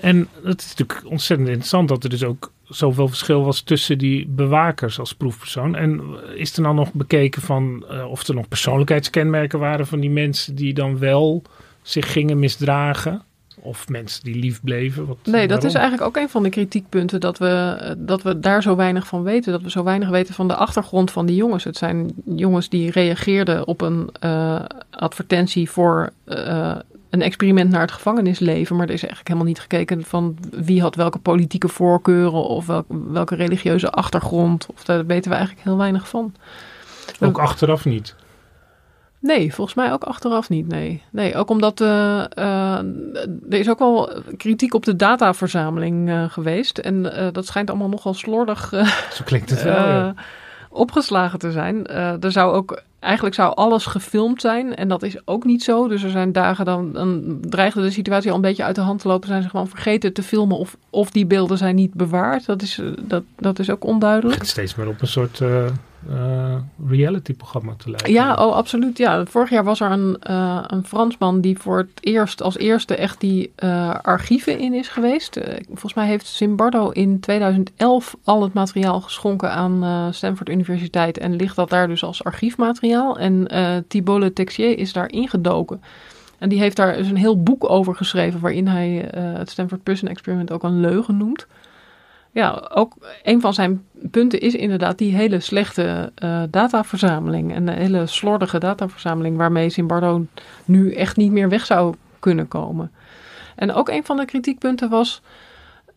En 0.00 0.28
het 0.42 0.60
is 0.60 0.74
natuurlijk 0.74 1.10
ontzettend 1.10 1.48
interessant 1.48 1.88
dat 1.88 2.04
er 2.04 2.10
dus 2.10 2.24
ook 2.24 2.52
zoveel 2.64 3.08
verschil 3.08 3.44
was 3.44 3.60
tussen 3.60 3.98
die 3.98 4.26
bewakers 4.28 4.98
als 4.98 5.14
proefpersoon. 5.14 5.74
En 5.74 6.02
is 6.34 6.56
er 6.56 6.62
dan 6.62 6.74
nog 6.74 6.92
bekeken 6.92 7.42
van 7.42 7.84
uh, 7.90 8.10
of 8.10 8.28
er 8.28 8.34
nog 8.34 8.48
persoonlijkheidskenmerken 8.48 9.58
waren 9.58 9.86
van 9.86 10.00
die 10.00 10.10
mensen 10.10 10.54
die 10.54 10.74
dan 10.74 10.98
wel 10.98 11.42
zich 11.82 12.12
gingen 12.12 12.38
misdragen? 12.38 13.22
Of 13.66 13.88
mensen 13.88 14.24
die 14.24 14.34
lief 14.34 14.60
bleven? 14.62 15.06
Wat, 15.06 15.16
nee, 15.24 15.48
dat 15.48 15.64
is 15.64 15.74
eigenlijk 15.74 16.06
ook 16.06 16.16
een 16.22 16.28
van 16.28 16.42
de 16.42 16.48
kritiekpunten 16.48 17.20
dat 17.20 17.38
we, 17.38 17.94
dat 17.98 18.22
we 18.22 18.40
daar 18.40 18.62
zo 18.62 18.76
weinig 18.76 19.06
van 19.06 19.22
weten. 19.22 19.52
Dat 19.52 19.62
we 19.62 19.70
zo 19.70 19.84
weinig 19.84 20.08
weten 20.08 20.34
van 20.34 20.48
de 20.48 20.54
achtergrond 20.54 21.10
van 21.10 21.26
die 21.26 21.36
jongens. 21.36 21.64
Het 21.64 21.76
zijn 21.76 22.12
jongens 22.24 22.68
die 22.68 22.90
reageerden 22.90 23.66
op 23.66 23.80
een 23.80 24.10
uh, 24.24 24.60
advertentie 24.90 25.70
voor 25.70 26.10
uh, 26.26 26.76
een 27.10 27.22
experiment 27.22 27.70
naar 27.70 27.80
het 27.80 27.92
gevangenisleven. 27.92 28.76
Maar 28.76 28.86
er 28.86 28.94
is 28.94 29.00
eigenlijk 29.00 29.28
helemaal 29.28 29.48
niet 29.48 29.60
gekeken 29.60 30.04
van 30.04 30.38
wie 30.50 30.80
had 30.80 30.94
welke 30.94 31.18
politieke 31.18 31.68
voorkeuren 31.68 32.44
of 32.44 32.66
welk, 32.66 32.86
welke 32.88 33.34
religieuze 33.34 33.90
achtergrond. 33.90 34.66
Of 34.74 34.84
daar 34.84 35.06
weten 35.06 35.30
we 35.30 35.36
eigenlijk 35.36 35.66
heel 35.66 35.76
weinig 35.76 36.08
van. 36.08 36.34
Ook 37.20 37.38
achteraf 37.38 37.84
niet. 37.84 38.14
Nee, 39.26 39.54
volgens 39.54 39.76
mij 39.76 39.92
ook 39.92 40.04
achteraf 40.04 40.48
niet. 40.48 40.68
Nee, 40.68 41.02
nee 41.10 41.34
ook 41.34 41.50
omdat 41.50 41.80
uh, 41.80 42.24
uh, 42.38 42.78
er 43.48 43.58
is 43.58 43.68
ook 43.68 43.78
wel 43.78 44.10
kritiek 44.36 44.74
op 44.74 44.84
de 44.84 44.96
dataverzameling 44.96 46.08
uh, 46.08 46.24
geweest. 46.30 46.78
En 46.78 47.02
dat 47.32 47.46
schijnt 47.46 47.70
allemaal 47.70 47.88
nogal 47.88 48.14
slordig 48.14 48.68
Zo 49.16 49.24
klinkt 49.24 49.50
het 49.50 49.62
wel, 49.62 49.74
ja. 49.74 50.14
opgeslagen 50.68 51.38
te 51.38 51.52
zijn. 51.52 51.86
er 52.20 52.32
zou 52.32 52.54
ook, 52.54 52.82
eigenlijk 53.00 53.34
zou 53.34 53.54
alles 53.54 53.86
gefilmd 53.86 54.40
zijn. 54.40 54.76
En 54.76 54.88
dat 54.88 55.02
is 55.02 55.16
ook 55.24 55.44
niet 55.44 55.62
zo. 55.62 55.88
Dus 55.88 56.02
er 56.02 56.10
zijn 56.10 56.32
dagen 56.32 56.64
dan, 56.64 56.92
dan 56.92 57.38
dreigde 57.40 57.82
de 57.82 57.90
situatie 57.90 58.30
al 58.30 58.36
een 58.36 58.42
beetje 58.42 58.64
uit 58.64 58.74
de 58.74 58.80
hand 58.80 59.00
te 59.00 59.08
lopen. 59.08 59.28
Zijn 59.28 59.42
ze 59.42 59.48
gewoon 59.48 59.68
vergeten 59.68 60.12
te 60.12 60.22
filmen 60.22 60.58
of, 60.58 60.76
of 60.90 61.10
die 61.10 61.26
beelden 61.26 61.58
zijn 61.58 61.74
niet 61.74 61.94
bewaard. 61.94 62.46
Dat 62.46 62.62
is, 62.62 62.80
dat, 63.00 63.22
dat 63.36 63.58
is 63.58 63.70
ook 63.70 63.84
onduidelijk. 63.84 64.38
Het 64.38 64.48
steeds 64.48 64.74
meer 64.74 64.88
op 64.88 65.00
een 65.00 65.08
soort... 65.08 65.40
Uh, 66.10 66.54
reality-programma 66.88 67.74
te 67.76 67.90
lijken. 67.90 68.12
Ja, 68.12 68.34
oh, 68.34 68.54
absoluut. 68.54 68.98
Ja. 68.98 69.24
Vorig 69.24 69.50
jaar 69.50 69.64
was 69.64 69.80
er 69.80 69.90
een, 69.90 70.20
uh, 70.30 70.64
een 70.66 70.84
Fransman 70.84 71.40
die 71.40 71.58
voor 71.58 71.78
het 71.78 71.90
eerst 72.00 72.42
als 72.42 72.56
eerste 72.56 72.96
echt 72.96 73.20
die 73.20 73.52
uh, 73.64 73.94
archieven 74.02 74.58
in 74.58 74.74
is 74.74 74.88
geweest. 74.88 75.40
Volgens 75.66 75.94
mij 75.94 76.06
heeft 76.06 76.26
Zimbardo 76.26 76.90
in 76.90 77.20
2011 77.20 78.16
al 78.24 78.42
het 78.42 78.52
materiaal 78.52 79.00
geschonken 79.00 79.50
aan 79.50 80.14
Stanford 80.14 80.48
Universiteit 80.48 81.18
en 81.18 81.36
ligt 81.36 81.56
dat 81.56 81.70
daar 81.70 81.88
dus 81.88 82.04
als 82.04 82.24
archiefmateriaal. 82.24 83.18
En 83.18 83.48
Thibault 83.88 84.22
Le 84.22 84.32
Texier 84.32 84.78
is 84.78 84.92
daar 84.92 85.10
ingedoken. 85.10 85.82
En 86.38 86.48
die 86.48 86.58
heeft 86.58 86.76
daar 86.76 86.96
dus 86.96 87.08
een 87.08 87.16
heel 87.16 87.42
boek 87.42 87.70
over 87.70 87.94
geschreven 87.94 88.40
waarin 88.40 88.68
hij 88.68 89.08
het 89.12 89.50
Stanford 89.50 89.82
Prison 89.82 90.08
Experiment 90.08 90.52
ook 90.52 90.62
een 90.62 90.80
leugen 90.80 91.16
noemt 91.16 91.46
ja, 92.36 92.70
ook 92.74 92.92
een 93.22 93.40
van 93.40 93.54
zijn 93.54 93.84
punten 94.10 94.40
is 94.40 94.54
inderdaad 94.54 94.98
die 94.98 95.14
hele 95.14 95.40
slechte 95.40 96.12
uh, 96.24 96.42
dataverzameling. 96.50 97.54
En 97.54 97.66
de 97.66 97.72
hele 97.72 98.06
slordige 98.06 98.58
dataverzameling 98.58 99.36
waarmee 99.36 99.68
Zimbardo 99.68 100.26
nu 100.64 100.94
echt 100.94 101.16
niet 101.16 101.32
meer 101.32 101.48
weg 101.48 101.66
zou 101.66 101.94
kunnen 102.18 102.48
komen. 102.48 102.92
En 103.54 103.72
ook 103.72 103.88
een 103.88 104.04
van 104.04 104.16
de 104.16 104.24
kritiekpunten 104.24 104.88
was, 104.88 105.22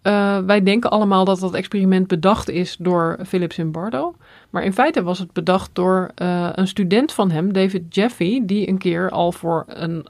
uh, 0.04 0.38
wij 0.38 0.64
denken 0.64 0.92
allemaal 0.92 1.26
dat 1.26 1.40
dat 1.40 1.54
experiment 1.54 2.08
bedacht 2.08 2.50
is 2.50 2.76
door 2.80 3.20
Philip 3.28 3.54
Zimbardo. 3.54 4.16
Maar 4.50 4.64
in 4.64 4.74
feite 4.74 5.04
was 5.04 5.20
het 5.20 5.34
bedacht 5.34 5.70
door 5.74 6.12
uh, 6.22 6.50
een 6.52 6.68
student 6.68 7.12
van 7.12 7.32
hem, 7.32 7.54
David 7.54 7.96
Jeffy, 7.96 8.46
die 8.46 8.68
een 8.68 8.78
keer 8.78 9.10
al 9.10 9.32
voor 9.32 9.66
een 9.68 10.08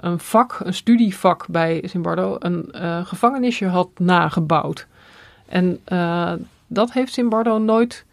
een 0.00 0.18
vak, 0.18 0.60
een 0.64 0.74
studievak 0.74 1.46
bij 1.48 1.82
Zimbardo, 1.84 2.36
een 2.38 2.68
gevangenisje 3.06 3.66
had 3.66 3.88
nagebouwd. 3.98 4.86
En 5.52 5.78
uh, 5.92 6.32
dat 6.66 6.92
heeft 6.92 7.12
Zimbardo 7.12 7.58
nooit 7.58 8.04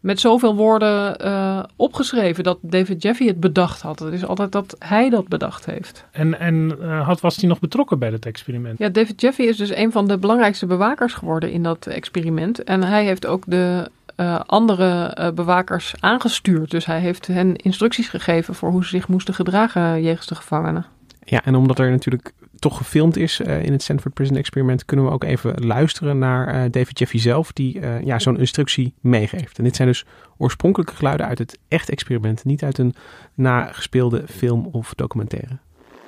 met 0.00 0.20
zoveel 0.20 0.54
woorden 0.54 1.26
uh, 1.26 1.62
opgeschreven 1.76 2.44
dat 2.44 2.58
David 2.60 3.02
Jeffy 3.02 3.26
het 3.26 3.40
bedacht 3.40 3.80
had. 3.80 3.98
Het 3.98 4.12
is 4.12 4.26
altijd 4.26 4.52
dat 4.52 4.76
hij 4.78 5.10
dat 5.10 5.28
bedacht 5.28 5.66
heeft. 5.66 6.04
En, 6.10 6.38
en 6.38 6.76
uh, 6.80 7.06
had, 7.06 7.20
was 7.20 7.36
hij 7.36 7.48
nog 7.48 7.60
betrokken 7.60 7.98
bij 7.98 8.10
dat 8.10 8.26
experiment? 8.26 8.78
Ja, 8.78 8.88
David 8.88 9.20
Jeffy 9.20 9.42
is 9.42 9.56
dus 9.56 9.74
een 9.74 9.92
van 9.92 10.06
de 10.08 10.18
belangrijkste 10.18 10.66
bewakers 10.66 11.14
geworden 11.14 11.50
in 11.50 11.62
dat 11.62 11.86
experiment. 11.86 12.64
En 12.64 12.82
hij 12.82 13.04
heeft 13.04 13.26
ook 13.26 13.42
de 13.46 13.90
uh, 14.16 14.40
andere 14.46 15.32
bewakers 15.34 15.94
aangestuurd. 16.00 16.70
Dus 16.70 16.86
hij 16.86 17.00
heeft 17.00 17.26
hen 17.26 17.56
instructies 17.56 18.08
gegeven 18.08 18.54
voor 18.54 18.70
hoe 18.70 18.82
ze 18.84 18.88
zich 18.88 19.08
moesten 19.08 19.34
gedragen 19.34 20.02
jegens 20.02 20.26
de 20.26 20.34
gevangenen. 20.34 20.86
Ja, 21.24 21.44
en 21.44 21.54
omdat 21.54 21.78
er 21.78 21.90
natuurlijk 21.90 22.32
toch 22.64 22.76
gefilmd 22.76 23.16
is 23.16 23.40
uh, 23.40 23.62
in 23.62 23.72
het 23.72 23.82
Stanford 23.82 24.14
Prison 24.14 24.36
Experiment, 24.36 24.84
kunnen 24.84 25.04
we 25.06 25.12
ook 25.12 25.24
even 25.24 25.66
luisteren 25.66 26.18
naar 26.18 26.54
uh, 26.54 26.70
David 26.70 26.98
Jeffy 26.98 27.18
zelf, 27.18 27.52
die 27.52 27.80
uh, 27.80 28.02
ja, 28.02 28.18
zo'n 28.18 28.38
instructie 28.38 28.94
meegeeft. 29.00 29.58
En 29.58 29.64
dit 29.64 29.76
zijn 29.76 29.88
dus 29.88 30.04
oorspronkelijke 30.38 30.94
geluiden 30.94 31.26
uit 31.26 31.38
het 31.38 31.58
echt 31.68 31.88
experiment, 31.90 32.44
niet 32.44 32.62
uit 32.62 32.78
een 32.78 32.94
nagespeelde 33.34 34.22
film 34.28 34.68
of 34.72 34.94
documentaire. 34.94 35.56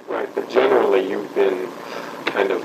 Right, 0.08 0.28
generally 0.48 1.08
you've 1.08 1.34
been 1.34 1.58
kind 2.24 2.50
of 2.50 2.62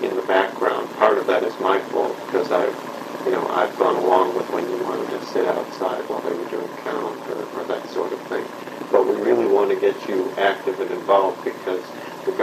in 0.00 0.08
the 0.08 0.24
background. 0.26 0.84
Part 0.98 1.18
of 1.20 1.26
that 1.26 1.42
is 1.42 1.54
my 1.70 1.78
fault 1.90 2.14
because 2.26 2.48
I've, 2.60 2.76
you 3.24 3.32
know, 3.34 3.44
I've 3.60 3.74
gone 3.78 3.96
along 4.04 4.26
with 4.36 4.46
when 4.54 4.64
you 4.70 4.78
wanted 4.88 5.08
to 5.16 5.20
sit 5.32 5.46
outside 5.56 6.00
while 6.08 6.22
they 6.26 6.34
were 6.40 6.50
doing 6.56 6.70
count 6.90 7.18
or, 7.32 7.40
or 7.56 7.62
that 7.72 7.82
sort 7.96 8.12
of 8.12 8.20
thing. 8.30 8.44
But 8.92 9.02
we 9.08 9.14
really 9.28 9.48
want 9.56 9.68
to 9.74 9.78
get 9.86 9.96
you 10.08 10.18
active 10.52 10.76
and 10.82 10.90
involved 11.00 11.40
because 11.52 11.84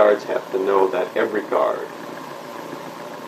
guards 0.01 0.23
have 0.23 0.51
to 0.51 0.57
know 0.65 0.89
that 0.89 1.07
every 1.15 1.43
guard 1.43 1.87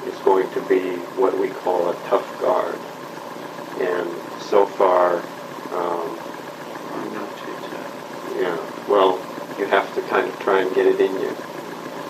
is 0.10 0.18
going 0.26 0.50
to 0.50 0.60
be 0.62 0.90
what 1.22 1.38
we 1.38 1.48
call 1.48 1.88
a 1.88 1.94
tough 2.10 2.28
guard. 2.42 2.74
And 3.80 4.10
so 4.42 4.66
far, 4.66 5.18
um, 5.72 6.18
I'm 6.96 7.14
not 7.14 7.30
too 7.38 7.54
tough. 7.70 8.42
Yeah, 8.42 8.58
well, 8.90 9.20
you 9.60 9.68
have 9.68 9.94
to 9.94 10.02
kind 10.10 10.28
of 10.28 10.40
try 10.40 10.62
and 10.62 10.74
get 10.74 10.88
it 10.88 11.00
in 11.00 11.14
you. 11.22 11.30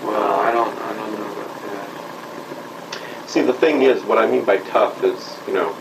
Well, 0.08 0.32
I 0.32 0.54
don't, 0.54 0.80
I 0.80 0.94
don't 0.94 1.12
know 1.20 1.30
about 1.36 1.56
that. 1.68 3.30
See, 3.30 3.42
the 3.42 3.52
thing 3.52 3.82
is, 3.82 4.02
what 4.04 4.18
I 4.18 4.32
mean 4.32 4.46
by 4.46 4.58
tough 4.72 5.04
is, 5.04 5.20
you 5.46 5.54
know, 5.54 5.76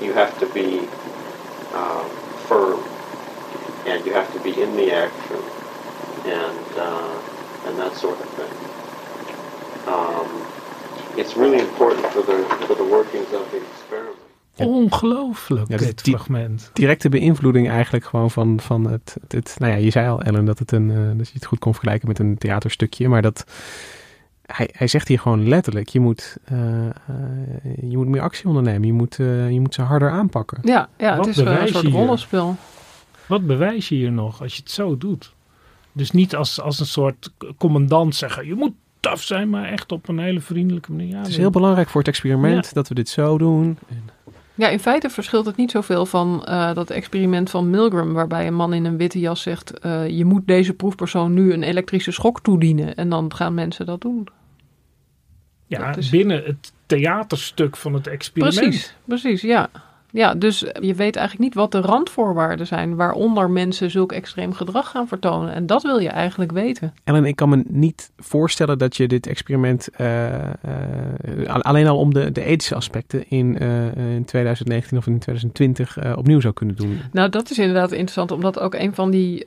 you 0.00 0.12
have 0.12 0.38
to 0.38 0.46
be 0.46 0.86
um, 1.74 2.08
firm, 2.46 2.84
and 3.84 4.06
you 4.06 4.12
have 4.14 4.32
to 4.32 4.38
be 4.38 4.62
in 4.62 4.76
the 4.76 4.94
uh, 4.94 5.08
and 7.72 7.80
that 7.80 7.98
sort 7.98 8.18
of 8.20 8.28
thing. 8.36 8.52
Um, 9.86 10.28
it's 11.14 11.34
really 11.34 11.58
important 11.58 12.06
for 12.06 12.24
the, 12.24 12.44
for 12.66 12.76
the 12.76 12.88
workings 12.90 13.32
of 13.32 13.44
the 13.50 13.60
experiment. 13.70 14.20
Ongelooflijk, 14.56 15.68
ja, 15.68 15.76
dit 15.76 16.00
fragment. 16.00 16.70
Directe 16.72 17.08
beïnvloeding 17.08 17.68
eigenlijk 17.68 18.04
gewoon 18.04 18.30
van, 18.30 18.60
van 18.60 18.90
het, 18.90 19.16
het... 19.28 19.54
Nou 19.58 19.72
ja, 19.72 19.78
je 19.78 19.90
zei 19.90 20.08
al, 20.08 20.22
Ellen, 20.22 20.44
dat, 20.44 20.58
het 20.58 20.72
een, 20.72 20.90
uh, 20.90 21.10
dat 21.16 21.26
je 21.26 21.34
het 21.34 21.44
goed 21.44 21.58
kon 21.58 21.72
vergelijken 21.72 22.08
met 22.08 22.18
een 22.18 22.38
theaterstukje. 22.38 23.08
Maar 23.08 23.22
dat... 23.22 23.44
Hij, 24.42 24.70
hij 24.72 24.86
zegt 24.86 25.08
hier 25.08 25.18
gewoon 25.18 25.48
letterlijk, 25.48 25.88
je 25.88 26.00
moet, 26.00 26.36
uh, 26.52 26.58
uh, 26.58 26.90
je 27.90 27.96
moet 27.96 28.08
meer 28.08 28.20
actie 28.20 28.46
ondernemen. 28.46 28.86
Je 28.86 28.92
moet, 28.92 29.16
je 29.16 29.58
moet 29.60 29.74
ze 29.74 29.82
harder 29.82 30.10
aanpakken. 30.10 30.58
Ja, 30.62 30.88
ja 30.96 31.16
het 31.16 31.26
is 31.26 31.36
een 31.36 31.68
soort 31.68 31.86
rollenspel. 31.86 32.56
Wat 33.26 33.46
bewijs 33.46 33.88
je 33.88 33.94
hier 33.94 34.12
nog 34.12 34.42
als 34.42 34.54
je 34.54 34.62
het 34.62 34.70
zo 34.70 34.98
doet? 34.98 35.34
Dus 35.92 36.10
niet 36.10 36.36
als, 36.36 36.60
als 36.60 36.80
een 36.80 36.86
soort 36.86 37.32
commandant 37.58 38.14
zeggen: 38.14 38.46
je 38.46 38.54
moet 38.54 38.72
tof 39.00 39.22
zijn, 39.22 39.50
maar 39.50 39.64
echt 39.64 39.92
op 39.92 40.08
een 40.08 40.18
hele 40.18 40.40
vriendelijke 40.40 40.92
manier. 40.92 41.08
Ja, 41.08 41.18
het 41.18 41.28
is 41.28 41.36
heel 41.36 41.50
belangrijk 41.50 41.88
voor 41.88 42.00
het 42.00 42.08
experiment 42.08 42.64
ja. 42.64 42.70
dat 42.72 42.88
we 42.88 42.94
dit 42.94 43.08
zo 43.08 43.38
doen. 43.38 43.78
Ja, 44.54 44.68
in 44.68 44.80
feite 44.80 45.10
verschilt 45.10 45.46
het 45.46 45.56
niet 45.56 45.70
zoveel 45.70 46.06
van 46.06 46.46
uh, 46.48 46.74
dat 46.74 46.90
experiment 46.90 47.50
van 47.50 47.70
Milgram, 47.70 48.12
waarbij 48.12 48.46
een 48.46 48.54
man 48.54 48.74
in 48.74 48.84
een 48.84 48.96
witte 48.96 49.18
jas 49.18 49.42
zegt: 49.42 49.72
uh, 49.86 50.08
je 50.08 50.24
moet 50.24 50.46
deze 50.46 50.74
proefpersoon 50.74 51.34
nu 51.34 51.52
een 51.52 51.62
elektrische 51.62 52.10
schok 52.10 52.40
toedienen. 52.40 52.94
En 52.94 53.08
dan 53.08 53.34
gaan 53.34 53.54
mensen 53.54 53.86
dat 53.86 54.00
doen. 54.00 54.28
Ja, 55.66 55.96
is... 55.96 56.10
binnen 56.10 56.42
het 56.44 56.72
theaterstuk 56.86 57.76
van 57.76 57.94
het 57.94 58.06
experiment. 58.06 58.60
Precies, 58.60 58.94
precies, 59.04 59.40
ja. 59.40 59.70
Ja, 60.12 60.34
dus 60.34 60.58
je 60.80 60.94
weet 60.94 61.16
eigenlijk 61.16 61.38
niet 61.38 61.54
wat 61.54 61.72
de 61.72 61.80
randvoorwaarden 61.80 62.66
zijn 62.66 62.96
waaronder 62.96 63.50
mensen 63.50 63.90
zulk 63.90 64.12
extreem 64.12 64.52
gedrag 64.52 64.90
gaan 64.90 65.08
vertonen. 65.08 65.54
En 65.54 65.66
dat 65.66 65.82
wil 65.82 65.98
je 65.98 66.08
eigenlijk 66.08 66.52
weten. 66.52 66.94
Ellen, 67.04 67.24
ik 67.24 67.36
kan 67.36 67.48
me 67.48 67.62
niet 67.68 68.10
voorstellen 68.16 68.78
dat 68.78 68.96
je 68.96 69.08
dit 69.08 69.26
experiment 69.26 69.88
uh, 69.98 70.28
uh, 70.28 70.40
alleen 71.46 71.86
al 71.86 71.98
om 71.98 72.14
de, 72.14 72.32
de 72.32 72.44
ethische 72.44 72.74
aspecten 72.74 73.28
in, 73.28 73.62
uh, 73.62 74.14
in 74.14 74.24
2019 74.24 74.98
of 74.98 75.06
in 75.06 75.18
2020 75.18 76.16
opnieuw 76.16 76.40
zou 76.40 76.54
kunnen 76.54 76.76
doen. 76.76 77.00
Nou, 77.12 77.28
dat 77.28 77.50
is 77.50 77.58
inderdaad 77.58 77.90
interessant, 77.90 78.30
omdat 78.30 78.58
ook 78.58 78.74
een 78.74 78.94
van 78.94 79.10
die 79.10 79.46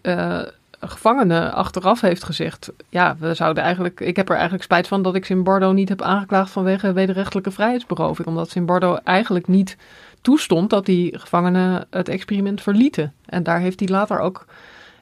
gevangenen 0.79 1.53
achteraf 1.53 2.01
heeft 2.01 2.23
gezegd: 2.23 2.71
Ja, 2.89 3.15
we 3.19 3.33
zouden 3.33 3.63
eigenlijk. 3.63 3.99
Ik 3.99 4.15
heb 4.15 4.27
er 4.27 4.35
eigenlijk 4.35 4.63
spijt 4.63 4.87
van 4.87 5.01
dat 5.01 5.15
ik 5.15 5.25
Zimbardo 5.25 5.71
niet 5.71 5.89
heb 5.89 6.01
aangeklaagd 6.01 6.51
vanwege 6.51 6.93
wederrechtelijke 6.93 7.51
vrijheidsberoving. 7.51 8.27
Omdat 8.27 8.49
Zimbardo 8.49 8.95
eigenlijk 8.95 9.47
niet 9.47 9.77
toestond 10.25 10.69
dat 10.69 10.85
die 10.85 11.19
gevangenen 11.19 11.87
het 11.89 12.09
experiment 12.09 12.61
verlieten. 12.61 13.13
En 13.25 13.43
daar 13.43 13.59
heeft 13.59 13.79
hij 13.79 13.89
later 13.89 14.19
ook 14.19 14.45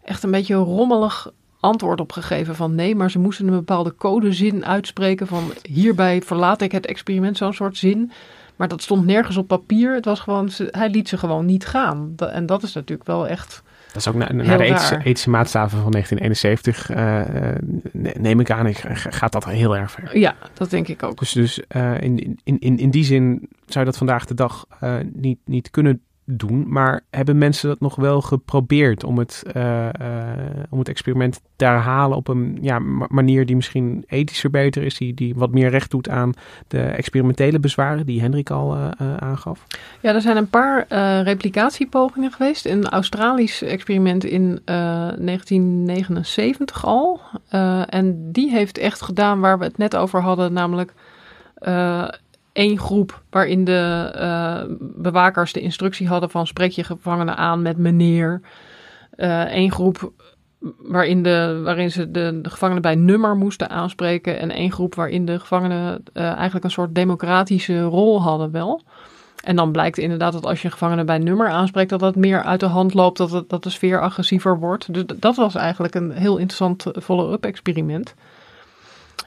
echt 0.04 0.24
een 0.24 0.32
beetje 0.32 0.56
rommelig 0.56 1.32
antwoord 1.60 2.00
op 2.00 2.12
gegeven 2.12 2.56
van 2.56 2.76
nee, 2.76 2.96
maar 2.96 3.12
ze 3.12 3.20
moesten 3.20 3.48
een 3.48 3.54
bepaalde 3.54 3.96
codezin 3.96 4.66
uitspreken 4.66 5.28
van 5.28 5.52
hierbij 5.62 6.22
verlaat 6.22 6.62
ik 6.62 6.72
het 6.72 6.86
experiment, 6.86 7.38
zo'n 7.38 7.54
soort 7.54 7.78
zin. 7.78 8.12
Maar 8.56 8.68
dat 8.68 8.82
stond 8.82 9.06
nergens 9.06 9.38
op 9.38 9.48
papier. 9.48 9.94
Het 9.94 10.06
was 10.06 10.20
gewoon, 10.20 10.50
hij 10.72 10.90
liet 10.90 11.10
ze 11.10 11.18
gewoon 11.18 11.46
niet 11.46 11.66
gaan. 11.66 12.14
En 12.18 12.46
dat 12.46 12.64
is 12.64 12.74
natuurlijk 12.74 13.08
wel 13.08 13.28
echt 13.28 13.64
dat 13.94 14.02
is 14.02 14.08
ook 14.08 14.16
naar 14.16 14.36
na 14.36 14.58
de 14.58 14.64
ethische, 14.64 14.98
ethische, 15.04 15.30
maatstaven 15.30 15.82
van 15.82 15.92
1971, 15.92 16.96
uh, 16.96 18.12
neem 18.22 18.40
ik 18.40 18.52
aan, 18.52 18.76
gaat 18.94 19.32
dat 19.32 19.46
heel 19.46 19.78
erg 19.78 19.92
ver. 19.92 20.18
Ja, 20.18 20.36
dat 20.54 20.70
denk 20.70 20.88
ik 20.88 21.04
ook. 21.04 21.20
Dus, 21.20 21.32
dus 21.32 21.62
uh, 21.76 22.02
in, 22.02 22.40
in, 22.44 22.60
in, 22.60 22.78
in 22.78 22.90
die 22.90 23.04
zin 23.04 23.50
zou 23.66 23.86
je 23.86 23.92
dat 23.92 23.98
vandaag 23.98 24.26
de 24.26 24.34
dag 24.34 24.66
uh, 24.84 24.96
niet, 25.14 25.40
niet 25.46 25.70
kunnen 25.70 26.02
doen. 26.26 26.66
Maar 26.68 27.02
hebben 27.10 27.38
mensen 27.38 27.70
dat 27.70 27.80
nog 27.80 27.96
wel 27.96 28.22
geprobeerd 28.22 29.04
om 29.04 29.18
het, 29.18 29.44
uh, 29.56 29.86
uh, 29.86 29.90
om 30.70 30.80
het 30.80 30.90
experiment 30.90 31.42
te 31.56 31.66
herhalen 31.66 32.18
op 32.18 32.28
een 32.28 32.58
ja, 32.62 32.80
manier 33.10 33.46
die 33.46 33.56
misschien 33.56 34.04
ethischer 34.08 34.50
beter 34.50 34.84
is, 34.84 34.98
die, 34.98 35.14
die 35.14 35.36
wat 35.36 35.52
meer 35.52 35.70
recht 35.70 35.92
doet 35.92 36.10
aan 36.10 36.34
de 36.68 36.82
experimentele 36.82 37.60
bezwaren 37.60 38.06
die 38.06 38.22
Hendrik 38.22 38.50
al 38.50 38.76
uh, 38.76 38.90
aangaf? 39.18 39.66
Ja, 40.00 40.14
er 40.14 40.22
zijn 40.22 40.38
een 40.38 40.50
paar 40.50 40.86
replicatiepogingen 41.24 42.32
geweest. 42.32 42.66
Een 42.66 42.90
Australisch 42.90 43.62
experiment 43.62 44.24
in 44.24 44.62
1979 44.66 46.86
al. 46.86 47.22
en 47.88 48.32
die 48.32 48.52
heeft 48.52 48.78
echt 48.78 49.02
gedaan 49.02 49.40
waar 49.40 49.60
we 49.60 49.64
het 49.64 49.78
net 49.78 49.96
over 49.96 50.22
hadden, 50.22 50.54
namelijk 50.54 50.94
één 52.54 52.80
groep 52.80 53.24
waarin 53.30 53.64
de 53.64 54.14
uh, 54.16 54.76
bewakers 54.80 55.54
de 55.54 55.62
instructie 55.62 56.08
hadden 56.08 56.30
van 56.30 56.48
spreek 56.48 56.72
je 56.72 56.84
gevangenen 56.84 57.38
aan 57.38 57.62
met 57.62 57.78
meneer. 57.78 58.42
Eén 59.16 59.66
uh, 59.66 59.72
groep 59.72 60.12
waarin, 60.78 61.24
de, 61.24 61.62
waarin 61.64 61.92
ze 61.92 62.12
de, 62.12 62.40
gevangenen 62.42 62.82
bij 62.82 62.96
nummer 62.96 63.36
moesten 63.36 63.70
aanspreken. 63.70 64.40
En 64.40 64.52
één 64.52 64.72
groep 64.72 64.96
waarin 64.96 65.26
de 65.26 65.40
gevangenen 65.40 66.04
uh, 66.14 66.24
eigenlijk 66.32 66.66
een 66.66 66.72
soort 66.72 66.96
democratische 66.96 67.82
rol 67.82 68.22
hadden 68.22 68.52
wel. 68.52 68.82
En 69.44 69.56
dan 69.56 69.72
blijkt 69.72 69.98
inderdaad 69.98 70.34
dat 70.34 70.46
als 70.46 70.60
je 70.60 70.66
een 70.66 70.72
gevangene 70.72 71.04
bij 71.04 71.18
nummer 71.18 71.48
aanspreekt, 71.48 71.90
dat 71.90 72.00
dat 72.00 72.16
meer 72.16 72.44
uit 72.44 72.60
de 72.60 72.66
hand 72.66 72.94
loopt, 72.94 73.18
dat, 73.18 73.50
dat 73.50 73.64
de 73.64 73.70
sfeer 73.70 74.02
agressiever 74.02 74.60
wordt. 74.60 74.94
Dus 74.94 75.04
dat 75.16 75.36
was 75.36 75.56
eigenlijk 75.56 75.96
een 75.96 76.12
heel 76.12 76.38
interessant 76.38 76.86
follow-up 77.04 77.46
experiment. 77.46 78.14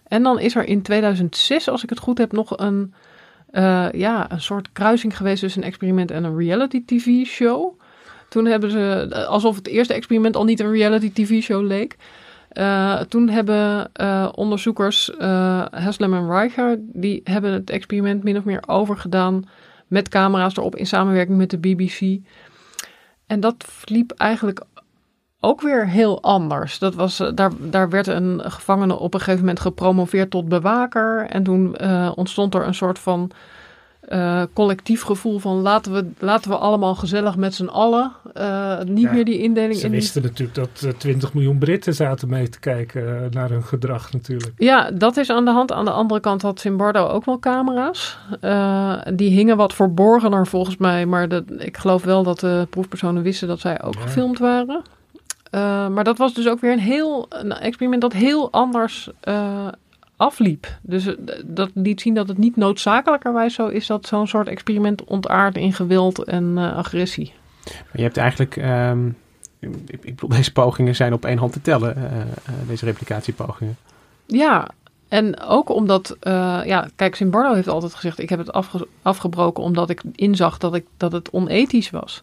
En 0.09 0.23
dan 0.23 0.39
is 0.39 0.55
er 0.57 0.65
in 0.65 0.83
2006, 0.83 1.69
als 1.69 1.83
ik 1.83 1.91
het 1.91 1.99
goed 1.99 2.19
heb, 2.19 2.33
nog 2.33 2.59
een, 2.59 2.95
uh, 3.53 3.91
ja, 3.93 4.31
een 4.33 4.41
soort 4.41 4.73
kruising 4.73 5.17
geweest 5.17 5.41
tussen 5.41 5.63
een 5.63 5.69
experiment 5.69 6.11
en 6.11 6.25
een 6.25 6.37
reality 6.37 6.85
TV 6.85 7.27
show. 7.27 7.81
Toen 8.29 8.47
hebben 8.47 8.71
ze, 8.71 9.09
alsof 9.29 9.57
het 9.57 9.67
eerste 9.67 9.95
experiment 9.95 10.37
al 10.37 10.45
niet 10.45 10.61
een 10.61 10.73
reality 10.73 11.13
TV 11.13 11.43
show 11.43 11.67
leek. 11.67 11.97
Uh, 12.53 13.01
toen 13.01 13.29
hebben 13.29 13.91
onderzoekers 14.37 15.11
Haslem 15.71 16.15
en 16.15 16.31
Reicher, 16.31 16.79
die 16.81 17.21
hebben 17.25 17.53
het 17.53 17.71
experiment 17.71 18.23
min 18.23 18.37
of 18.37 18.45
meer 18.45 18.63
overgedaan 18.67 19.49
met 19.87 20.09
camera's 20.09 20.57
erop 20.57 20.77
in 20.77 20.87
samenwerking 20.87 21.37
met 21.37 21.51
de 21.51 21.59
BBC. 21.59 22.19
En 23.27 23.41
dat 23.41 23.65
liep 23.85 24.11
eigenlijk 24.11 24.65
ook 25.47 25.61
weer 25.61 25.89
heel 25.89 26.23
anders. 26.23 26.79
Dat 26.79 26.95
was, 26.95 27.23
daar, 27.35 27.51
daar 27.59 27.89
werd 27.91 28.07
een 28.07 28.41
gevangene 28.45 28.99
op 28.99 29.15
een 29.15 29.21
gegeven 29.21 29.41
moment 29.41 29.61
gepromoveerd 29.61 30.31
tot 30.31 30.49
bewaker. 30.49 31.27
En 31.29 31.43
toen 31.43 31.81
ontstond 32.15 32.55
er 32.55 32.67
een 32.67 32.75
soort 32.75 32.99
van 32.99 33.33
uh, 34.09 34.43
collectief 34.53 35.03
gevoel 35.03 35.39
van 35.39 35.57
laten 35.57 35.93
we, 35.93 36.11
laten 36.19 36.51
we 36.51 36.57
allemaal 36.57 36.95
gezellig 36.95 37.37
met 37.37 37.55
z'n 37.55 37.67
allen. 37.67 38.13
Uh, 38.35 38.81
niet 38.83 39.05
ja, 39.05 39.13
meer 39.13 39.25
die 39.25 39.39
indeling. 39.39 39.79
Ze 39.79 39.87
in 39.87 39.91
wisten 39.91 40.23
natuurlijk 40.23 40.55
dat 40.55 40.83
uh, 40.85 40.91
20 40.91 41.35
miljoen 41.35 41.59
Britten 41.59 41.95
zaten 41.95 42.29
mee 42.29 42.49
te 42.49 42.61
kijken 42.61 43.29
naar 43.31 43.51
hun 43.51 43.65
gedrag 43.65 44.13
natuurlijk. 44.13 44.53
Ja, 44.57 44.91
dat 44.91 45.17
is 45.17 45.31
aan 45.31 45.45
de 45.45 45.51
hand. 45.51 45.73
Aan 45.73 45.85
de 45.85 45.91
andere 45.91 46.21
kant 46.21 46.43
had 46.43 46.61
Zimbardo 46.61 47.07
ook 47.07 47.25
wel 47.25 47.39
camera's. 47.39 48.19
die 49.15 49.31
hingen 49.31 49.57
wat 49.57 49.75
verborgener 49.75 50.47
volgens 50.47 50.77
mij. 50.77 51.07
Maar 51.07 51.29
dat, 51.29 51.45
ik 51.59 51.77
geloof 51.77 52.05
wel 52.05 52.23
dat 52.23 52.41
de 52.41 52.67
proefpersonen 52.71 53.23
wisten 53.23 53.49
dat 53.49 53.61
zij 53.61 53.83
ook 53.83 53.95
ja. 53.95 54.01
gefilmd 54.01 54.39
waren. 54.39 54.83
Maar 55.51 56.05
dat 56.05 56.19
was 56.19 56.35
dus 56.35 56.49
ook 56.49 56.61
weer 56.61 56.73
een 56.73 56.79
heel 56.79 57.27
een 57.29 57.53
experiment 57.53 58.03
dat 58.03 58.13
heel 58.13 58.53
anders 58.53 59.11
afliep. 60.17 60.79
Dus 60.83 61.15
dat 61.45 61.71
liet 61.75 62.01
zien 62.01 62.15
dat 62.15 62.29
het 62.29 62.39
niet 62.39 62.57
noodzakelijkerwijs 62.57 63.55
zo 63.55 63.67
is 63.67 63.87
dat 63.87 64.07
zo'n 64.07 64.27
soort 64.27 64.49
experiment 64.49 65.05
ontaart 65.05 65.57
in 65.57 65.73
geweld 65.73 66.25
en 66.25 66.45
uh, 66.57 66.77
agressie. 66.77 67.33
Maar 67.65 67.93
je 67.93 68.03
hebt 68.03 68.17
eigenlijk, 68.17 68.57
um, 68.57 69.17
ik, 69.59 69.71
ik 69.87 70.15
bedoel, 70.15 70.29
deze 70.39 70.53
pogingen 70.53 70.95
zijn 70.95 71.13
op 71.13 71.25
één 71.25 71.39
hand 71.39 71.53
te 71.53 71.61
tellen, 71.61 71.97
uh, 71.97 72.05
uh, 72.05 72.69
deze 72.69 72.85
replicatiepogingen. 72.85 73.77
Ja, 74.27 74.69
en 75.09 75.41
ook 75.41 75.71
omdat, 75.71 76.17
ja, 76.65 76.89
kijk, 76.97 77.15
Zimbardo 77.15 77.55
heeft 77.55 77.69
altijd 77.69 77.95
gezegd, 77.95 78.19
ik 78.19 78.29
heb 78.29 78.39
het 78.39 78.53
afge 78.53 78.89
afgebroken 79.03 79.63
omdat 79.63 79.91
ik 79.91 80.03
inzag 80.15 80.59
dat, 80.59 80.75
ik, 80.75 80.87
dat 80.97 81.13
het 81.13 81.31
onethisch 81.31 81.91
was. 81.91 82.23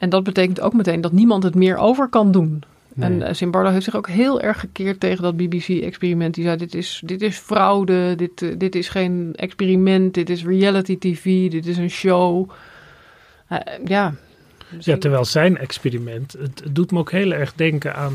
En 0.00 0.08
dat 0.08 0.24
betekent 0.24 0.60
ook 0.60 0.72
meteen 0.72 1.00
dat 1.00 1.12
niemand 1.12 1.42
het 1.42 1.54
meer 1.54 1.76
over 1.76 2.08
kan 2.08 2.32
doen. 2.32 2.62
Nee. 2.94 3.22
En 3.22 3.36
Zimbardo 3.36 3.70
heeft 3.70 3.84
zich 3.84 3.96
ook 3.96 4.08
heel 4.08 4.40
erg 4.40 4.60
gekeerd 4.60 5.00
tegen 5.00 5.22
dat 5.22 5.36
BBC-experiment. 5.36 6.34
Die 6.34 6.44
zei: 6.44 6.56
dit 6.56 6.74
is, 6.74 7.02
dit 7.04 7.22
is 7.22 7.36
fraude, 7.36 8.14
dit, 8.16 8.42
uh, 8.42 8.54
dit 8.58 8.74
is 8.74 8.88
geen 8.88 9.32
experiment, 9.36 10.14
dit 10.14 10.30
is 10.30 10.44
reality 10.44 10.98
TV, 10.98 11.50
dit 11.50 11.66
is 11.66 11.76
een 11.76 11.90
show. 11.90 12.50
Uh, 13.52 13.58
ja. 13.84 14.14
ja, 14.78 14.96
terwijl 14.96 15.24
zijn 15.24 15.56
experiment, 15.56 16.32
het, 16.32 16.60
het, 16.64 16.74
doet 16.74 16.90
me 16.90 16.98
ook 16.98 17.10
heel 17.10 17.32
erg 17.32 17.54
denken 17.54 17.94
aan 17.94 18.12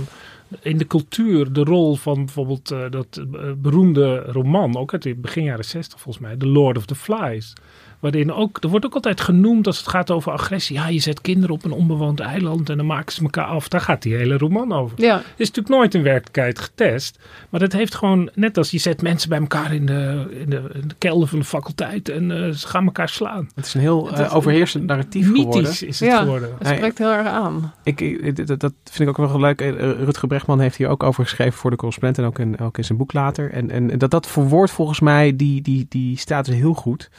in 0.62 0.78
de 0.78 0.88
cultuur 0.88 1.54
de 1.54 1.64
rol 1.64 1.96
van 1.96 2.16
bijvoorbeeld 2.16 2.72
uh, 2.72 2.86
dat 2.90 3.26
beroemde 3.58 4.16
roman, 4.18 4.78
ook 4.78 4.94
uit 4.94 5.22
begin 5.22 5.44
jaren 5.44 5.66
60 5.66 6.00
volgens 6.00 6.26
mij, 6.26 6.36
The 6.38 6.48
Lord 6.48 6.78
of 6.78 6.86
the 6.86 6.96
Flies. 6.96 7.54
Waarin 8.00 8.34
ook, 8.34 8.58
er 8.62 8.70
wordt 8.70 8.86
ook 8.86 8.94
altijd 8.94 9.22
genoemd 9.22 9.68
als 9.68 9.78
het 9.78 9.88
gaat 9.88 10.12
over 10.12 10.32
agressie. 10.32 10.76
Ja, 10.76 10.88
je 10.88 11.00
zet 11.00 11.22
kinderen 11.22 11.56
op 11.56 11.66
een 11.66 11.72
onbewoond 11.72 12.20
eiland 12.20 12.70
en 12.70 12.78
dan 12.78 12.86
maken 12.86 13.14
ze 13.14 13.22
elkaar 13.22 13.46
af. 13.46 13.68
Daar 13.68 13.82
gaat 13.82 14.02
die 14.02 14.16
hele 14.16 14.38
roman 14.38 14.74
over. 14.74 15.02
Ja. 15.02 15.18
Is 15.18 15.48
natuurlijk 15.48 15.76
nooit 15.76 15.94
in 15.94 16.04
werkelijkheid 16.04 16.60
getest. 16.60 17.20
Maar 17.50 17.60
dat 17.60 17.72
heeft 17.72 17.96
gewoon, 17.96 18.30
net 18.34 18.58
als 18.58 18.72
je 18.72 18.78
zet 18.78 19.02
mensen 19.02 19.30
bij 19.30 19.40
elkaar 19.40 19.74
in 19.74 19.86
de, 19.86 20.28
in 20.40 20.50
de, 20.50 20.70
in 20.74 20.88
de 20.88 20.96
kelder 20.98 21.28
van 21.28 21.40
de 21.40 21.46
faculteit 21.46 22.10
en 22.10 22.30
uh, 22.30 22.50
ze 22.50 22.68
gaan 22.68 22.86
elkaar 22.86 23.10
slaan. 23.10 23.50
Het 23.56 23.66
is 23.66 23.74
een 23.74 23.82
heel 23.82 24.20
uh, 24.20 24.36
overheersend 24.36 24.86
narratief 24.86 25.28
mythisch 25.28 25.44
geworden. 25.44 25.88
is 25.88 26.00
het 26.00 26.10
ja, 26.10 26.20
geworden. 26.20 26.50
Het 26.58 26.68
spreekt 26.68 26.98
heel 26.98 27.12
erg 27.12 27.28
aan. 27.28 27.74
Ik, 27.84 28.02
ik, 28.02 28.60
dat, 28.60 28.74
vind 28.84 29.10
ik 29.10 29.20
ook 29.20 29.30
wel 29.30 29.40
leuk. 29.40 29.60
Rutger 29.80 30.28
Brechtman 30.28 30.60
heeft 30.60 30.78
hier 30.78 30.88
ook 30.88 31.04
over 31.04 31.24
geschreven 31.24 31.54
voor 31.54 31.70
de 31.70 31.78
correspondent 31.78 32.18
en 32.18 32.26
ook 32.26 32.40
in, 32.40 32.60
ook 32.60 32.78
in 32.78 32.84
zijn 32.84 32.98
boek 32.98 33.14
later. 33.14 33.52
En, 33.52 33.72
en 33.72 33.98
dat 33.98 34.12
dat 34.12 34.28
verwoordt 34.28 34.72
volgens 34.72 35.00
mij 35.00 35.36
die, 35.36 35.62
die, 35.62 35.86
die 35.90 36.18
status 36.18 36.56
heel 36.56 36.74
goed. 36.74 37.10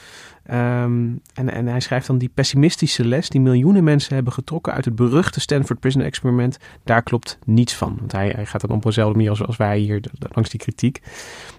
Um, 0.53 1.21
en, 1.35 1.53
en 1.53 1.67
hij 1.67 1.81
schrijft 1.81 2.07
dan 2.07 2.19
die 2.19 2.31
pessimistische 2.35 3.05
les 3.05 3.29
die 3.29 3.41
miljoenen 3.41 3.85
mensen 3.85 4.15
hebben 4.15 4.33
getrokken 4.33 4.73
uit 4.73 4.85
het 4.85 4.95
beruchte 4.95 5.41
Stanford 5.41 5.81
Prison 5.81 6.03
Experiment. 6.03 6.59
Daar 6.85 7.03
klopt 7.03 7.39
niets 7.45 7.75
van. 7.75 7.97
Want 7.99 8.13
hij, 8.13 8.29
hij 8.29 8.47
gaat 8.47 8.61
dan 8.61 8.71
op 8.71 8.83
dezelfde 8.83 9.17
manier 9.17 9.31
als, 9.47 9.57
wij 9.57 9.79
hier 9.79 10.01
langs 10.19 10.51
die 10.51 10.61
kritiek. 10.61 11.01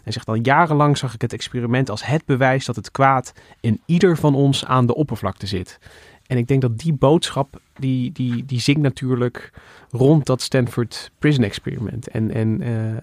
Hij 0.03 0.11
zegt 0.11 0.27
al 0.27 0.35
jarenlang 0.35 0.97
zag 0.97 1.13
ik 1.13 1.21
het 1.21 1.33
experiment 1.33 1.89
als 1.89 2.05
het 2.05 2.25
bewijs 2.25 2.65
dat 2.65 2.75
het 2.75 2.91
kwaad 2.91 3.33
in 3.59 3.81
ieder 3.85 4.17
van 4.17 4.35
ons 4.35 4.65
aan 4.65 4.85
de 4.85 4.95
oppervlakte 4.95 5.47
zit. 5.47 5.79
En 6.27 6.37
ik 6.37 6.47
denk 6.47 6.61
dat 6.61 6.79
die 6.79 6.93
boodschap, 6.93 7.61
die, 7.79 8.11
die, 8.11 8.45
die 8.45 8.59
zingt 8.59 8.81
natuurlijk 8.81 9.51
rond 9.91 10.25
dat 10.25 10.41
Stanford 10.41 11.11
Prison 11.19 11.43
Experiment. 11.43 12.07
En, 12.07 12.33
en 12.33 12.61
uh, 12.61 12.97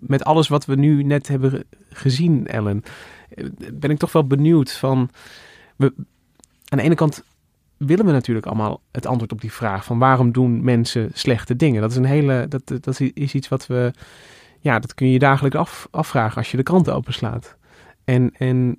met 0.00 0.24
alles 0.24 0.48
wat 0.48 0.64
we 0.64 0.74
nu 0.74 1.02
net 1.02 1.28
hebben 1.28 1.64
gezien, 1.90 2.46
Ellen, 2.46 2.82
ben 3.72 3.90
ik 3.90 3.98
toch 3.98 4.12
wel 4.12 4.26
benieuwd 4.26 4.72
van... 4.72 5.10
We, 5.76 5.94
aan 6.68 6.78
de 6.78 6.84
ene 6.84 6.94
kant 6.94 7.24
willen 7.76 8.06
we 8.06 8.12
natuurlijk 8.12 8.46
allemaal 8.46 8.80
het 8.90 9.06
antwoord 9.06 9.32
op 9.32 9.40
die 9.40 9.52
vraag 9.52 9.84
van 9.84 9.98
waarom 9.98 10.32
doen 10.32 10.64
mensen 10.64 11.10
slechte 11.12 11.56
dingen. 11.56 11.80
Dat 11.80 11.90
is 11.90 11.96
een 11.96 12.04
hele, 12.04 12.46
dat, 12.48 12.66
dat 12.66 13.00
is 13.00 13.34
iets 13.34 13.48
wat 13.48 13.66
we, 13.66 13.92
ja, 14.60 14.78
dat 14.78 14.94
kun 14.94 15.06
je 15.06 15.12
je 15.12 15.18
dagelijks 15.18 15.56
af, 15.56 15.88
afvragen 15.90 16.36
als 16.36 16.50
je 16.50 16.56
de 16.56 16.62
kranten 16.62 16.94
openslaat. 16.94 17.56
En, 18.04 18.34
en 18.38 18.78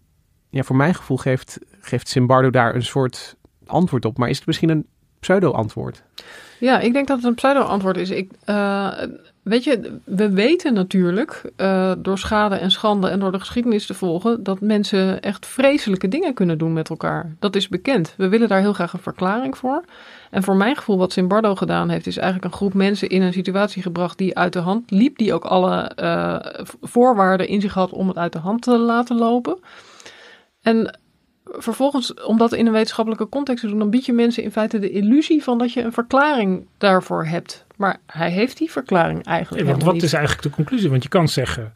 ja, 0.50 0.64
voor 0.64 0.76
mijn 0.76 0.96
gevoel 0.96 1.18
geeft, 1.18 1.60
geeft 1.82 2.08
Simbardo 2.08 2.50
daar 2.50 2.76
een 2.76 2.84
soort 2.84 3.36
antwoord 3.66 4.06
op. 4.06 4.18
Maar 4.18 4.30
is 4.30 4.38
het 4.38 4.48
misschien 4.48 4.70
een 4.70 4.88
pseudo-antwoord? 5.20 6.04
Ja, 6.60 6.80
ik 6.80 6.94
denk 6.94 7.08
dat 7.08 7.18
het 7.18 7.26
een 7.26 7.36
pseudo-antwoord 7.36 7.98
is. 7.98 8.10
Ik, 8.10 8.32
uh, 8.46 8.92
weet 9.44 9.64
je, 9.64 10.00
we 10.04 10.30
weten 10.30 10.74
natuurlijk 10.74 11.52
uh, 11.58 11.92
door 11.98 12.18
schade 12.18 12.56
en 12.56 12.72
schande 12.72 13.10
en 13.10 13.20
door 13.20 13.32
de 13.32 13.40
geschiedenis 13.40 13.86
te 13.86 13.94
volgen 13.94 14.44
dat 14.44 14.62
mensen 14.62 15.22
echt 15.22 15.46
vreselijke 15.46 16.08
dingen 16.08 16.34
kunnen 16.34 16.58
doen 16.58 16.74
met 16.74 16.90
elkaar. 16.90 17.36
Dat 17.40 17.56
is 17.56 17.68
bekend. 17.68 18.14
We 18.18 18.28
willen 18.28 18.48
daar 18.48 18.60
heel 18.60 18.74
graag 18.74 18.94
een 18.94 19.00
verklaring 19.00 19.58
voor. 19.58 19.84
En 20.30 20.44
voor 20.44 20.56
mijn 20.56 20.76
gevoel, 20.76 20.98
wat 20.98 21.14
Zimbardo 21.14 21.56
gedaan 21.56 21.90
heeft, 21.90 22.08
is 22.08 22.18
eigenlijk 22.18 22.52
een 22.52 22.58
groep 22.58 22.74
mensen 22.74 23.10
in 23.10 23.22
een 23.22 23.34
situatie 23.34 23.82
gebracht 23.82 24.18
die 24.18 24.38
uit 24.38 24.54
de 24.54 24.60
hand 24.60 24.92
liep, 24.92 25.18
die 25.18 25.34
ook 25.34 25.46
alle 25.46 25.92
uh, 26.02 26.40
voorwaarden 26.82 27.48
in 27.48 27.62
zich 27.62 27.74
had 27.74 27.92
om 27.92 28.08
het 28.08 28.18
uit 28.18 28.34
de 28.34 28.40
hand 28.40 28.62
te 28.62 28.78
laten 28.78 29.16
lopen. 29.16 29.60
En 30.62 31.00
vervolgens, 31.52 32.14
om 32.14 32.38
dat 32.38 32.54
in 32.54 32.66
een 32.66 32.72
wetenschappelijke 32.72 33.30
context 33.30 33.64
te 33.64 33.70
doen, 33.70 33.80
dan 33.80 33.90
bied 33.90 34.06
je 34.06 34.14
mensen 34.14 34.44
in 34.44 34.52
feite 34.52 34.80
de 34.80 34.90
illusie 34.90 35.44
van 35.44 35.58
dat 35.58 35.74
je 35.74 35.82
een 35.82 35.94
verklaring 35.94 36.66
daarvoor 36.78 37.26
hebt. 37.26 37.66
Maar 37.76 37.98
hij 38.06 38.32
heeft 38.32 38.58
die 38.58 38.72
verklaring 38.72 39.24
eigenlijk. 39.24 39.66
Ja, 39.66 39.72
want 39.72 39.84
wat 39.84 39.94
niet. 39.94 40.04
is 40.04 40.14
eigenlijk 40.14 40.44
de 40.44 40.50
conclusie? 40.50 40.90
Want 40.90 41.04
je 41.04 41.10
kan 41.10 41.28
zeggen. 41.28 41.74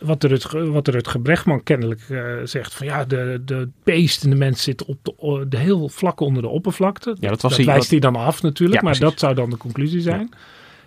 Wat 0.00 0.22
er 0.22 0.30
het, 0.30 0.50
wat 0.52 0.86
er 0.86 0.94
het 0.94 1.08
Gebrechtman 1.08 1.62
kennelijk 1.62 2.00
uh, 2.08 2.34
zegt: 2.44 2.74
van 2.74 2.86
ja, 2.86 3.04
de, 3.04 3.42
de 3.44 3.68
beest 3.82 4.24
en 4.24 4.30
de 4.30 4.36
mens 4.36 4.62
zitten 4.62 4.86
op 4.86 4.98
de, 5.02 5.46
de 5.48 5.56
heel 5.56 5.88
vlak 5.88 6.20
onder 6.20 6.42
de 6.42 6.48
oppervlakte. 6.48 7.16
Ja, 7.20 7.28
dat, 7.28 7.42
was 7.42 7.56
dat 7.56 7.64
hij, 7.64 7.74
wijst 7.74 7.90
hij 7.90 7.98
dan 7.98 8.16
af 8.16 8.42
natuurlijk, 8.42 8.80
Ja, 8.80 8.88
maar 8.88 8.96
precies. 8.98 9.10
dat 9.14 9.20
zou 9.20 9.34
dan 9.34 9.50
de 9.50 9.56
conclusie 9.56 10.00
zijn. 10.00 10.30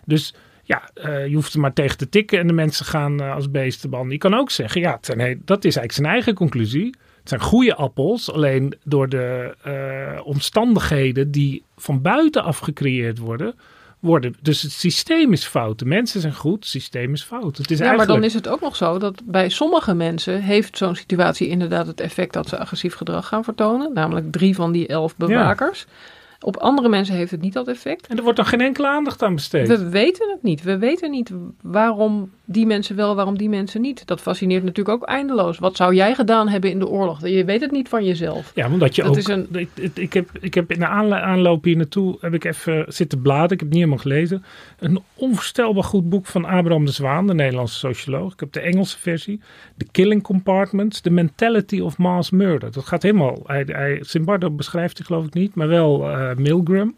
Dus 0.05 0.33
ja, 0.63 0.89
uh, 1.05 1.27
je 1.27 1.35
hoeft 1.35 1.53
er 1.53 1.59
maar 1.59 1.73
tegen 1.73 1.97
te 1.97 2.09
tikken 2.09 2.39
en 2.39 2.47
de 2.47 2.53
mensen 2.53 2.85
gaan 2.85 3.21
uh, 3.21 3.35
als 3.35 3.51
beesten 3.51 3.89
behandelen. 3.89 4.21
Je 4.21 4.29
kan 4.29 4.39
ook 4.39 4.51
zeggen: 4.51 4.81
ja, 4.81 4.99
he- 5.01 5.35
dat 5.45 5.57
is 5.65 5.75
eigenlijk 5.75 5.91
zijn 5.91 6.07
eigen 6.07 6.33
conclusie. 6.33 6.95
Het 7.29 7.39
zijn 7.39 7.51
goede 7.51 7.75
appels, 7.75 8.31
alleen 8.31 8.73
door 8.83 9.09
de 9.09 9.55
uh, 9.67 10.25
omstandigheden 10.25 11.31
die 11.31 11.63
van 11.77 12.01
buitenaf 12.01 12.57
gecreëerd 12.57 13.17
worden, 13.17 13.55
worden. 13.99 14.35
Dus 14.41 14.61
het 14.61 14.71
systeem 14.71 15.33
is 15.33 15.45
fout. 15.45 15.79
De 15.79 15.85
mensen 15.85 16.21
zijn 16.21 16.33
goed, 16.33 16.55
het 16.55 16.65
systeem 16.65 17.13
is 17.13 17.23
fout. 17.23 17.57
Het 17.57 17.71
is 17.71 17.77
ja, 17.77 17.83
eigenlijk... 17.83 17.97
maar 17.97 18.07
dan 18.07 18.23
is 18.23 18.33
het 18.33 18.47
ook 18.47 18.61
nog 18.61 18.75
zo 18.75 18.97
dat 18.97 19.21
bij 19.25 19.49
sommige 19.49 19.93
mensen 19.93 20.41
heeft 20.41 20.77
zo'n 20.77 20.95
situatie 20.95 21.47
inderdaad 21.47 21.87
het 21.87 22.01
effect 22.01 22.33
dat 22.33 22.47
ze 22.47 22.57
agressief 22.57 22.95
gedrag 22.95 23.27
gaan 23.27 23.43
vertonen. 23.43 23.93
Namelijk 23.93 24.31
drie 24.31 24.55
van 24.55 24.71
die 24.71 24.87
elf 24.87 25.15
bewakers. 25.15 25.85
Ja. 25.87 25.93
Op 26.39 26.57
andere 26.57 26.89
mensen 26.89 27.15
heeft 27.15 27.31
het 27.31 27.41
niet 27.41 27.53
dat 27.53 27.67
effect. 27.67 28.07
En 28.07 28.17
er 28.17 28.23
wordt 28.23 28.37
dan 28.37 28.45
geen 28.47 28.61
enkele 28.61 28.87
aandacht 28.87 29.23
aan 29.23 29.35
besteed. 29.35 29.67
We 29.67 29.89
weten 29.89 30.29
het 30.29 30.43
niet. 30.43 30.63
We 30.63 30.77
weten 30.77 31.11
niet 31.11 31.31
waarom 31.61 32.31
die 32.45 32.65
mensen 32.65 32.95
wel, 32.95 33.15
waarom 33.15 33.37
die 33.37 33.49
mensen 33.49 33.81
niet. 33.81 34.07
Dat 34.07 34.21
fascineert 34.21 34.63
natuurlijk 34.63 35.01
ook 35.01 35.09
eindeloos. 35.09 35.57
Wat 35.59 35.75
zou 35.75 35.93
jij 35.95 36.15
gedaan 36.15 36.47
hebben 36.47 36.69
in 36.71 36.79
de 36.79 36.87
oorlog? 36.87 37.27
Je 37.27 37.45
weet 37.45 37.61
het 37.61 37.71
niet 37.71 37.89
van 37.89 38.03
jezelf. 38.05 38.51
Ja, 38.55 38.69
omdat 38.71 38.95
je 38.95 39.01
Dat 39.01 39.11
ook... 39.11 39.17
is 39.17 39.27
een- 39.27 39.69
ik, 39.93 40.13
heb, 40.13 40.29
ik 40.39 40.53
heb 40.53 40.71
in 40.71 40.79
de 40.79 40.87
aanloop 40.87 41.63
hier 41.63 41.75
naartoe 41.77 42.17
heb 42.21 42.33
ik 42.33 42.43
even 42.43 42.85
zitten 42.87 43.21
bladeren. 43.21 43.51
Ik 43.51 43.59
heb 43.59 43.69
het 43.69 43.69
niet 43.69 43.77
helemaal 43.77 43.97
gelezen. 44.03 44.43
Een 44.79 45.01
onvoorstelbaar 45.13 45.83
goed 45.83 46.09
boek 46.09 46.25
van 46.25 46.45
Abraham 46.45 46.85
de 46.85 46.91
Zwaan, 46.91 47.27
de 47.27 47.33
Nederlandse 47.33 47.77
socioloog. 47.77 48.33
Ik 48.33 48.39
heb 48.39 48.51
de 48.51 48.59
Engelse 48.59 48.99
versie. 48.99 49.39
The 49.77 49.85
Killing 49.91 50.23
Compartments, 50.23 50.99
The 51.01 51.09
Mentality 51.09 51.79
of 51.79 51.97
Mass 51.97 52.29
Murder. 52.29 52.71
Dat 52.71 52.85
gaat 52.85 53.03
helemaal... 53.03 53.39
Hij, 53.45 53.63
hij, 53.67 53.97
Zimbardo 54.01 54.49
beschrijft 54.51 54.97
het 54.97 55.07
geloof 55.07 55.25
ik 55.25 55.33
niet, 55.33 55.55
maar 55.55 55.67
wel 55.67 56.09
eh, 56.09 56.26
Milgram. 56.35 56.95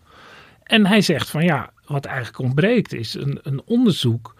En 0.63 0.85
hij 0.85 1.01
zegt 1.01 1.29
van 1.29 1.43
ja, 1.43 1.71
wat 1.85 2.05
eigenlijk 2.05 2.39
ontbreekt 2.39 2.93
is 2.93 3.13
een, 3.13 3.39
een 3.43 3.61
onderzoek 3.65 4.35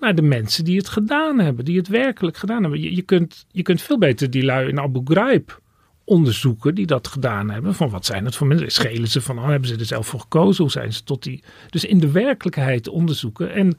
naar 0.00 0.14
de 0.14 0.22
mensen 0.22 0.64
die 0.64 0.76
het 0.76 0.88
gedaan 0.88 1.38
hebben, 1.38 1.64
die 1.64 1.76
het 1.76 1.88
werkelijk 1.88 2.36
gedaan 2.36 2.62
hebben. 2.62 2.94
Je, 2.94 3.02
kunt, 3.02 3.46
je 3.50 3.62
kunt 3.62 3.82
veel 3.82 3.98
beter 3.98 4.30
die 4.30 4.44
lui 4.44 4.68
in 4.68 4.80
Abu 4.80 5.00
Ghraib 5.04 5.60
onderzoeken 6.04 6.74
die 6.74 6.86
dat 6.86 7.08
gedaan 7.08 7.50
hebben. 7.50 7.74
Van 7.74 7.90
wat 7.90 8.06
zijn 8.06 8.24
het 8.24 8.36
voor 8.36 8.46
mensen? 8.46 8.70
Schelen 8.70 9.08
ze 9.08 9.20
van, 9.20 9.38
oh, 9.38 9.48
hebben 9.48 9.68
ze 9.68 9.76
er 9.76 9.84
zelf 9.84 10.06
voor 10.06 10.20
gekozen? 10.20 10.62
Hoe 10.62 10.72
zijn 10.72 10.92
ze 10.92 11.02
tot 11.04 11.22
die... 11.22 11.42
Dus 11.70 11.84
in 11.84 11.98
de 11.98 12.10
werkelijkheid 12.10 12.88
onderzoeken. 12.88 13.52
En 13.52 13.78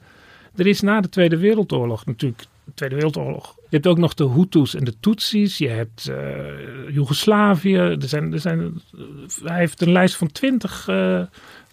er 0.56 0.66
is 0.66 0.80
na 0.80 1.00
de 1.00 1.08
Tweede 1.08 1.36
Wereldoorlog 1.36 2.06
natuurlijk... 2.06 2.44
De 2.64 2.72
Tweede 2.74 2.94
Wereldoorlog. 2.94 3.54
Je 3.56 3.76
hebt 3.76 3.86
ook 3.86 3.98
nog 3.98 4.14
de 4.14 4.28
Hutus 4.28 4.74
en 4.74 4.84
de 4.84 4.94
Tutsis. 5.00 5.58
Je 5.58 5.68
hebt 5.68 6.08
eh, 6.08 6.94
Joegoslavië. 6.94 7.76
Er 7.76 8.08
zijn, 8.08 8.32
er 8.32 8.40
zijn, 8.40 8.60
eh, 8.60 9.00
hij 9.44 9.58
heeft 9.58 9.80
een 9.80 9.92
lijst 9.92 10.16
van 10.16 10.32
twintig 10.32 10.88
eh, 10.88 11.22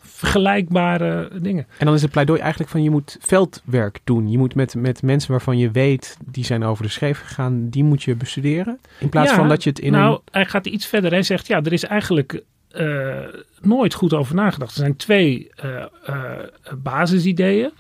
vergelijkbare 0.02 1.30
dingen. 1.42 1.68
En 1.78 1.86
dan 1.86 1.96
is 1.96 2.02
het 2.02 2.12
pleidooi 2.12 2.40
eigenlijk 2.40 2.72
van 2.72 2.84
je 2.84 2.90
moet 2.90 3.18
veldwerk 3.20 4.00
doen. 4.04 4.32
Je 4.32 4.38
moet 4.38 4.56
met, 4.56 4.76
met 4.76 5.02
mensen 5.02 5.32
waarvan 5.32 5.58
je 5.58 5.72
weet 5.72 6.18
die 6.26 6.46
zijn 6.46 6.64
over 6.64 6.84
de 6.84 6.90
schreef 6.90 7.20
gegaan, 7.20 7.70
die 7.70 7.84
moet 7.84 8.04
je 8.04 8.16
bestuderen. 8.16 8.80
In 9.00 9.10
plaats 9.10 9.30
Ja, 9.30 9.36
van 9.36 9.50
dat 9.50 9.64
je 9.64 9.70
het 9.70 9.80
in 9.80 9.92
nou, 9.92 10.14
een... 10.14 10.22
hij 10.32 10.46
gaat 10.46 10.68
iets 10.68 10.86
verder. 10.86 11.12
Hij 11.12 11.24
zegt, 11.24 11.48
ja, 11.48 11.62
er 11.62 11.74
is 11.74 11.84
eigenlijk 11.84 12.44
eh, 12.70 13.18
nooit 13.62 13.94
goed 13.94 14.14
over 14.14 14.36
nagedacht. 14.36 14.72
Er 14.72 14.78
zijn 14.78 14.96
twee 14.96 15.50
eh, 15.56 15.84
eh, 16.06 16.32
basisideeën. 16.78 17.72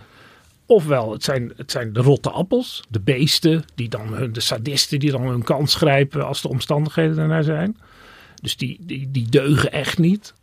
Ofwel, 0.69 1.11
het 1.11 1.23
zijn, 1.23 1.51
het 1.55 1.71
zijn 1.71 1.93
de 1.93 1.99
rotte 1.99 2.29
appels, 2.29 2.83
de 2.89 2.99
beesten, 2.99 3.63
die 3.75 3.89
dan 3.89 4.13
hun, 4.13 4.33
de 4.33 4.39
sadisten 4.39 4.99
die 4.99 5.11
dan 5.11 5.27
hun 5.27 5.43
kans 5.43 5.75
grijpen 5.75 6.25
als 6.27 6.41
de 6.41 6.47
omstandigheden 6.47 7.15
daarnaar 7.15 7.43
zijn. 7.43 7.77
Dus 8.41 8.57
die, 8.57 8.77
die, 8.81 9.11
die 9.11 9.29
deugen 9.29 9.71
echt 9.71 9.97
niet. 9.97 10.33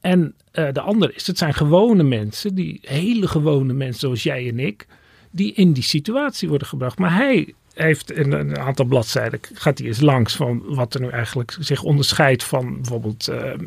En 0.00 0.34
eh, 0.50 0.72
de 0.72 0.80
andere 0.80 1.12
is, 1.14 1.26
het 1.26 1.38
zijn 1.38 1.54
gewone 1.54 2.02
mensen, 2.02 2.54
die 2.54 2.78
hele 2.82 3.28
gewone 3.28 3.72
mensen 3.72 4.00
zoals 4.00 4.22
jij 4.22 4.48
en 4.48 4.58
ik, 4.58 4.86
die 5.30 5.52
in 5.52 5.72
die 5.72 5.82
situatie 5.82 6.48
worden 6.48 6.68
gebracht. 6.68 6.98
Maar 6.98 7.14
hij 7.16 7.54
heeft 7.74 8.12
in 8.12 8.32
een 8.32 8.58
aantal 8.58 8.84
bladzijden, 8.84 9.40
gaat 9.52 9.78
hij 9.78 9.86
eens 9.86 10.00
langs 10.00 10.36
van 10.36 10.62
wat 10.66 10.94
er 10.94 11.00
nu 11.00 11.08
eigenlijk 11.08 11.56
zich 11.60 11.82
onderscheidt 11.82 12.44
van 12.44 12.74
bijvoorbeeld 12.74 13.28
eh, 13.28 13.52
eh, 13.52 13.58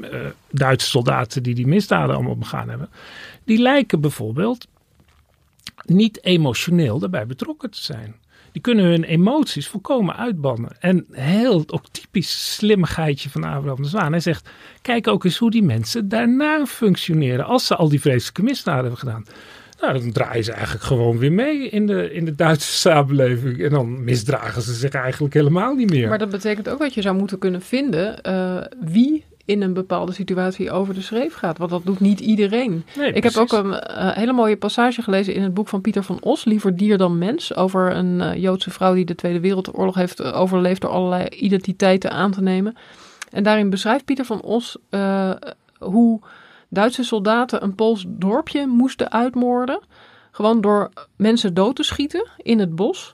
Duitse 0.51 0.87
soldaten 0.87 1.43
die 1.43 1.55
die 1.55 1.67
misdaden 1.67 2.15
allemaal 2.15 2.37
begaan 2.37 2.69
hebben. 2.69 2.89
Die 3.43 3.61
lijken 3.61 4.01
bijvoorbeeld 4.01 4.67
niet 5.85 6.23
emotioneel 6.23 6.99
daarbij 6.99 7.25
betrokken 7.25 7.71
te 7.71 7.83
zijn. 7.83 8.15
Die 8.51 8.61
kunnen 8.61 8.85
hun 8.85 9.03
emoties 9.03 9.67
volkomen 9.67 10.15
uitbannen. 10.15 10.71
En 10.79 11.05
heel 11.11 11.63
ook 11.67 11.87
typisch 11.91 12.55
slimmigheidje 12.55 13.29
van 13.29 13.43
Abraham 13.43 13.81
de 13.81 13.87
Zwaan. 13.87 14.11
Hij 14.11 14.19
zegt, 14.19 14.49
kijk 14.81 15.07
ook 15.07 15.23
eens 15.23 15.37
hoe 15.37 15.51
die 15.51 15.63
mensen 15.63 16.09
daarna 16.09 16.65
functioneren. 16.65 17.45
Als 17.45 17.65
ze 17.65 17.75
al 17.75 17.89
die 17.89 18.01
vreselijke 18.01 18.43
misdaden 18.43 18.81
hebben 18.81 18.99
gedaan. 18.99 19.25
Nou, 19.81 19.99
dan 19.99 20.11
draaien 20.11 20.43
ze 20.43 20.51
eigenlijk 20.51 20.83
gewoon 20.83 21.17
weer 21.17 21.31
mee 21.31 21.69
in 21.69 21.87
de, 21.87 22.13
in 22.13 22.25
de 22.25 22.35
Duitse 22.35 22.71
samenleving. 22.71 23.63
En 23.63 23.69
dan 23.69 24.03
misdragen 24.03 24.61
ze 24.61 24.73
zich 24.73 24.91
eigenlijk 24.91 25.33
helemaal 25.33 25.75
niet 25.75 25.89
meer. 25.89 26.09
Maar 26.09 26.17
dat 26.17 26.29
betekent 26.29 26.69
ook 26.69 26.79
dat 26.79 26.93
je 26.93 27.01
zou 27.01 27.15
moeten 27.15 27.37
kunnen 27.37 27.61
vinden 27.61 28.21
eh, 28.21 28.61
wie 28.79 29.25
in 29.47 29.61
een 29.61 29.73
bepaalde 29.73 30.11
situatie 30.11 30.71
over 30.71 30.93
de 30.93 31.01
schreef 31.01 31.33
gaat. 31.33 31.57
Want 31.57 31.69
dat 31.69 31.85
doet 31.85 31.99
niet 31.99 32.19
iedereen. 32.19 32.85
Nee, 32.95 33.11
ik 33.13 33.23
heb 33.23 33.35
ook 33.35 33.51
een 33.51 33.73
eh, 33.73 34.15
hele 34.15 34.33
mooie 34.33 34.57
passage 34.57 35.01
gelezen 35.01 35.33
in 35.33 35.43
het 35.43 35.53
boek 35.53 35.67
van 35.67 35.81
Pieter 35.81 36.03
van 36.03 36.17
Os, 36.21 36.45
Liever 36.45 36.75
dier 36.75 36.97
dan 36.97 37.17
mens, 37.17 37.55
over 37.55 37.95
een 37.95 38.21
eh, 38.21 38.41
Joodse 38.41 38.69
vrouw 38.69 38.93
die 38.93 39.05
de 39.05 39.15
Tweede 39.15 39.39
Wereldoorlog 39.39 39.95
heeft 39.95 40.19
eh, 40.19 40.39
overleefd 40.39 40.81
door 40.81 40.89
allerlei 40.89 41.27
identiteiten 41.29 42.11
aan 42.11 42.31
te 42.31 42.41
nemen. 42.41 42.75
En 43.31 43.43
daarin 43.43 43.69
beschrijft 43.69 44.05
Pieter 44.05 44.25
van 44.25 44.41
Os 44.41 44.77
hoe 45.79 46.19
Duitse 46.69 47.03
soldaten 47.03 47.63
een 47.63 47.75
Pools 47.75 48.05
dorpje 48.07 48.65
moesten 48.65 49.11
uitmoorden. 49.11 49.79
Gewoon 50.31 50.61
door 50.61 50.91
mensen 51.15 51.53
dood 51.53 51.75
te 51.75 51.83
schieten 51.83 52.29
in 52.37 52.59
het 52.59 52.75
bos. 52.75 53.13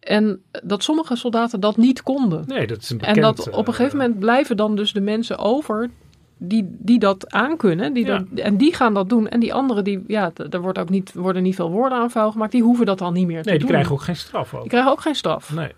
En 0.00 0.42
dat 0.62 0.82
sommige 0.82 1.16
soldaten 1.16 1.60
dat 1.60 1.76
niet 1.76 2.02
konden. 2.02 2.44
Nee, 2.46 2.66
dat 2.66 2.82
is 2.82 2.90
een 2.90 3.00
En 3.00 3.14
bekend, 3.14 3.36
dat 3.36 3.50
op 3.50 3.66
een 3.68 3.74
gegeven 3.74 3.98
moment 3.98 4.18
blijven 4.18 4.56
dan 4.56 4.76
dus 4.76 4.92
de 4.92 5.00
mensen 5.00 5.38
over 5.38 5.90
die, 6.36 6.76
die 6.78 6.98
dat 6.98 7.32
aankunnen. 7.32 7.92
Die 7.92 8.06
Ja. 8.06 8.18
dat, 8.18 8.38
en 8.38 8.56
die 8.56 8.74
gaan 8.74 8.94
dat 8.94 9.08
doen. 9.08 9.28
En 9.28 9.40
die 9.40 9.54
anderen, 9.54 9.84
die, 9.84 10.04
ja, 10.06 10.32
er 10.50 10.60
wordt 10.60 10.78
ook 10.78 10.88
niet, 10.88 11.12
worden 11.14 11.42
niet 11.42 11.54
veel 11.54 11.70
woorden 11.70 11.98
aan 11.98 12.10
vuil 12.10 12.32
gemaakt. 12.32 12.52
Die 12.52 12.62
hoeven 12.62 12.86
dat 12.86 12.98
dan 12.98 13.12
niet 13.12 13.26
meer 13.26 13.42
te 13.42 13.48
Nee, 13.48 13.58
die 13.58 13.66
doen. 13.66 13.74
krijgen 13.76 13.92
ook 13.94 14.02
geen 14.02 14.16
straf. 14.16 14.54
Ook. 14.54 14.60
Die 14.60 14.70
krijgen 14.70 14.90
ook 14.90 15.00
geen 15.00 15.14
straf. 15.14 15.52
Nee. 15.52 15.72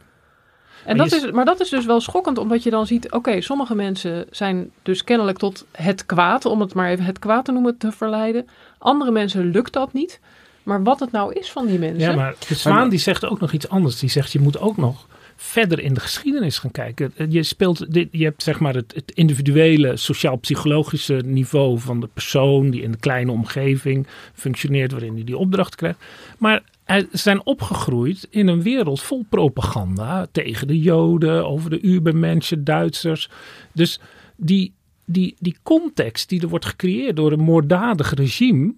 En 0.85 0.97
Maar 0.97 1.09
dat 1.09 1.19
is, 1.23 1.31
maar 1.31 1.45
dat 1.45 1.61
is 1.61 1.69
dus 1.69 1.85
wel 1.85 2.01
schokkend, 2.01 2.39
omdat 2.39 2.63
je 2.63 2.71
dan 2.71 2.87
ziet... 2.87 3.13
oké, 3.13 3.41
sommige 3.41 3.75
mensen 3.75 4.27
zijn 4.31 4.71
dus 4.83 5.05
kennelijk 5.05 5.39
tot 5.39 5.67
het 5.73 6.07
kwaad... 6.07 6.45
om 6.45 6.61
het 6.61 6.75
maar 6.75 6.89
even 6.89 7.05
het 7.05 7.19
kwaad 7.19 7.45
te 7.45 7.53
noemen, 7.53 7.77
te 7.79 7.93
verleiden. 7.93 8.47
Andere 8.79 9.11
mensen 9.11 9.45
lukt 9.51 9.73
dat 9.73 9.93
niet. 9.93 10.21
Maar 10.63 10.83
wat 10.83 11.01
het 11.01 11.13
nou 11.13 11.33
is 11.33 11.51
van 11.51 11.67
die 11.67 11.79
mensen... 11.79 12.01
Ja, 12.11 12.15
maar 12.15 12.35
de 12.49 12.55
Zwaan 12.55 12.89
die 12.89 12.99
zegt 12.99 13.25
ook 13.25 13.41
nog 13.41 13.53
iets 13.53 13.69
anders. 13.69 13.99
Die 13.99 14.11
zegt 14.11 14.33
je 14.33 14.41
moet 14.41 14.59
ook 14.59 14.77
nog 14.77 15.07
verder 15.37 15.81
in 15.81 15.95
de 15.95 16.01
geschiedenis 16.01 16.59
gaan 16.59 16.71
kijken. 16.71 17.13
Je 17.29 17.43
speelt, 17.43 17.93
dit- 17.93 18.09
je 18.11 18.25
hebt 18.25 18.43
zeg 18.43 18.61
maar 18.61 18.75
het, 18.75 18.93
het 18.95 19.13
individuele 19.15 19.97
sociaal-psychologische 19.97 21.23
niveau 21.25 21.79
van 21.79 22.01
de 22.01 22.09
persoon 22.13 22.71
die 22.71 22.83
in 22.83 22.91
de 22.93 22.99
kleine 22.99 23.33
omgeving 23.33 24.07
functioneert, 24.35 24.93
waarin 24.93 25.15
hij 25.15 25.25
die 25.25 25.37
opdracht 25.37 25.75
krijgt. 25.75 25.99
Maar 26.39 26.63
ze 26.87 27.07
zijn 27.13 27.47
opgegroeid 27.47 28.27
in 28.31 28.47
een 28.49 28.63
wereld 28.63 29.03
vol 29.03 29.25
propaganda 29.29 30.27
tegen 30.33 30.67
de 30.67 30.79
Joden, 30.81 31.47
over 31.47 31.71
de 31.71 31.81
Ubermenschen, 31.83 32.65
Duitsers. 32.65 33.31
Dus 33.73 34.01
die, 34.37 34.73
die, 35.05 35.35
die 35.39 35.57
context 35.63 36.29
die 36.29 36.41
er 36.41 36.49
wordt 36.49 36.65
gecreëerd 36.67 37.17
door 37.17 37.33
een 37.33 37.41
moorddadig 37.41 38.15
regime, 38.15 38.75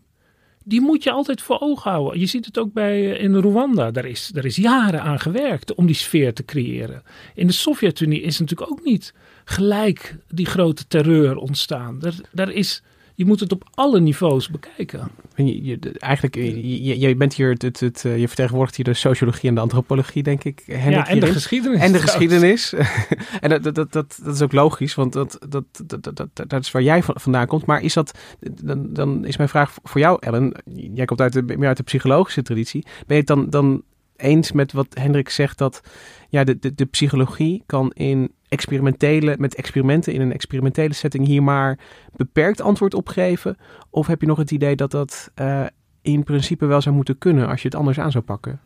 die 0.64 0.80
moet 0.80 1.02
je 1.02 1.10
altijd 1.10 1.42
voor 1.42 1.60
ogen 1.60 1.90
houden. 1.90 2.20
Je 2.20 2.26
ziet 2.26 2.44
het 2.44 2.58
ook 2.58 2.72
bij, 2.72 3.16
eh, 3.16 3.22
in 3.22 3.34
Rwanda. 3.34 3.90
Daar 3.90 4.04
is, 4.04 4.30
daar 4.32 4.44
is 4.44 4.56
jaren 4.56 5.02
aan 5.02 5.20
gewerkt 5.20 5.74
om 5.74 5.86
die 5.86 5.94
sfeer 5.94 6.34
te 6.34 6.44
creëren. 6.44 7.02
In 7.34 7.46
de 7.46 7.52
Sovjet-Unie 7.52 8.20
is 8.20 8.38
natuurlijk 8.38 8.70
ook 8.70 8.84
niet 8.84 9.14
gelijk 9.44 10.16
die 10.28 10.46
grote 10.46 10.86
terreur 10.86 11.36
ontstaan. 11.36 11.98
Daar, 11.98 12.14
daar 12.32 12.50
is, 12.50 12.82
je 13.14 13.24
moet 13.24 13.40
het 13.40 13.52
op 13.52 13.64
alle 13.74 14.00
niveaus 14.00 14.48
bekijken. 14.48 15.10
Je, 15.36 15.64
je- 15.64 15.78
eigenlijk, 15.98 16.34
je, 16.34 16.84
je- 16.84 16.98
je 16.98 17.16
bent 17.16 17.34
hier, 17.34 17.48
het, 17.50 17.62
het, 17.62 17.80
het, 17.80 18.04
eh, 18.04 18.18
je 18.18 18.26
vertegenwoordigt 18.26 18.76
hier 18.76 18.84
de 18.84 18.94
sociologie 18.94 19.48
en 19.48 19.54
de 19.54 19.60
antropologie, 19.60 20.22
denk 20.22 20.44
ik. 20.44 20.62
Hendrik, 20.66 20.92
Ja, 20.94 21.06
en 21.06 21.20
de 21.20 21.26
geschiedenis 21.26 21.80
En 21.80 21.92
de 21.92 21.98
trouwens. 21.98 22.10
geschiedenis. 22.10 22.72
en 23.40 23.62
dat, 23.62 23.74
dat, 23.74 23.92
dat, 23.92 24.20
is 24.26 24.42
ook 24.42 24.52
logisch, 24.52 24.94
want 24.94 25.12
dat, 25.12 25.38
dat, 25.48 25.64
dat, 25.86 26.30
dat, 26.48 26.60
is 26.62 26.70
waar 26.70 26.82
jij 26.82 27.02
van- 27.02 27.20
vandaan 27.20 27.46
komt. 27.46 27.66
Maar 27.66 27.82
is 27.82 27.94
dat, 27.94 28.18
dan, 28.64 28.92
dan 28.92 29.24
is 29.24 29.36
mijn 29.36 29.48
vraag 29.48 29.74
voor 29.82 30.00
jou, 30.00 30.16
Ellen. 30.20 30.52
Jij 30.94 31.04
komt 31.04 31.20
uit 31.20 31.32
de, 31.32 31.42
meer 31.42 31.68
uit 31.68 31.76
de 31.76 31.82
psychologische 31.82 32.42
traditie. 32.42 32.82
Ben 32.82 32.92
je 33.06 33.14
het 33.14 33.26
dan, 33.26 33.50
dan 33.50 33.82
eens 34.16 34.52
met 34.52 34.72
wat 34.72 34.86
Hendrik 34.90 35.28
zegt 35.28 35.58
dat 35.58 35.80
ja, 36.28 36.44
de, 36.44 36.58
de, 36.58 36.74
de 36.74 36.84
psychologie 36.84 37.62
kan 37.66 37.90
in 37.92 38.32
experimentele, 38.54 39.34
met 39.38 39.54
experimenten 39.54 40.12
in 40.12 40.20
een 40.20 40.32
experimentele 40.32 40.94
setting 40.94 41.26
hier 41.26 41.42
maar 41.42 41.78
beperkt 42.16 42.60
antwoord 42.60 42.94
op 42.94 43.08
geven? 43.08 43.56
Of 43.90 44.06
heb 44.06 44.20
je 44.20 44.26
nog 44.26 44.38
het 44.38 44.50
idee 44.50 44.76
dat 44.76 44.90
dat 44.90 45.30
eh, 45.34 45.64
in 46.02 46.22
principe 46.24 46.66
wel 46.66 46.80
zou 46.80 46.94
moeten 46.94 47.18
kunnen 47.18 47.48
als 47.48 47.62
je 47.62 47.68
het 47.68 47.76
anders 47.76 48.00
aan 48.00 48.10
zou 48.10 48.24
pakken? 48.24 48.60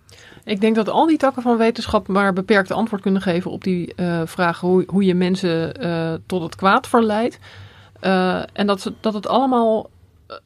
Ik 0.44 0.60
denk 0.60 0.74
dat 0.74 0.88
al 0.88 1.06
die 1.06 1.16
takken 1.16 1.42
van 1.42 1.56
wetenschap 1.56 2.08
maar 2.08 2.32
beperkt 2.32 2.70
antwoord 2.70 3.02
kunnen 3.02 3.22
geven 3.22 3.50
op 3.50 3.64
die 3.64 3.94
eh 3.94 4.22
vraag 4.24 4.60
hoe, 4.60 4.84
hoe 4.86 5.04
je 5.04 5.14
mensen 5.14 5.74
eh, 5.74 6.12
tot 6.26 6.42
het 6.42 6.56
kwaad 6.56 6.88
verleidt. 6.88 7.38
En 8.52 8.66
dat, 8.66 8.80
ze, 8.80 8.92
dat, 9.00 9.14
het 9.14 9.26
allemaal, 9.26 9.90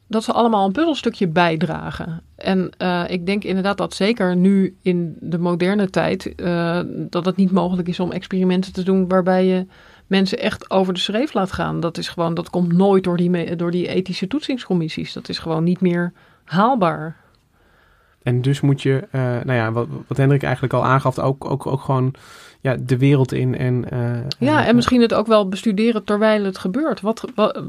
dat 0.07 0.23
ze 0.23 0.31
allemaal 0.31 0.65
een 0.65 0.71
puzzelstukje 0.71 1.27
bijdragen. 1.27 2.21
En 2.35 2.69
eh, 2.77 3.03
ik 3.07 3.25
denk 3.25 3.43
inderdaad 3.43 3.77
dat 3.77 3.93
zeker 3.93 4.35
nu 4.35 4.77
in 4.81 5.15
de 5.19 5.37
moderne 5.37 5.89
tijd, 5.89 6.35
eh, 6.35 6.79
dat 6.87 7.25
het 7.25 7.35
niet 7.35 7.51
mogelijk 7.51 7.87
is 7.87 7.99
om 7.99 8.11
experimenten 8.11 8.73
te 8.73 8.83
doen 8.83 9.07
waarbij 9.07 9.45
je 9.45 9.65
mensen 10.07 10.39
echt 10.39 10.71
over 10.71 10.93
de 10.93 10.99
schreef 10.99 11.33
laat 11.33 11.51
gaan. 11.51 11.79
Dat 11.79 11.97
is 11.97 12.09
gewoon, 12.09 12.33
dat 12.33 12.49
komt 12.49 12.73
nooit 12.73 13.03
door 13.03 13.17
die, 13.17 13.55
door 13.55 13.71
die 13.71 13.87
ethische 13.87 14.27
toetsingscommissies. 14.27 15.13
Dat 15.13 15.29
is 15.29 15.39
gewoon 15.39 15.63
niet 15.63 15.81
meer 15.81 16.13
haalbaar. 16.43 17.21
En 18.23 18.41
dus 18.41 18.61
moet 18.61 18.81
je, 18.81 19.07
eh, 19.11 19.21
nou 19.21 19.53
ja, 19.53 19.71
wat, 19.71 19.87
wat 20.07 20.17
Hendrik 20.17 20.43
eigenlijk 20.43 20.73
al 20.73 20.85
aangaf, 20.85 21.19
ook, 21.19 21.45
ook, 21.45 21.65
ook 21.65 21.81
gewoon 21.81 22.13
ja, 22.61 22.77
de 22.79 22.97
wereld 22.97 23.31
in. 23.31 23.57
En, 23.57 23.85
Ja, 24.39 24.65
en 24.65 24.75
misschien 24.75 25.01
het 25.01 25.13
ook 25.13 25.27
wel 25.27 25.49
bestuderen 25.49 26.03
terwijl 26.03 26.43
het 26.43 26.57
gebeurt. 26.57 27.01
Wat, 27.01 27.25
wat, 27.35 27.63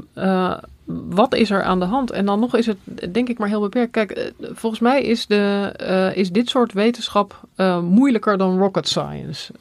wat 0.85 1.33
is 1.33 1.49
er 1.49 1.63
aan 1.63 1.79
de 1.79 1.85
hand? 1.85 2.11
En 2.11 2.25
dan 2.25 2.39
nog 2.39 2.55
is 2.55 2.65
het 2.65 2.77
denk 3.13 3.29
ik 3.29 3.37
maar 3.37 3.47
heel 3.47 3.61
beperkt. 3.61 3.91
Kijk, 3.91 4.11
eh, 4.11 4.31
volgens 4.53 4.81
mij 4.81 5.01
is, 5.01 5.27
de, 5.27 5.73
uh, 5.81 6.17
is 6.17 6.31
dit 6.31 6.49
soort 6.49 6.73
wetenschap 6.73 7.41
uh, 7.57 7.79
moeilijker 7.79 8.37
dan 8.37 8.57
rocket 8.57 8.87
science. 8.87 9.53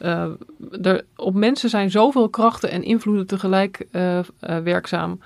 er, 0.83 1.05
op 1.17 1.35
mensen 1.35 1.69
zijn 1.69 1.91
zoveel 1.91 2.29
krachten 2.29 2.71
en 2.71 2.83
invloeden 2.83 3.27
tegelijk 3.27 3.87
werkzaam. 4.41 5.21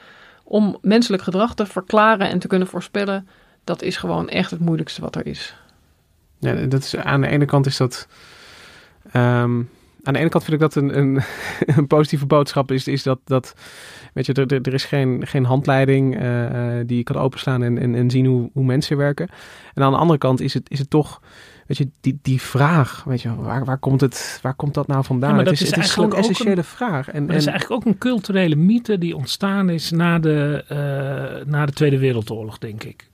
Om 0.45 0.79
menselijk 0.83 1.23
gedrag 1.23 1.55
te 1.55 1.67
verklaren 1.67 2.29
en 2.29 2.39
te 2.39 2.49
kunnen 2.49 2.69
voorspellen, 2.69 3.29
dat 3.65 3.83
is 3.83 3.97
gewoon 3.97 4.29
echt 4.29 4.51
het 4.51 4.61
moeilijkste 4.61 5.01
wat 5.01 5.17
er 5.17 5.27
is. 5.27 5.55
Ja, 6.39 6.55
dat 6.55 6.83
is, 6.83 6.97
aan 6.97 7.21
de 7.21 7.27
ene 7.29 7.45
kant 7.45 7.67
is 7.67 7.77
dat. 7.77 8.09
Um, 9.15 9.69
aan 10.09 10.15
de 10.15 10.21
ene 10.21 10.29
kant 10.29 10.45
vind 10.45 10.57
ik 10.57 10.63
dat 10.63 10.75
een, 10.75 10.99
een, 10.99 11.21
een 11.77 11.87
positieve 11.87 12.27
boodschap 12.27 12.73
is, 12.73 12.89
is 12.89 13.03
dat, 13.03 13.19
dat 13.25 13.55
weet 14.15 14.27
je, 14.27 14.33
er, 14.33 14.61
er 14.61 14.75
is 14.75 14.85
geen, 14.85 15.27
geen 15.27 15.45
handleiding 15.45 16.23
uh, 16.23 16.51
die 16.87 16.97
je 16.97 17.03
kan 17.03 17.17
openslaan 17.17 17.63
en, 17.63 17.79
en, 17.79 17.95
en 17.95 18.11
zien 18.11 18.27
hoe, 18.27 18.51
hoe 18.53 18.65
mensen 18.65 18.97
werken. 18.97 19.29
En 19.75 19.83
aan 19.83 19.93
de 19.93 19.99
andere 19.99 20.19
kant 20.19 20.41
is 20.41 20.55
het, 20.55 20.71
is 20.71 20.79
het 20.79 20.91
toch, 20.91 21.21
weet 21.67 21.77
je, 21.77 21.89
die, 22.01 22.19
die 22.23 22.41
vraag, 22.41 23.05
weet 23.05 23.23
je, 23.23 23.35
waar, 23.35 23.65
waar, 23.65 23.79
komt, 23.79 24.01
het, 24.01 24.39
waar 24.43 24.55
komt 24.55 24.75
dat 24.75 24.87
nou 24.87 25.05
vandaan? 25.05 25.31
Ja, 25.31 25.39
het 25.39 25.51
is, 25.51 25.63
is, 25.63 25.71
het 25.71 25.85
is 25.85 25.97
een 25.97 26.13
essentiële 26.13 26.63
vraag. 26.63 27.09
En, 27.09 27.23
het 27.23 27.37
is 27.37 27.47
eigenlijk 27.47 27.81
ook 27.81 27.93
een 27.93 27.99
culturele 27.99 28.57
mythe 28.57 28.99
die 28.99 29.17
ontstaan 29.17 29.71
is 29.71 29.91
na 29.91 30.19
de, 30.19 30.65
uh, 30.73 31.47
na 31.53 31.67
de 31.67 31.73
Tweede 31.73 31.99
Wereldoorlog, 31.99 32.59
denk 32.59 32.85
ik. 32.85 33.09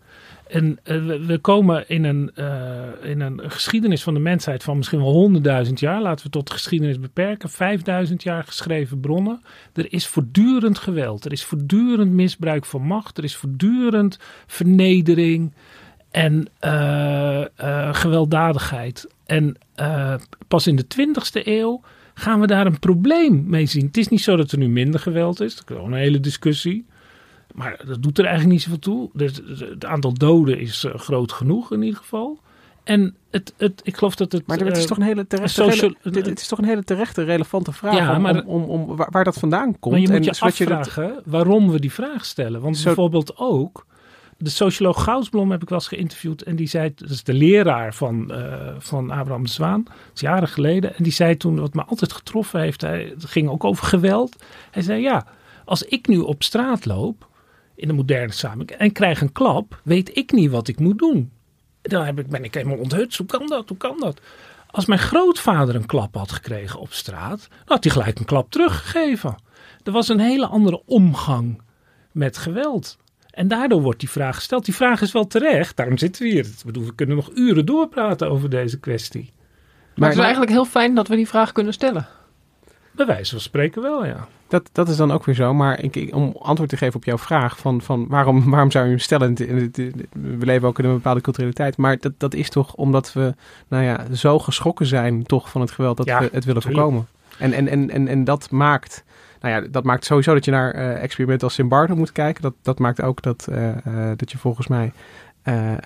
En 0.54 0.78
uh, 0.84 1.26
we 1.26 1.38
komen 1.38 1.88
in 1.88 2.04
een, 2.04 2.30
uh, 2.34 3.10
in 3.10 3.20
een 3.20 3.40
geschiedenis 3.50 4.02
van 4.02 4.14
de 4.14 4.20
mensheid 4.20 4.62
van 4.62 4.76
misschien 4.76 4.98
wel 4.98 5.12
honderdduizend 5.12 5.80
jaar. 5.80 6.02
Laten 6.02 6.24
we 6.24 6.30
tot 6.30 6.46
de 6.46 6.52
geschiedenis 6.52 7.00
beperken. 7.00 7.50
Vijfduizend 7.50 8.22
jaar 8.22 8.44
geschreven 8.44 9.00
bronnen. 9.00 9.42
Er 9.72 9.92
is 9.92 10.06
voortdurend 10.06 10.78
geweld. 10.78 11.24
Er 11.24 11.32
is 11.32 11.44
voortdurend 11.44 12.12
misbruik 12.12 12.64
van 12.64 12.82
macht. 12.82 13.18
Er 13.18 13.24
is 13.24 13.36
voortdurend 13.36 14.18
vernedering 14.46 15.52
en 16.10 16.48
uh, 16.64 17.44
gewelddadigheid. 17.92 19.08
En 19.26 19.56
pas 20.48 20.66
in 20.66 20.76
de 20.76 20.86
twintigste 20.86 21.48
eeuw 21.58 21.80
gaan 22.14 22.40
we 22.40 22.46
daar 22.46 22.66
een 22.66 22.78
probleem 22.78 23.44
mee 23.46 23.66
zien. 23.66 23.86
Het 23.86 23.96
is 23.96 24.08
niet 24.08 24.22
zo 24.22 24.36
dat 24.36 24.52
er 24.52 24.58
nu 24.58 24.68
minder 24.68 25.00
geweld 25.00 25.40
is. 25.40 25.56
Dat 25.56 25.70
is 25.70 25.76
gewoon 25.76 25.92
een 25.92 25.98
hele 25.98 26.20
discussie. 26.20 26.84
Maar 27.54 27.80
dat 27.86 28.02
doet 28.02 28.18
er 28.18 28.24
eigenlijk 28.24 28.54
niet 28.54 28.62
zoveel 28.62 28.78
toe. 28.78 29.10
Dus 29.12 29.40
het 29.58 29.84
aantal 29.84 30.12
doden 30.12 30.58
is 30.58 30.84
uh, 30.84 30.94
groot 30.94 31.32
genoeg 31.32 31.72
in 31.72 31.82
ieder 31.82 31.98
geval. 31.98 32.38
En 32.84 33.16
het, 33.30 33.54
het, 33.56 33.80
ik 33.84 33.96
geloof 33.96 34.14
dat 34.14 34.32
het. 34.32 34.46
Maar 34.46 34.58
het 34.58 34.76
is 34.76 34.82
uh, 34.82 34.88
toch 34.88 34.96
een 34.96 35.04
hele 35.04 35.26
terechte, 35.26 35.62
social, 35.62 35.94
hele, 36.02 36.28
het 36.28 36.40
is 36.40 36.48
toch 36.48 36.58
een 36.58 36.64
hele 36.64 36.84
terechte, 36.84 37.22
relevante 37.22 37.72
vraag 37.72 37.96
ja, 37.96 38.18
maar, 38.18 38.44
om, 38.44 38.62
om, 38.62 38.62
om, 38.62 38.96
waar, 38.96 39.08
waar, 39.10 39.24
dat 39.24 39.38
vandaan 39.38 39.78
komt. 39.78 39.94
Maar 39.94 40.02
je 40.02 40.08
moet 40.08 40.16
en, 40.16 40.22
je 40.22 40.30
afvragen 40.30 41.02
je 41.02 41.12
dat, 41.12 41.22
waarom 41.24 41.70
we 41.70 41.80
die 41.80 41.92
vraag 41.92 42.24
stellen. 42.24 42.60
Want 42.60 42.76
zo, 42.76 42.84
bijvoorbeeld 42.84 43.36
ook. 43.36 43.86
De 44.38 44.50
socioloog 44.50 45.02
Goudsblom 45.02 45.50
heb 45.50 45.62
ik 45.62 45.68
wel 45.68 45.78
eens 45.78 45.88
geïnterviewd. 45.88 46.42
En 46.42 46.56
die 46.56 46.66
zei, 46.66 46.92
dat 46.94 47.10
is 47.10 47.24
de 47.24 47.34
leraar 47.34 47.94
van, 47.94 48.30
uh, 48.30 48.68
van 48.78 49.10
Abraham 49.10 49.42
de 49.42 49.50
Zwaan. 49.50 49.82
Dat 49.84 49.94
is 50.14 50.20
jaren 50.20 50.48
geleden. 50.48 50.96
En 50.96 51.02
die 51.02 51.12
zei 51.12 51.36
toen, 51.36 51.60
wat 51.60 51.74
me 51.74 51.84
altijd 51.84 52.12
getroffen 52.12 52.60
heeft. 52.60 52.80
Hij, 52.80 53.12
het 53.14 53.24
ging 53.24 53.48
ook 53.48 53.64
over 53.64 53.86
geweld. 53.86 54.44
Hij 54.70 54.82
zei, 54.82 55.02
ja, 55.02 55.26
als 55.64 55.82
ik 55.82 56.06
nu 56.06 56.18
op 56.18 56.42
straat 56.42 56.86
loop 56.86 57.28
in 57.74 57.88
de 57.88 57.94
moderne 57.94 58.32
samenleving 58.32 58.78
en 58.78 58.92
krijg 58.92 59.20
een 59.20 59.32
klap, 59.32 59.80
weet 59.82 60.16
ik 60.16 60.32
niet 60.32 60.50
wat 60.50 60.68
ik 60.68 60.78
moet 60.78 60.98
doen. 60.98 61.30
Dan 61.82 62.04
heb 62.04 62.18
ik, 62.18 62.26
ben 62.26 62.44
ik 62.44 62.54
helemaal 62.54 62.78
onthutst. 62.78 63.18
Hoe 63.18 63.26
kan 63.26 63.46
dat? 63.46 63.68
Hoe 63.68 63.76
kan 63.76 63.96
dat? 63.98 64.20
Als 64.70 64.86
mijn 64.86 65.00
grootvader 65.00 65.74
een 65.74 65.86
klap 65.86 66.14
had 66.14 66.32
gekregen 66.32 66.80
op 66.80 66.92
straat, 66.92 67.48
dan 67.48 67.58
had 67.64 67.84
hij 67.84 67.92
gelijk 67.92 68.18
een 68.18 68.24
klap 68.24 68.50
teruggegeven. 68.50 69.36
Er 69.82 69.92
was 69.92 70.08
een 70.08 70.20
hele 70.20 70.46
andere 70.46 70.82
omgang 70.86 71.62
met 72.12 72.36
geweld. 72.36 72.98
En 73.30 73.48
daardoor 73.48 73.82
wordt 73.82 74.00
die 74.00 74.10
vraag 74.10 74.34
gesteld. 74.34 74.64
Die 74.64 74.74
vraag 74.74 75.00
is 75.00 75.12
wel 75.12 75.26
terecht, 75.26 75.76
daarom 75.76 75.98
zitten 75.98 76.22
we 76.22 76.28
hier. 76.28 76.44
Ik 76.44 76.64
bedoel, 76.64 76.84
we 76.84 76.94
kunnen 76.94 77.16
nog 77.16 77.30
uren 77.34 77.66
doorpraten 77.66 78.30
over 78.30 78.50
deze 78.50 78.80
kwestie. 78.80 79.32
Maar, 79.34 79.92
maar 79.94 80.08
het 80.08 80.18
is 80.18 80.24
eigenlijk 80.24 80.52
heel 80.52 80.64
fijn 80.64 80.94
dat 80.94 81.08
we 81.08 81.16
die 81.16 81.28
vraag 81.28 81.52
kunnen 81.52 81.72
stellen. 81.72 82.06
Bij 82.94 83.06
wijze 83.06 83.30
van 83.30 83.40
spreken 83.40 83.82
wel, 83.82 84.06
ja. 84.06 84.28
Dat, 84.48 84.68
dat 84.72 84.88
is 84.88 84.96
dan 84.96 85.12
ook 85.12 85.24
weer 85.24 85.34
zo. 85.34 85.54
Maar 85.54 85.82
ik, 85.82 86.08
om 86.12 86.36
antwoord 86.38 86.70
te 86.70 86.76
geven 86.76 86.96
op 86.96 87.04
jouw 87.04 87.18
vraag 87.18 87.58
van, 87.58 87.80
van 87.82 88.06
waarom, 88.08 88.44
waarom 88.50 88.70
zou 88.70 88.84
je 88.84 88.90
hem 88.90 88.98
stellen? 88.98 89.34
We 89.34 90.46
leven 90.46 90.68
ook 90.68 90.78
in 90.78 90.84
een 90.84 90.94
bepaalde 90.94 91.20
culturele 91.20 91.52
tijd. 91.52 91.76
Maar 91.76 91.98
dat, 91.98 92.12
dat 92.18 92.34
is 92.34 92.50
toch 92.50 92.74
omdat 92.74 93.12
we 93.12 93.34
nou 93.68 93.84
ja, 93.84 94.04
zo 94.12 94.38
geschrokken 94.38 94.86
zijn 94.86 95.22
toch 95.22 95.50
van 95.50 95.60
het 95.60 95.70
geweld 95.70 95.96
dat 95.96 96.06
ja, 96.06 96.20
we 96.20 96.28
het 96.32 96.44
willen 96.44 96.62
voorkomen. 96.62 97.06
En, 97.38 97.52
en, 97.52 97.68
en, 97.68 97.90
en, 97.90 98.08
en 98.08 98.24
dat 98.24 98.50
maakt... 98.50 99.04
Nou 99.40 99.62
ja, 99.62 99.68
dat 99.70 99.84
maakt 99.84 100.04
sowieso 100.04 100.34
dat 100.34 100.44
je 100.44 100.50
naar 100.50 100.74
uh, 100.74 101.02
experimenten 101.02 101.46
als 101.46 101.54
Simbardo 101.56 101.96
moet 101.96 102.12
kijken. 102.12 102.42
Dat, 102.42 102.54
dat 102.62 102.78
maakt 102.78 103.02
ook 103.02 103.22
dat, 103.22 103.46
uh, 103.50 103.68
uh, 103.68 103.74
dat 104.16 104.30
je 104.30 104.38
volgens 104.38 104.66
mij 104.66 104.92
uh, 105.48 105.70
uh, 105.70 105.76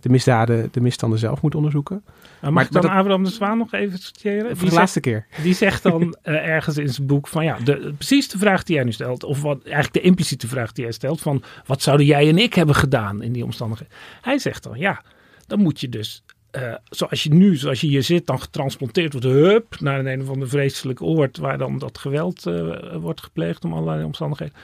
de 0.00 0.08
misdaden, 0.08 0.68
de 0.72 0.80
misstanden 0.80 1.18
zelf 1.18 1.42
moet 1.42 1.54
onderzoeken. 1.54 2.02
Nou, 2.04 2.14
mag 2.40 2.52
maar, 2.52 2.64
ik 2.64 2.72
dan 2.72 2.82
dat, 2.82 2.90
Abraham 2.90 3.24
de 3.24 3.30
Zwaan 3.30 3.58
nog 3.58 3.72
even 3.72 3.98
citeren? 3.98 4.56
Voor 4.56 4.68
de 4.68 4.74
laatste 4.74 5.00
keer. 5.00 5.26
Die 5.42 5.54
zegt 5.54 5.82
dan 5.82 6.02
uh, 6.02 6.34
ergens 6.54 6.76
in 6.76 6.88
zijn 6.88 7.06
boek 7.06 7.28
van 7.28 7.44
ja, 7.44 7.58
de, 7.64 7.94
precies 7.96 8.28
de 8.28 8.38
vraag 8.38 8.62
die 8.62 8.74
jij 8.74 8.84
nu 8.84 8.92
stelt, 8.92 9.24
of 9.24 9.42
wat, 9.42 9.62
eigenlijk 9.62 9.94
de 9.94 10.00
impliciete 10.00 10.48
vraag 10.48 10.72
die 10.72 10.84
jij 10.84 10.92
stelt 10.92 11.20
van 11.20 11.42
wat 11.66 11.82
zouden 11.82 12.06
jij 12.06 12.28
en 12.28 12.38
ik 12.38 12.54
hebben 12.54 12.74
gedaan 12.74 13.22
in 13.22 13.32
die 13.32 13.44
omstandigheden. 13.44 13.94
Hij 14.20 14.38
zegt 14.38 14.62
dan 14.62 14.78
ja, 14.78 15.02
dan 15.46 15.60
moet 15.60 15.80
je 15.80 15.88
dus 15.88 16.24
uh, 16.56 16.74
zoals 16.90 17.22
je 17.22 17.34
nu, 17.34 17.56
zoals 17.56 17.80
je 17.80 17.86
hier 17.86 18.02
zit, 18.02 18.26
dan 18.26 18.40
getransporteerd 18.40 19.12
wordt, 19.12 19.26
hup, 19.26 19.80
naar 19.80 19.98
een, 19.98 20.06
een 20.06 20.22
of 20.22 20.28
ander 20.28 20.48
vreselijk 20.48 21.02
oord 21.02 21.36
waar 21.36 21.58
dan 21.58 21.78
dat 21.78 21.98
geweld 21.98 22.46
uh, 22.46 22.96
wordt 22.96 23.22
gepleegd 23.22 23.64
om 23.64 23.72
allerlei 23.72 24.04
omstandigheden. 24.04 24.54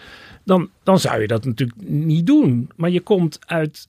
Dan, 0.45 0.70
dan 0.82 0.99
zou 0.99 1.20
je 1.20 1.26
dat 1.26 1.45
natuurlijk 1.45 1.80
niet 1.88 2.26
doen. 2.26 2.70
Maar 2.76 2.91
je 2.91 3.01
komt 3.01 3.38
uit 3.47 3.88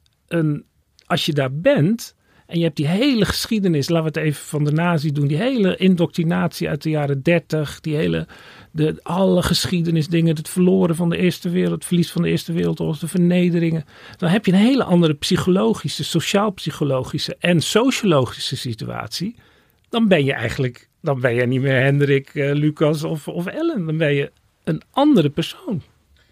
als 1.06 1.26
je 1.26 1.34
daar 1.34 1.54
bent 1.54 2.16
en 2.52 2.58
je 2.58 2.64
hebt 2.64 2.76
die 2.76 2.88
hele 2.88 3.26
geschiedenis, 3.26 3.90
laten 3.90 4.14
we 4.14 4.20
het 4.20 4.28
even 4.28 4.46
van 4.46 4.64
de 4.64 4.72
nazi 4.72 5.12
doen, 5.12 5.28
die 5.28 5.38
hele 5.38 5.76
indoctrinatie 5.76 6.70
uit 6.70 6.82
de 6.82 6.90
jaren 6.90 7.22
dertig, 7.22 7.80
die 7.80 7.96
hele, 7.96 8.28
de, 8.72 9.00
alle 9.04 9.44
geschiedenisdingen, 9.44 10.36
het 10.36 10.50
verloren 10.50 10.96
van 10.96 11.10
de 11.10 11.18
Eerste 11.18 11.50
Wereld, 11.50 11.74
het 11.74 11.86
verlies 11.86 12.12
van 12.12 12.22
de 12.22 12.30
Eerste 12.30 12.54
Wereldoorlog, 12.54 13.00
de 13.00 13.08
vernederingen. 13.08 13.86
Dan 14.18 14.30
heb 14.30 14.46
je 14.46 14.52
een 14.52 14.58
hele 14.58 14.84
andere 14.84 15.14
psychologische, 15.14 16.04
sociaal-psychologische 16.04 17.36
en 17.40 17.62
sociologische 17.62 18.58
situatie. 18.58 19.36
Dan 19.90 20.08
ben 20.08 20.26
je 20.26 20.34
eigenlijk, 20.34 20.90
dan 21.02 21.20
ben 21.20 21.34
je 21.34 21.46
niet 21.46 21.62
meer 21.62 21.82
Hendrik, 21.82 22.34
uh, 22.34 22.54
Lucas 22.54 23.04
of, 23.04 23.28
of 23.28 23.46
Ellen. 23.46 23.86
Dan 23.86 23.98
ben 23.98 24.14
je 24.14 24.32
een 24.64 24.82
andere 24.92 25.30
persoon. 25.30 25.82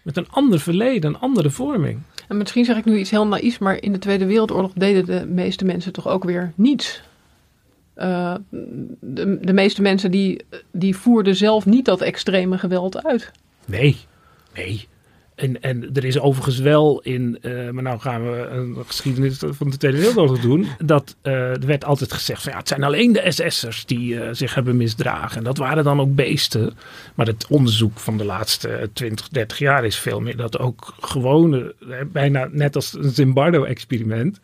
Met 0.02 0.16
een 0.16 0.28
ander 0.28 0.60
verleden, 0.60 1.10
een 1.10 1.20
andere 1.20 1.50
vorming. 1.50 2.00
En 2.30 2.36
misschien 2.36 2.64
zeg 2.64 2.76
ik 2.76 2.84
nu 2.84 2.98
iets 2.98 3.10
heel 3.10 3.26
naïefs, 3.26 3.58
maar 3.58 3.82
in 3.82 3.92
de 3.92 3.98
Tweede 3.98 4.26
Wereldoorlog 4.26 4.72
deden 4.72 5.04
de 5.04 5.26
meeste 5.26 5.64
mensen 5.64 5.92
toch 5.92 6.08
ook 6.08 6.24
weer 6.24 6.52
niets. 6.54 7.02
Uh, 7.96 8.34
de, 9.00 9.38
de 9.40 9.52
meeste 9.52 9.82
mensen 9.82 10.10
die, 10.10 10.44
die 10.70 10.96
voerden 10.96 11.36
zelf 11.36 11.66
niet 11.66 11.84
dat 11.84 12.00
extreme 12.00 12.58
geweld 12.58 13.04
uit. 13.04 13.30
Nee, 13.64 13.96
nee. 14.54 14.88
En, 15.40 15.62
en 15.62 15.94
er 15.94 16.04
is 16.04 16.18
overigens 16.18 16.58
wel 16.58 17.00
in, 17.00 17.38
uh, 17.42 17.70
maar 17.70 17.82
nou 17.82 18.00
gaan 18.00 18.22
we 18.22 18.46
een 18.50 18.76
geschiedenis 18.86 19.42
van 19.44 19.70
de 19.70 19.76
Tweede 19.76 19.98
Wereldoorlog 19.98 20.40
doen, 20.40 20.66
dat 20.84 21.16
uh, 21.22 21.32
er 21.32 21.66
werd 21.66 21.84
altijd 21.84 22.12
gezegd 22.12 22.42
van 22.42 22.52
ja, 22.52 22.58
het 22.58 22.68
zijn 22.68 22.82
alleen 22.82 23.12
de 23.12 23.30
SS'ers 23.30 23.86
die 23.86 24.14
uh, 24.14 24.28
zich 24.32 24.54
hebben 24.54 24.76
misdragen. 24.76 25.36
En 25.36 25.44
dat 25.44 25.56
waren 25.56 25.84
dan 25.84 26.00
ook 26.00 26.14
beesten. 26.14 26.72
Maar 27.14 27.26
het 27.26 27.46
onderzoek 27.48 27.98
van 27.98 28.16
de 28.16 28.24
laatste 28.24 28.90
20, 28.92 29.28
30 29.28 29.58
jaar 29.58 29.84
is 29.84 29.96
veel 29.96 30.20
meer 30.20 30.36
dat 30.36 30.58
ook 30.58 30.94
gewone, 31.00 31.74
bijna 32.12 32.48
net 32.52 32.76
als 32.76 32.94
een 32.94 33.10
Zimbardo-experiment, 33.10 34.40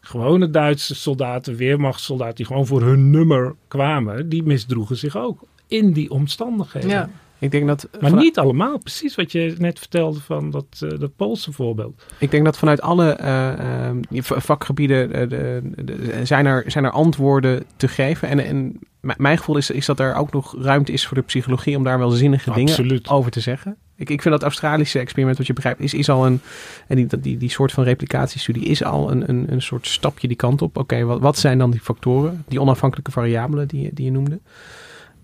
gewone 0.00 0.50
Duitse 0.50 0.94
soldaten, 0.94 1.56
weermachtssoldaten 1.56 2.34
die 2.34 2.46
gewoon 2.46 2.66
voor 2.66 2.82
hun 2.82 3.10
nummer 3.10 3.54
kwamen, 3.68 4.28
die 4.28 4.42
misdroegen 4.42 4.96
zich 4.96 5.16
ook 5.16 5.40
in 5.66 5.92
die 5.92 6.10
omstandigheden. 6.10 6.90
Ja. 6.90 7.10
Ik 7.38 7.50
denk 7.50 7.66
dat 7.66 7.88
maar 8.00 8.14
niet 8.14 8.38
allemaal, 8.38 8.78
precies 8.78 9.14
wat 9.14 9.32
je 9.32 9.54
net 9.58 9.78
vertelde 9.78 10.20
van 10.20 10.50
dat, 10.50 10.80
uh, 10.82 10.98
dat 10.98 11.16
Poolse 11.16 11.52
voorbeeld. 11.52 12.02
Ik 12.18 12.30
denk 12.30 12.44
dat 12.44 12.58
vanuit 12.58 12.80
alle 12.80 13.18
uh, 13.20 13.90
uh, 14.10 14.22
vakgebieden 14.22 15.08
de, 15.12 15.26
de, 15.26 15.84
de, 15.84 16.20
zijn, 16.26 16.46
er, 16.46 16.64
zijn 16.66 16.84
er 16.84 16.90
antwoorden 16.90 17.64
te 17.76 17.88
geven. 17.88 18.28
En, 18.28 18.38
en 18.44 18.78
mijn 19.00 19.38
gevoel 19.38 19.56
is, 19.56 19.70
is 19.70 19.86
dat 19.86 20.00
er 20.00 20.14
ook 20.14 20.32
nog 20.32 20.54
ruimte 20.62 20.92
is 20.92 21.06
voor 21.06 21.16
de 21.16 21.22
psychologie 21.22 21.76
om 21.76 21.84
daar 21.84 21.98
wel 21.98 22.10
zinnige 22.10 22.50
Absoluut. 22.50 22.88
dingen 22.88 23.10
over 23.10 23.30
te 23.30 23.40
zeggen. 23.40 23.76
Ik, 23.96 24.10
ik 24.10 24.22
vind 24.22 24.34
dat 24.34 24.42
Australische 24.42 24.98
experiment, 24.98 25.38
wat 25.38 25.46
je 25.46 25.52
begrijpt, 25.52 25.80
is, 25.80 25.94
is 25.94 26.08
al 26.08 26.26
een. 26.26 26.40
En 26.86 26.96
die, 26.96 27.20
die, 27.20 27.36
die 27.36 27.50
soort 27.50 27.72
van 27.72 27.84
replicatiestudie 27.84 28.64
is 28.64 28.84
al 28.84 29.10
een, 29.10 29.28
een, 29.28 29.52
een 29.52 29.62
soort 29.62 29.86
stapje 29.86 30.28
die 30.28 30.36
kant 30.36 30.62
op. 30.62 30.68
Oké, 30.68 30.80
okay, 30.80 31.04
wat, 31.04 31.20
wat 31.20 31.38
zijn 31.38 31.58
dan 31.58 31.70
die 31.70 31.80
factoren, 31.80 32.44
die 32.48 32.60
onafhankelijke 32.60 33.10
variabelen 33.10 33.68
die, 33.68 33.90
die 33.92 34.04
je 34.04 34.10
noemde? 34.10 34.40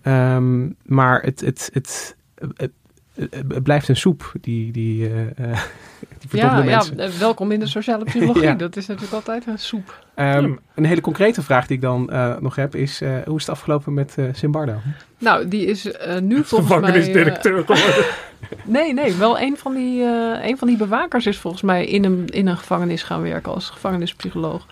Um, 0.07 0.77
maar 0.83 1.23
het, 1.23 1.41
het, 1.41 1.71
het, 1.73 2.17
het, 2.57 2.71
het 3.15 3.63
blijft 3.63 3.89
een 3.89 3.97
soep, 3.97 4.33
die, 4.41 4.73
die, 4.73 5.09
uh, 5.09 5.17
die 6.31 6.41
ja, 6.41 6.63
mensen. 6.63 6.97
Ja, 6.97 7.09
welkom 7.19 7.53
in 7.53 7.61
de 7.61 7.67
sociale 7.67 8.05
psychologie. 8.05 8.57
Dat 8.67 8.77
is 8.77 8.87
natuurlijk 8.87 9.15
altijd 9.15 9.47
een 9.47 9.59
soep. 9.59 10.05
Um, 10.17 10.59
een 10.75 10.85
hele 10.85 11.01
concrete 11.01 11.43
vraag 11.43 11.67
die 11.67 11.77
ik 11.77 11.83
dan 11.83 12.09
uh, 12.13 12.37
nog 12.39 12.57
heb 12.57 12.75
is, 12.75 13.03
uh, 13.03 13.17
hoe 13.25 13.37
is 13.37 13.47
het 13.47 13.51
afgelopen 13.51 13.95
met 13.95 14.17
Simbardo? 14.33 14.77
Nou, 15.19 15.49
die 15.49 15.67
is 15.67 15.85
nu 16.21 16.43
volgens 16.45 16.71
mij... 16.71 16.79
Gevangenisdirecteur 16.79 17.65
geworden. 17.67 18.05
nee, 18.65 18.93
nee, 18.93 19.15
wel 19.15 19.41
een 19.41 19.57
van, 19.57 19.75
die, 19.75 20.03
een 20.43 20.59
van 20.59 20.69
die 20.69 20.77
bewakers 20.77 21.27
is 21.27 21.39
volgens 21.39 21.63
mij 21.63 21.87
in 21.87 22.05
een, 22.05 22.27
in 22.27 22.47
een 22.47 22.57
gevangenis 22.57 23.03
gaan 23.03 23.23
werken 23.23 23.53
als 23.53 23.71
gevangenispsycholoog. 23.71 24.67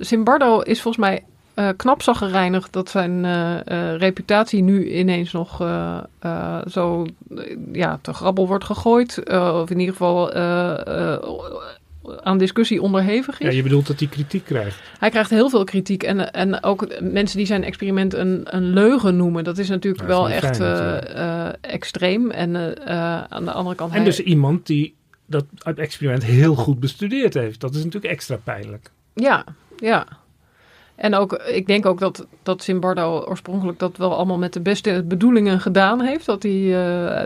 Simbardo 0.00 0.60
is 0.60 0.82
volgens 0.82 1.06
mij 1.06 1.22
uh, 1.56 1.68
knap 1.76 2.02
gereinigd 2.02 2.72
dat 2.72 2.88
zijn 2.90 3.24
uh, 3.24 3.54
uh, 3.66 3.96
reputatie 3.96 4.62
nu 4.62 4.90
ineens 4.92 5.32
nog 5.32 5.56
zo 6.70 7.06
ja, 7.72 7.98
te 8.02 8.12
grabbel 8.12 8.46
wordt 8.46 8.64
gegooid. 8.64 9.22
of 9.32 9.70
in 9.70 9.78
ieder 9.78 9.94
geval 9.94 10.34
aan 12.22 12.38
discussie 12.38 12.82
onderhevig 12.82 13.40
is. 13.40 13.46
Ja, 13.46 13.52
je 13.52 13.62
bedoelt 13.62 13.86
dat 13.86 13.98
hij 13.98 14.08
kritiek 14.08 14.44
krijgt? 14.44 14.80
Hij 14.98 15.10
krijgt 15.10 15.30
heel 15.30 15.50
veel 15.50 15.64
kritiek. 15.64 16.02
En, 16.02 16.32
en 16.32 16.62
ook 16.62 17.00
mensen 17.00 17.36
die 17.36 17.46
zijn 17.46 17.64
experiment 17.64 18.14
een, 18.14 18.40
een 18.44 18.72
leugen 18.72 19.16
noemen. 19.16 19.44
Dat 19.44 19.58
is 19.58 19.68
natuurlijk 19.68 20.02
ja, 20.02 20.08
wel 20.08 20.30
echt 20.30 20.60
extreem. 21.60 22.30
En 22.30 22.56
aan 23.30 23.44
de 23.44 23.52
andere 23.52 23.74
kant... 23.76 23.90
En 23.90 23.96
hij... 23.96 24.04
dus 24.04 24.20
iemand 24.20 24.66
die 24.66 24.94
dat 25.26 25.44
experiment 25.74 26.24
heel 26.24 26.54
goed 26.54 26.80
bestudeerd 26.80 27.34
heeft. 27.34 27.60
Dat 27.60 27.74
is 27.74 27.84
natuurlijk 27.84 28.12
extra 28.12 28.36
pijnlijk. 28.36 28.90
Ja, 29.14 29.44
ja. 29.76 30.06
En 30.96 31.14
ook, 31.14 31.32
ik 31.32 31.66
denk 31.66 31.86
ook 31.86 31.98
dat, 31.98 32.26
dat 32.42 32.62
Simbardo 32.62 33.24
oorspronkelijk 33.28 33.78
dat 33.78 33.96
wel 33.96 34.14
allemaal 34.14 34.38
met 34.38 34.52
de 34.52 34.60
beste 34.60 35.04
bedoelingen 35.08 35.60
gedaan 35.60 36.00
heeft. 36.00 36.26
Dat 36.26 36.42
die, 36.42 36.68
uh, 36.68 36.74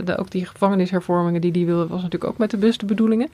de, 0.04 0.16
ook 0.16 0.30
die 0.30 0.46
gevangenishervormingen 0.46 1.40
die 1.40 1.52
hij 1.52 1.64
wilde, 1.64 1.86
was 1.86 2.02
natuurlijk 2.02 2.32
ook 2.32 2.38
met 2.38 2.50
de 2.50 2.56
beste 2.56 2.84
bedoelingen. 2.84 3.28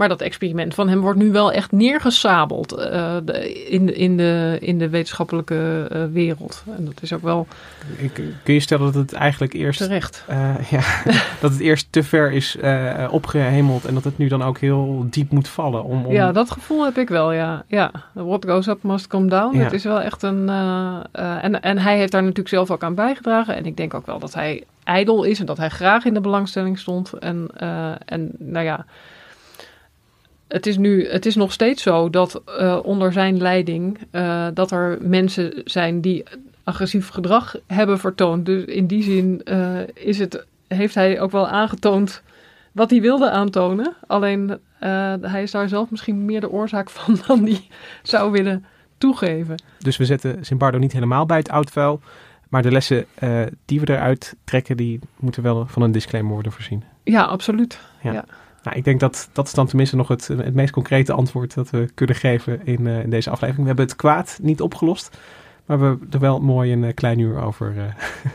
Maar 0.00 0.08
dat 0.08 0.20
experiment 0.20 0.74
van 0.74 0.88
hem 0.88 1.00
wordt 1.00 1.18
nu 1.18 1.32
wel 1.32 1.52
echt 1.52 1.72
neergesabeld 1.72 2.78
uh, 2.78 3.16
de, 3.24 3.52
in, 3.52 3.96
in, 3.96 4.16
de, 4.16 4.56
in 4.60 4.78
de 4.78 4.88
wetenschappelijke 4.88 5.88
uh, 5.92 6.04
wereld. 6.12 6.62
En 6.76 6.84
dat 6.84 7.02
is 7.02 7.12
ook 7.12 7.22
wel. 7.22 7.46
Kun 8.42 8.54
je 8.54 8.60
stellen 8.60 8.92
dat 8.92 8.94
het 8.94 9.12
eigenlijk 9.12 9.52
eerst. 9.52 9.78
Terecht. 9.78 10.24
Uh, 10.30 10.70
ja, 10.70 10.82
dat 11.40 11.50
het 11.50 11.60
eerst 11.60 11.86
te 11.90 12.02
ver 12.02 12.32
is 12.32 12.56
opgehemeld 13.10 13.84
en 13.84 13.94
dat 13.94 14.04
het 14.04 14.18
nu 14.18 14.28
dan 14.28 14.42
ook 14.42 14.58
heel 14.58 15.06
diep 15.10 15.30
moet 15.30 15.48
vallen. 15.48 15.84
Om, 15.84 16.04
om... 16.04 16.12
Ja, 16.12 16.32
dat 16.32 16.50
gevoel 16.50 16.84
heb 16.84 16.98
ik 16.98 17.08
wel, 17.08 17.32
ja. 17.32 17.64
ja. 17.66 17.90
What 18.12 18.44
goes 18.44 18.66
up 18.66 18.82
must 18.82 19.06
come 19.06 19.28
down. 19.28 19.56
Ja. 19.56 19.62
Het 19.62 19.72
is 19.72 19.84
wel 19.84 20.00
echt 20.00 20.22
een. 20.22 20.48
en, 21.12 21.60
en 21.60 21.78
hij 21.78 21.96
heeft 21.96 22.12
daar 22.12 22.22
natuurlijk 22.22 22.48
zelf 22.48 22.70
ook 22.70 22.82
aan 22.82 22.94
bijgedragen. 22.94 23.56
En 23.56 23.66
ik 23.66 23.76
denk 23.76 23.94
ook 23.94 24.06
wel 24.06 24.18
dat 24.18 24.34
hij 24.34 24.64
ijdel 24.84 25.24
is 25.24 25.40
en 25.40 25.46
dat 25.46 25.56
hij 25.56 25.68
graag 25.68 26.04
in 26.04 26.14
de 26.14 26.20
belangstelling 26.20 26.78
stond. 26.78 27.12
En, 27.12 27.48
en 28.04 28.30
nou 28.38 28.64
ja 28.64 28.84
het 30.50 30.66
is 30.66 30.78
nu, 30.78 31.08
het 31.08 31.26
is 31.26 31.34
nog 31.34 31.52
steeds 31.52 31.82
zo 31.82 32.10
dat 32.10 32.42
uh, 32.48 32.78
onder 32.82 33.12
zijn 33.12 33.38
leiding 33.38 33.98
uh, 34.12 34.46
dat 34.54 34.70
er 34.70 34.98
mensen 35.00 35.62
zijn 35.64 36.00
die 36.00 36.24
agressief 36.64 37.08
gedrag 37.08 37.56
hebben 37.66 37.98
vertoond. 37.98 38.46
Dus 38.46 38.64
in 38.64 38.86
die 38.86 39.02
zin 39.02 39.40
uh, 39.44 39.78
is 39.94 40.18
het, 40.18 40.46
heeft 40.68 40.94
hij 40.94 41.20
ook 41.20 41.30
wel 41.30 41.48
aangetoond 41.48 42.22
wat 42.72 42.90
hij 42.90 43.00
wilde 43.00 43.30
aantonen. 43.30 43.94
Alleen 44.06 44.58
hij 45.20 45.42
is 45.42 45.50
daar 45.50 45.68
zelf 45.68 45.90
misschien 45.90 46.24
meer 46.24 46.40
de 46.40 46.50
oorzaak 46.50 46.90
van 47.00 47.18
dan 47.26 47.44
hij 47.44 47.68
zou 48.02 48.30
willen 48.30 48.64
toegeven. 48.98 49.62
Dus 49.78 49.96
we 49.96 50.04
zetten 50.04 50.44
Zimbardo 50.44 50.78
niet 50.78 50.92
helemaal 50.92 51.26
bij 51.26 51.38
het 51.38 51.50
oud 51.50 51.70
vuil. 51.70 52.00
Maar 52.48 52.62
de 52.62 52.72
lessen 52.72 53.06
die 53.64 53.80
we 53.80 53.88
eruit 53.88 54.36
trekken, 54.44 54.76
die 54.76 55.00
moeten 55.16 55.42
wel 55.42 55.66
van 55.66 55.82
een 55.82 55.92
disclaimer 55.92 56.32
worden 56.32 56.52
voorzien. 56.52 56.84
Ja, 57.04 57.22
absoluut. 57.22 57.80
ja. 58.02 58.12
ja. 58.12 58.24
Nou, 58.62 58.76
ik 58.76 58.84
denk 58.84 59.00
dat 59.00 59.28
dat 59.32 59.46
is 59.46 59.54
dan 59.54 59.66
tenminste 59.66 59.96
nog 59.96 60.08
het, 60.08 60.28
het 60.28 60.54
meest 60.54 60.72
concrete 60.72 61.12
antwoord 61.12 61.54
dat 61.54 61.70
we 61.70 61.88
kunnen 61.94 62.16
geven 62.16 62.66
in, 62.66 62.86
uh, 62.86 63.02
in 63.02 63.10
deze 63.10 63.30
aflevering. 63.30 63.62
We 63.62 63.66
hebben 63.68 63.84
het 63.84 63.96
kwaad 63.96 64.38
niet 64.42 64.60
opgelost, 64.60 65.18
maar 65.66 65.78
we 65.78 65.84
hebben 65.84 66.08
er 66.10 66.18
wel 66.18 66.40
mooi 66.40 66.72
een 66.72 66.82
uh, 66.82 66.94
klein 66.94 67.18
uur 67.18 67.40
over, 67.40 67.74
uh, 67.76 67.82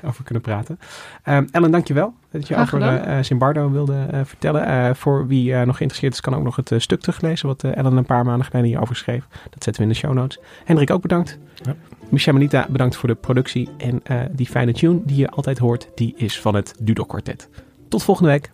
over 0.09 0.23
kunnen 0.23 0.43
praten. 0.43 0.80
Um, 1.26 1.47
Ellen, 1.51 1.71
dankjewel 1.71 2.13
dat 2.32 2.47
je 2.47 2.53
Graag 2.53 2.73
over 2.73 3.26
Zimbardo 3.26 3.71
wilde 3.71 4.07
vertellen. 4.23 4.95
voor 4.95 5.28
wie 5.28 5.53
nog 5.53 5.78
geïnteresseerd 5.78 6.13
is, 6.13 6.21
kan 6.21 6.36
ook 6.36 6.43
nog 6.43 6.55
het 6.55 6.71
stuk 6.78 7.01
teruglezen 7.01 7.47
wat 7.47 7.63
Ellen 7.63 7.97
een 7.97 8.05
paar 8.05 8.26
maanden 8.26 8.45
geleden 8.45 8.67
hierover 8.67 8.95
schreef. 8.95 9.28
Dat 9.49 9.63
zetten 9.63 9.76
we 9.76 9.82
in 9.82 9.93
de 9.93 9.99
show 9.99 10.13
notes. 10.13 10.39
Hendrik 10.65 10.89
ook 10.89 11.01
bedankt. 11.01 11.39
Ja. 11.63 11.76
Michel 12.09 12.34
Manita, 12.34 12.65
bedankt 12.69 12.95
voor 12.95 13.09
de 13.09 13.15
productie. 13.15 13.69
En 13.78 14.01
die 14.32 14.47
fijne 14.47 14.73
tune 14.73 15.01
die 15.05 15.17
je 15.17 15.30
altijd 15.30 15.57
hoort, 15.57 15.89
die 15.95 16.13
is 16.17 16.39
van 16.39 16.55
het 16.55 16.76
Dudok 16.80 17.09
Quartet. 17.09 17.49
Tot 17.89 18.03
volgende 18.03 18.30
week. 18.30 18.51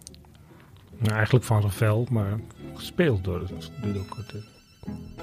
Nou, 1.02 1.16
eigenlijk 1.16 1.46
van 1.46 1.62
Ravel, 1.62 2.08
maar 2.12 2.40
gespeeld 2.74 3.24
door 3.24 3.40
het 3.40 3.72
Quartet. 4.10 4.44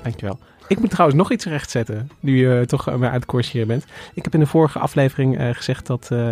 Dankjewel. 0.03 0.39
Ik 0.69 0.79
moet 0.79 0.91
trouwens 0.91 1.19
nog 1.19 1.33
iets 1.33 1.45
rechtzetten, 1.45 2.11
nu 2.21 2.37
je 2.37 2.67
toch 2.67 2.87
maar 2.87 3.09
aan 3.09 3.15
het 3.15 3.27
corrigeren 3.27 3.67
bent. 3.67 3.85
Ik 4.15 4.25
heb 4.25 4.35
in 4.35 4.41
de 4.41 4.47
vorige 4.47 4.79
aflevering 4.79 5.41
uh, 5.41 5.49
gezegd 5.53 5.87
dat 5.87 6.09
uh, 6.13 6.31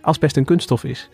asbest 0.00 0.36
een 0.36 0.44
kunststof 0.44 0.84
is. 0.84 1.08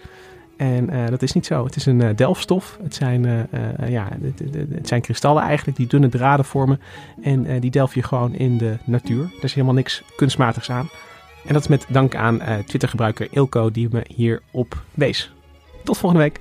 En 0.56 1.10
dat 1.10 1.22
is 1.22 1.32
niet 1.32 1.46
zo. 1.46 1.64
Het 1.64 1.76
is 1.76 1.86
een 1.86 2.16
delfstof. 2.16 2.78
Het 2.82 2.94
zijn, 2.94 3.48
ja, 3.86 4.08
het, 4.22 4.54
het, 4.70 4.88
zijn 4.88 5.00
kristallen 5.00 5.42
eigenlijk 5.42 5.76
die 5.76 5.86
dunne 5.86 6.08
draden 6.08 6.44
vormen. 6.44 6.80
En 7.22 7.60
die 7.60 7.70
delf 7.70 7.94
je 7.94 8.02
gewoon 8.02 8.34
in 8.34 8.58
de 8.58 8.76
natuur. 8.84 9.22
Er 9.22 9.44
is 9.44 9.54
helemaal 9.54 9.74
niks 9.74 10.02
kunstmatigs 10.16 10.70
aan. 10.70 10.88
En 11.46 11.52
dat 11.52 11.62
is 11.62 11.68
met 11.68 11.86
dank 11.88 12.14
aan 12.14 12.40
Twitter-gebruiker 12.66 13.28
Ilko 13.30 13.70
die 13.70 13.88
me 13.90 14.04
hierop 14.14 14.82
wees. 14.94 15.32
Tot 15.84 15.98
volgende 15.98 16.24
week. 16.24 16.40